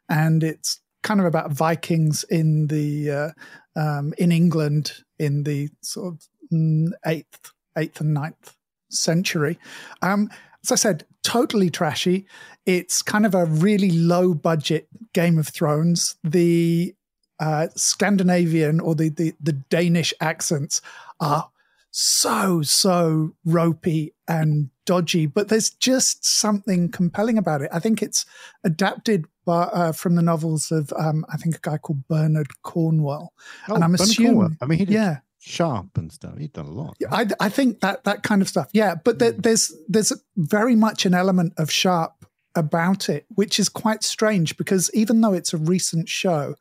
and 0.09 0.43
it's 0.43 0.81
kind 1.03 1.21
of 1.21 1.27
about 1.27 1.53
Vikings 1.53 2.25
in 2.25 2.69
the 2.69 3.11
uh, 3.11 3.31
um, 3.77 4.15
in 4.19 4.33
England 4.33 4.93
in 5.19 5.45
the 5.45 5.69
sort 5.83 6.15
of 6.15 6.29
mm, 6.53 6.89
eighth 7.07 7.53
eighth 7.77 8.01
and 8.01 8.15
ninth 8.15 8.55
century. 8.91 9.59
Um, 10.03 10.31
as 10.65 10.73
I 10.73 10.77
said, 10.77 11.07
totally 11.23 11.71
trashy. 11.71 12.27
It's 12.67 13.03
kind 13.03 13.25
of 13.25 13.35
a 13.35 13.47
really 13.47 13.91
low 13.91 14.35
budget 14.35 14.89
Game 15.15 15.39
of 15.39 15.49
Thrones. 15.49 16.17
The 16.23 16.95
uh, 17.39 17.69
Scandinavian 17.75 18.81
or 18.81 18.95
the, 18.95 19.09
the 19.09 19.35
the 19.41 19.53
Danish 19.53 20.13
accents 20.21 20.81
are 21.19 21.51
so 21.91 22.63
so 22.63 23.35
ropey 23.45 24.15
and 24.29 24.71
dodgy, 24.91 25.27
but 25.27 25.47
there's 25.49 25.71
just 25.71 26.25
something 26.25 26.91
compelling 26.91 27.39
about 27.39 27.63
it. 27.63 27.71
I 27.73 27.79
think 27.79 28.03
it's 28.03 28.27
adapted 28.65 29.25
by, 29.47 29.63
uh, 29.63 29.93
from 29.93 30.17
the 30.17 30.23
novels 30.23 30.73
of 30.73 30.93
um, 30.99 31.25
I 31.33 31.37
think 31.37 31.55
a 31.55 31.61
guy 31.63 31.79
called 31.79 32.09
Bernard 32.09 32.49
Cornwell. 32.63 33.33
oh, 33.69 33.75
and 33.77 33.85
I'm 33.85 33.93
Bernard 33.93 34.09
assuming- 34.09 34.33
Cornwell. 34.33 34.57
I 34.61 34.67
mean, 34.67 34.79
he 34.81 34.85
did 34.87 34.95
Yeah, 34.95 35.19
Sharpe 35.39 35.97
and 35.97 36.11
stuff. 36.13 36.37
He'd 36.39 36.53
done 36.53 36.67
a 36.67 36.73
lot. 36.73 36.97
I, 37.11 37.27
I 37.39 37.49
think 37.51 37.81
that 37.81 38.03
that 38.05 38.25
kind 38.25 38.43
of 38.43 38.49
stuff. 38.49 38.69
Yeah, 38.73 38.97
but 38.97 39.21
there, 39.21 39.31
there's 39.33 39.73
there's 39.89 40.13
very 40.37 40.75
much 40.75 41.07
an 41.07 41.15
element 41.15 41.53
of 41.57 41.71
Sharpe 41.71 42.25
about 42.57 43.09
it, 43.09 43.27
which 43.37 43.61
is 43.61 43.69
quite 43.69 44.03
strange 44.03 44.57
because 44.57 44.91
even 44.93 45.21
though 45.21 45.35
it's 45.35 45.55
a 45.55 45.57
recent 45.57 46.09
show, 46.09 46.57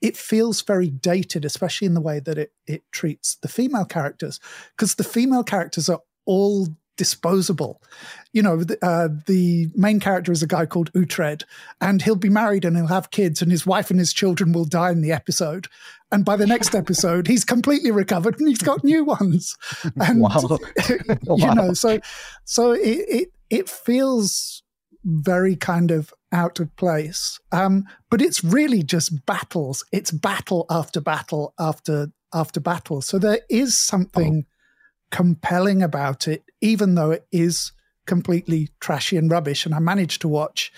it 0.00 0.16
feels 0.16 0.62
very 0.62 0.90
dated, 0.90 1.44
especially 1.44 1.86
in 1.86 1.94
the 1.94 2.00
way 2.00 2.18
that 2.18 2.38
it 2.38 2.50
it 2.66 2.82
treats 2.90 3.36
the 3.40 3.48
female 3.48 3.84
characters, 3.84 4.40
because 4.76 4.96
the 4.96 5.04
female 5.04 5.44
characters 5.44 5.88
are 5.88 6.00
all 6.26 6.68
disposable. 6.98 7.80
You 8.34 8.42
know, 8.42 8.62
the, 8.62 8.84
uh, 8.84 9.08
the 9.26 9.68
main 9.74 10.00
character 10.00 10.30
is 10.30 10.42
a 10.42 10.46
guy 10.46 10.66
called 10.66 10.92
Uhtred, 10.92 11.44
and 11.80 12.02
he'll 12.02 12.16
be 12.16 12.28
married 12.28 12.66
and 12.66 12.76
he'll 12.76 12.88
have 12.88 13.10
kids, 13.10 13.40
and 13.40 13.50
his 13.50 13.64
wife 13.64 13.90
and 13.90 13.98
his 13.98 14.12
children 14.12 14.52
will 14.52 14.66
die 14.66 14.90
in 14.90 15.00
the 15.00 15.12
episode. 15.12 15.68
And 16.12 16.24
by 16.24 16.36
the 16.36 16.46
next 16.46 16.74
episode, 16.74 17.26
he's 17.26 17.44
completely 17.44 17.90
recovered 17.90 18.38
and 18.38 18.48
he's 18.48 18.58
got 18.58 18.84
new 18.84 19.04
ones. 19.04 19.56
And 20.00 20.20
Wow. 20.20 20.58
you 21.36 21.54
know, 21.54 21.72
so 21.74 22.00
so 22.44 22.72
it, 22.72 22.80
it 22.80 23.28
it 23.50 23.68
feels 23.68 24.62
very 25.04 25.56
kind 25.56 25.90
of 25.90 26.12
out 26.32 26.60
of 26.60 26.74
place. 26.76 27.38
Um, 27.52 27.84
but 28.10 28.20
it's 28.20 28.42
really 28.42 28.82
just 28.82 29.24
battles. 29.26 29.84
It's 29.92 30.10
battle 30.10 30.66
after 30.70 31.00
battle 31.00 31.54
after 31.58 32.08
after 32.32 32.60
battle. 32.60 33.02
So 33.02 33.18
there 33.18 33.40
is 33.48 33.76
something 33.76 34.46
compelling 35.10 35.82
about 35.82 36.28
it, 36.28 36.44
even 36.60 36.94
though 36.94 37.10
it 37.10 37.26
is 37.32 37.72
completely 38.06 38.68
trashy 38.80 39.16
and 39.16 39.30
rubbish. 39.30 39.66
And 39.66 39.74
I 39.74 39.78
managed 39.78 40.20
to 40.22 40.28
watch 40.28 40.72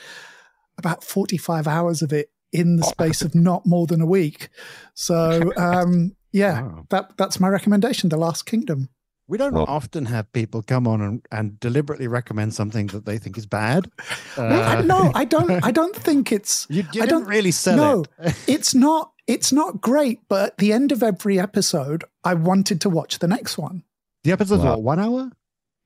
about 0.78 1.04
45 1.04 1.66
hours 1.66 2.02
of 2.02 2.12
it 2.12 2.30
in 2.52 2.76
the 2.76 2.82
space 2.82 3.22
of 3.22 3.34
not 3.34 3.64
more 3.66 3.86
than 3.86 4.00
a 4.00 4.06
week. 4.06 4.48
So 4.94 5.52
um, 5.56 6.16
yeah, 6.32 6.62
Wow. 6.62 6.86
that 6.90 7.16
that's 7.16 7.38
my 7.40 7.48
recommendation, 7.48 8.08
The 8.08 8.16
Last 8.16 8.46
Kingdom. 8.46 8.88
We 9.28 9.38
don't 9.38 9.54
Well- 9.54 9.66
often 9.68 10.06
have 10.06 10.32
people 10.32 10.60
come 10.62 10.88
on 10.88 11.00
and, 11.00 11.24
and 11.30 11.60
deliberately 11.60 12.08
recommend 12.08 12.52
something 12.54 12.88
that 12.88 13.04
they 13.06 13.18
think 13.18 13.38
is 13.38 13.46
bad. 13.46 13.88
Uh, 14.36 14.82
no, 14.84 15.12
I 15.14 15.24
don't. 15.36 15.64
I 15.64 15.70
don't 15.70 15.94
think 15.94 16.32
it's. 16.32 16.66
You, 16.68 16.82
you 16.92 17.02
I 17.02 17.06
didn't 17.06 17.08
don't 17.20 17.28
really 17.28 17.52
sell 17.52 17.76
no, 17.76 18.04
it. 18.18 18.34
it's 18.48 18.74
not. 18.74 19.12
It's 19.28 19.52
not 19.52 19.80
great. 19.80 20.18
But 20.28 20.46
at 20.50 20.58
the 20.58 20.72
end 20.72 20.90
of 20.90 21.04
every 21.04 21.38
episode, 21.38 22.02
I 22.24 22.34
wanted 22.34 22.80
to 22.80 22.90
watch 22.90 23.20
the 23.20 23.28
next 23.28 23.56
one. 23.56 23.84
The 24.24 24.32
episode's 24.32 24.62
Wow. 24.62 24.70
what, 24.72 24.82
one 24.82 24.98
hour? 25.00 25.30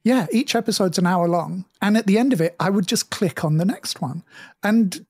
Yeah, 0.03 0.27
each 0.33 0.55
episode's 0.55 0.99
an 0.99 1.07
hour 1.07 1.27
long, 1.29 1.65
and 1.81 1.97
at 1.97 2.07
the 2.07 2.19
end 2.19 2.33
of 2.33 2.41
it, 2.41 2.55
I 2.61 2.69
would 2.71 2.87
just 2.87 3.11
click 3.11 3.43
on 3.45 3.57
the 3.57 3.65
next 3.65 4.03
one. 4.03 4.23
And 4.63 5.07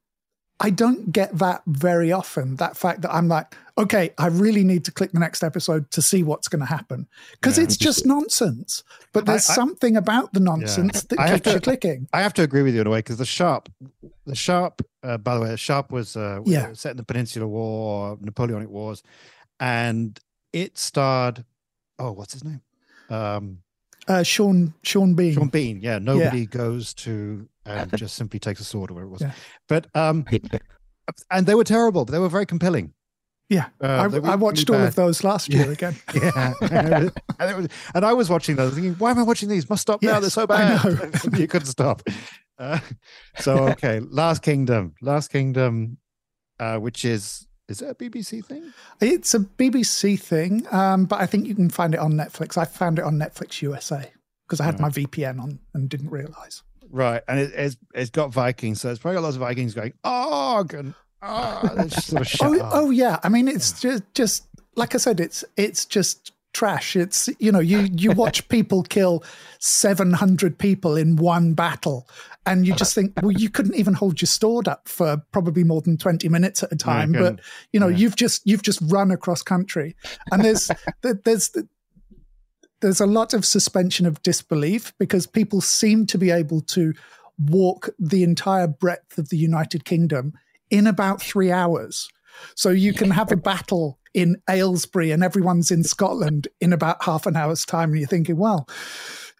I 0.61 0.71
don't 0.71 1.11
get 1.11 1.37
that 1.39 1.63
very 1.67 2.13
often. 2.13 2.57
That 2.57 2.77
fact 2.77 3.03
that 3.03 3.13
I'm 3.13 3.27
like, 3.27 3.57
okay, 3.77 4.13
I 4.19 4.29
really 4.29 4.63
need 4.63 4.85
to 4.85 4.93
click 4.93 5.11
the 5.11 5.19
next 5.19 5.43
episode 5.43 5.91
to 5.91 6.01
see 6.01 6.23
what's 6.23 6.47
going 6.47 6.61
to 6.61 6.67
happen 6.67 7.09
because 7.33 7.59
Yeah. 7.59 7.65
it's 7.65 7.77
just 7.77 8.07
nonsense. 8.07 8.85
But 9.13 9.27
there's 9.27 9.51
I- 9.51 9.53
I- 9.55 9.57
something 9.57 9.97
about 9.97 10.33
the 10.33 10.39
nonsense 10.39 11.03
that 11.03 11.19
I 11.19 11.27
have 11.27 11.43
keeps 11.43 11.55
you 11.55 11.59
to- 11.59 11.61
clicking. 11.61 12.09
I 12.13 12.21
have 12.23 12.35
to 12.35 12.43
agree 12.43 12.63
with 12.63 12.73
you 12.77 12.83
in 12.83 12.87
a 12.87 12.91
way 12.91 13.01
because 13.01 13.17
the 13.19 13.25
Sharpe, 13.27 13.69
the 14.27 14.37
Sharpe, 14.37 14.81
uh, 15.03 15.19
by 15.19 15.35
the 15.35 15.41
way, 15.41 15.49
the 15.49 15.57
Sharpe 15.57 15.91
was 15.91 16.17
uh, 16.17 16.39
Yeah. 16.47 16.73
set 16.75 16.93
in 16.93 16.99
the 16.99 17.03
Peninsular 17.05 17.49
War, 17.49 18.17
Napoleonic 18.21 18.69
Wars, 18.69 19.03
and 19.59 20.21
it 20.53 20.79
starred, 20.79 21.45
oh, 21.99 22.13
what's 22.13 22.33
his 22.33 22.45
name? 22.45 22.61
Um, 23.11 23.59
Uh, 24.07 24.23
Sean 24.23 24.75
Sean 24.83 25.15
Bean. 25.15 25.33
Sean 25.35 25.49
Bean. 25.49 25.81
Yeah, 25.81 25.99
nobody 25.99 26.45
goes 26.47 26.93
to 26.95 27.49
and 27.65 27.97
just 27.97 28.17
simply 28.17 28.39
takes 28.39 28.61
a 28.61 28.65
sword 28.65 28.91
or 28.91 28.95
whatever 28.95 29.09
it 29.09 29.13
was. 29.13 29.21
Yeah. 29.23 29.33
But 29.69 29.87
um, 29.95 30.27
and 31.31 31.47
they 31.47 31.55
were 31.55 31.65
terrible, 31.65 32.05
but 32.05 32.13
they 32.13 32.19
were 32.19 32.29
very 32.29 32.47
compelling. 32.47 32.93
Yeah, 33.51 33.67
Uh, 33.83 33.87
I, 33.87 34.07
were 34.07 34.27
I 34.27 34.35
watched 34.37 34.69
really 34.71 34.79
all 34.81 34.85
bad. 34.85 34.89
of 34.89 34.95
those 34.95 35.23
last 35.23 35.53
year 35.53 35.71
again. 35.71 35.95
Yeah, 36.15 36.55
and, 36.63 37.13
it 37.51 37.57
was, 37.57 37.69
and 37.95 38.05
I 38.05 38.13
was 38.15 38.31
watching 38.31 38.57
those, 38.57 38.73
thinking, 38.75 38.95
"Why 38.95 39.11
am 39.11 39.19
I 39.19 39.23
watching 39.23 39.51
these? 39.51 39.69
Must 39.69 39.83
stop 39.83 40.03
now. 40.03 40.13
They're 40.15 40.23
Yes, 40.23 40.33
so 40.35 40.43
I 40.43 40.47
bad." 40.47 41.39
you 41.39 41.47
couldn't 41.47 41.67
stop. 41.69 42.03
Uh, 42.59 42.79
so 43.39 43.69
okay, 43.69 44.01
Last 44.01 44.43
Kingdom, 44.43 44.95
Last 45.03 45.29
Kingdom, 45.31 45.99
uh, 46.59 46.79
which 46.79 47.05
is 47.05 47.47
is 47.69 47.81
it 47.81 47.91
a 47.91 47.95
BBC 47.95 48.45
thing? 48.45 48.73
It's 49.01 49.35
a 49.35 49.41
BBC 49.41 50.21
thing, 50.21 50.67
um, 50.71 51.07
but 51.07 51.21
I 51.21 51.27
think 51.27 51.47
you 51.47 51.55
can 51.55 51.71
find 51.71 51.95
it 51.95 52.01
on 52.01 52.13
Netflix. 52.13 52.59
I 52.59 52.65
found 52.65 52.99
it 52.99 53.05
on 53.05 53.15
Netflix 53.15 53.63
USA 53.63 54.13
because 54.47 54.61
I 54.61 54.65
had 54.65 54.81
my 54.81 54.91
VPN 54.91 55.41
on 55.41 55.59
and 55.73 55.89
didn't 55.89 56.11
realize. 56.11 56.63
Right, 56.91 57.23
and 57.27 57.41
it, 57.41 57.53
it's 57.55 57.77
it's 57.95 58.11
got 58.11 58.33
Vikings, 58.33 58.81
so 58.81 58.91
it's 58.91 58.99
probably 59.01 59.17
got 59.17 59.23
lots 59.23 59.37
of 59.37 59.41
Vikings 59.41 59.75
going 59.75 59.95
og 60.05 60.75
and 60.75 60.95
ah. 61.23 61.87
sort 61.89 62.23
of 62.23 62.41
Oh, 62.43 62.71
oh 62.73 62.91
yeah. 62.91 63.19
I 63.23 63.29
mean, 63.29 63.49
it's 63.49 63.81
just 63.81 64.03
just 64.15 64.47
like 64.77 64.95
I 64.95 64.99
said, 64.99 65.19
it's 65.19 65.45
it's 65.57 65.87
just 65.87 66.33
trash. 66.55 66.97
It's 66.97 67.29
you 67.39 67.53
know, 67.53 67.61
you 67.61 67.89
you 67.93 68.13
watch 68.13 68.49
people 68.49 68.83
kill 68.85 69.23
seven 69.59 70.13
hundred 70.13 70.59
people 70.59 70.97
in 70.97 71.17
one 71.17 71.53
battle, 71.53 72.09
and 72.47 72.67
you 72.67 72.75
just 72.75 72.95
think, 72.95 73.13
well, 73.23 73.33
you 73.33 73.51
couldn't 73.51 73.75
even 73.75 73.93
hold 73.93 74.23
your 74.23 74.27
sword 74.29 74.67
up 74.69 74.89
for 74.89 75.19
probably 75.33 75.65
more 75.65 75.83
than 75.83 75.99
twenty 75.99 76.29
minutes 76.31 76.63
at 76.63 76.73
a 76.73 76.77
time. 76.77 77.13
but 77.13 77.41
you 77.73 77.81
know, 77.81 77.89
Yeah. 77.89 77.97
you've 77.99 78.17
just 78.17 78.41
you've 78.47 78.63
just 78.63 78.81
run 78.85 79.11
across 79.11 79.43
country, 79.43 79.95
and 80.33 80.43
there's 80.43 80.71
there's 81.25 81.51
there's 82.81 83.01
a 83.01 83.07
lot 83.07 83.33
of 83.35 83.45
suspension 83.45 84.07
of 84.07 84.23
disbelief 84.23 84.93
because 84.99 85.27
people 85.27 85.61
seem 85.61 86.07
to 86.07 86.19
be 86.19 86.31
able 86.31 86.61
to 86.61 86.93
walk 87.39 87.89
the 87.99 88.23
entire 88.23 88.67
breadth 88.69 89.19
of 89.19 89.29
the 89.31 89.37
United 89.39 89.85
Kingdom 89.85 90.33
in 90.71 90.87
about 90.87 91.21
three 91.23 91.51
hours. 91.51 92.09
So 92.55 92.71
you 92.71 92.93
can 92.93 93.11
have 93.11 93.33
a 93.33 93.37
battle 93.37 93.99
in 94.15 94.37
Aylesbury 94.49 95.11
and 95.11 95.23
everyone's 95.23 95.71
in 95.71 95.85
Scotland 95.85 96.49
in 96.61 96.73
about 96.73 97.03
half 97.05 97.27
an 97.27 97.37
hour's 97.37 97.65
time. 97.65 97.91
And 97.91 97.99
you're 97.99 98.09
thinking, 98.09 98.37
well, 98.37 98.69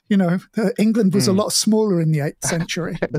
you 0.09 0.17
know, 0.17 0.39
uh, 0.59 0.71
England 0.79 1.15
was 1.15 1.29
a 1.29 1.33
lot 1.33 1.53
smaller 1.53 2.01
in 2.01 2.13
the 2.13 2.19
8th 2.19 2.45
century. 2.45 2.99
It 3.01 3.13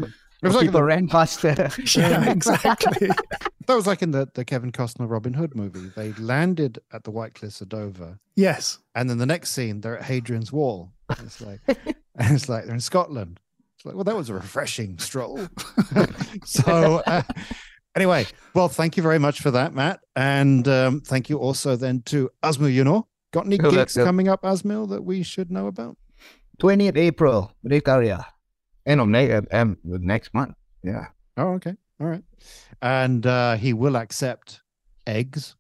was 0.44 0.54
like 0.54 0.66
People 0.66 0.82
the, 0.82 0.84
ran 0.84 1.08
faster. 1.08 1.56
yeah, 1.96 2.30
exactly. 2.30 3.08
that 3.68 3.76
was 3.76 3.88
like 3.88 4.02
in 4.04 4.12
the, 4.12 4.28
the 4.36 4.46
Kevin 4.46 4.72
Costner 4.72 5.10
Robin 5.10 5.34
Hood 5.34 5.56
movie. 5.56 5.92
They 5.96 6.12
landed 6.14 6.78
at 6.94 7.04
the 7.06 7.12
White 7.12 7.34
Cliffs 7.34 7.62
of 7.62 7.70
Dover, 7.70 8.20
Yes. 8.36 8.78
and 8.94 9.10
then 9.10 9.18
the 9.18 9.26
next 9.26 9.52
scene 9.52 9.82
they're 9.82 9.98
at 9.98 10.04
Hadrian's 10.04 10.52
Wall. 10.52 10.92
And 11.10 11.26
It's 11.28 11.42
like, 11.42 11.62
and 11.68 12.36
it's 12.36 12.50
like 12.50 12.66
they're 12.66 12.76
in 12.76 12.82
Scotland. 12.82 13.40
It's 13.78 13.86
like, 13.86 13.96
well, 13.96 14.04
that 14.04 14.16
was 14.16 14.30
a 14.30 14.34
refreshing 14.36 15.00
stroll. 15.00 15.40
so, 16.46 17.02
uh, 17.08 17.24
anyway, 17.96 18.26
well, 18.54 18.70
thank 18.70 18.98
you 18.98 19.04
very 19.04 19.20
much 19.20 19.42
for 19.42 19.52
that, 19.52 19.74
Matt, 19.74 20.00
and 20.16 20.68
um, 20.68 21.02
thank 21.02 21.30
you 21.30 21.38
also 21.38 21.76
then 21.76 22.02
to 22.04 22.30
Azmyl 22.44 22.74
Yunor. 22.74 23.04
Got 23.32 23.46
any 23.48 23.60
Oh, 23.60 23.72
gigs 23.72 23.96
coming 23.96 24.28
up, 24.28 24.44
Azmyl, 24.44 24.90
that 24.90 25.04
we 25.04 25.24
should 25.24 25.52
know 25.52 25.68
about? 25.68 25.98
20th 26.60 26.98
April, 26.98 27.52
Rekaria. 27.66 28.26
End 28.86 29.02
of 29.02 29.08
next, 29.08 29.48
um, 29.52 29.78
next 29.84 30.34
month. 30.34 30.56
Yeah. 30.84 31.08
Oh, 31.38 31.54
okay, 31.54 31.76
all 32.00 32.08
right, 32.08 32.24
and 32.82 33.26
uh, 33.26 33.56
he 33.58 33.74
will 33.74 33.98
accept 33.98 34.62
eggs 35.08 35.56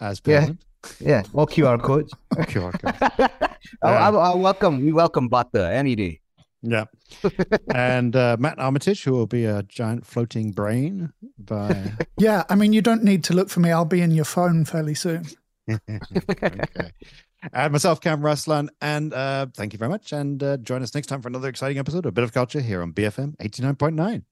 as 0.00 0.20
Yeah. 0.26 0.40
payment. 0.40 0.64
Yeah. 0.98 1.22
Or 1.34 1.46
QR 1.46 1.80
codes. 1.80 2.12
Okay, 2.38 2.58
okay. 2.58 2.88
I, 3.18 3.38
I, 3.82 4.08
I 4.10 4.34
welcome, 4.34 4.80
we 4.82 4.92
welcome 4.92 5.28
butter 5.28 5.60
any 5.66 5.94
day. 5.94 6.20
Yeah. 6.62 6.84
and 7.74 8.14
uh, 8.14 8.36
Matt 8.38 8.58
Armitage, 8.58 9.02
who 9.04 9.12
will 9.12 9.26
be 9.26 9.44
a 9.44 9.62
giant 9.62 10.06
floating 10.06 10.52
brain 10.52 11.12
by. 11.38 11.92
Yeah. 12.18 12.44
I 12.50 12.54
mean, 12.54 12.74
you 12.74 12.82
don't 12.82 13.02
need 13.02 13.24
to 13.24 13.32
look 13.34 13.48
for 13.48 13.60
me. 13.60 13.70
I'll 13.70 13.86
be 13.86 14.02
in 14.02 14.10
your 14.10 14.26
phone 14.26 14.66
fairly 14.66 14.94
soon. 14.94 15.24
okay. 15.70 16.60
And 17.54 17.72
myself, 17.72 18.00
Kam 18.02 18.20
Raslan. 18.20 18.68
And 18.82 19.14
uh, 19.14 19.46
thank 19.54 19.72
you 19.72 19.78
very 19.78 19.88
much. 19.88 20.12
And 20.12 20.42
uh, 20.42 20.58
join 20.58 20.82
us 20.82 20.94
next 20.94 21.06
time 21.06 21.22
for 21.22 21.28
another 21.28 21.48
exciting 21.48 21.78
episode 21.78 22.04
of 22.04 22.12
Bit 22.12 22.24
of 22.24 22.34
Culture 22.34 22.60
here 22.60 22.82
on 22.82 22.92
BFM 22.92 23.36
89.9. 23.38 24.22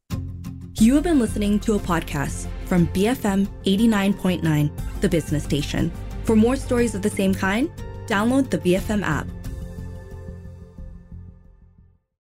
You 0.81 0.95
have 0.95 1.05
been 1.05 1.19
listening 1.19 1.59
to 1.61 1.75
a 1.75 1.79
podcast 1.79 2.47
from 2.67 2.87
BFM 2.89 3.49
89.9, 3.65 5.01
the 5.01 5.09
business 5.09 5.45
station. 5.45 5.91
For 6.25 6.37
more 6.37 6.57
stories 6.57 6.95
of 6.95 7.01
the 7.03 7.11
same 7.11 7.35
kind, 7.35 7.71
download 8.07 8.51
the 8.51 8.59
BFM 8.59 9.03
app. 9.03 9.27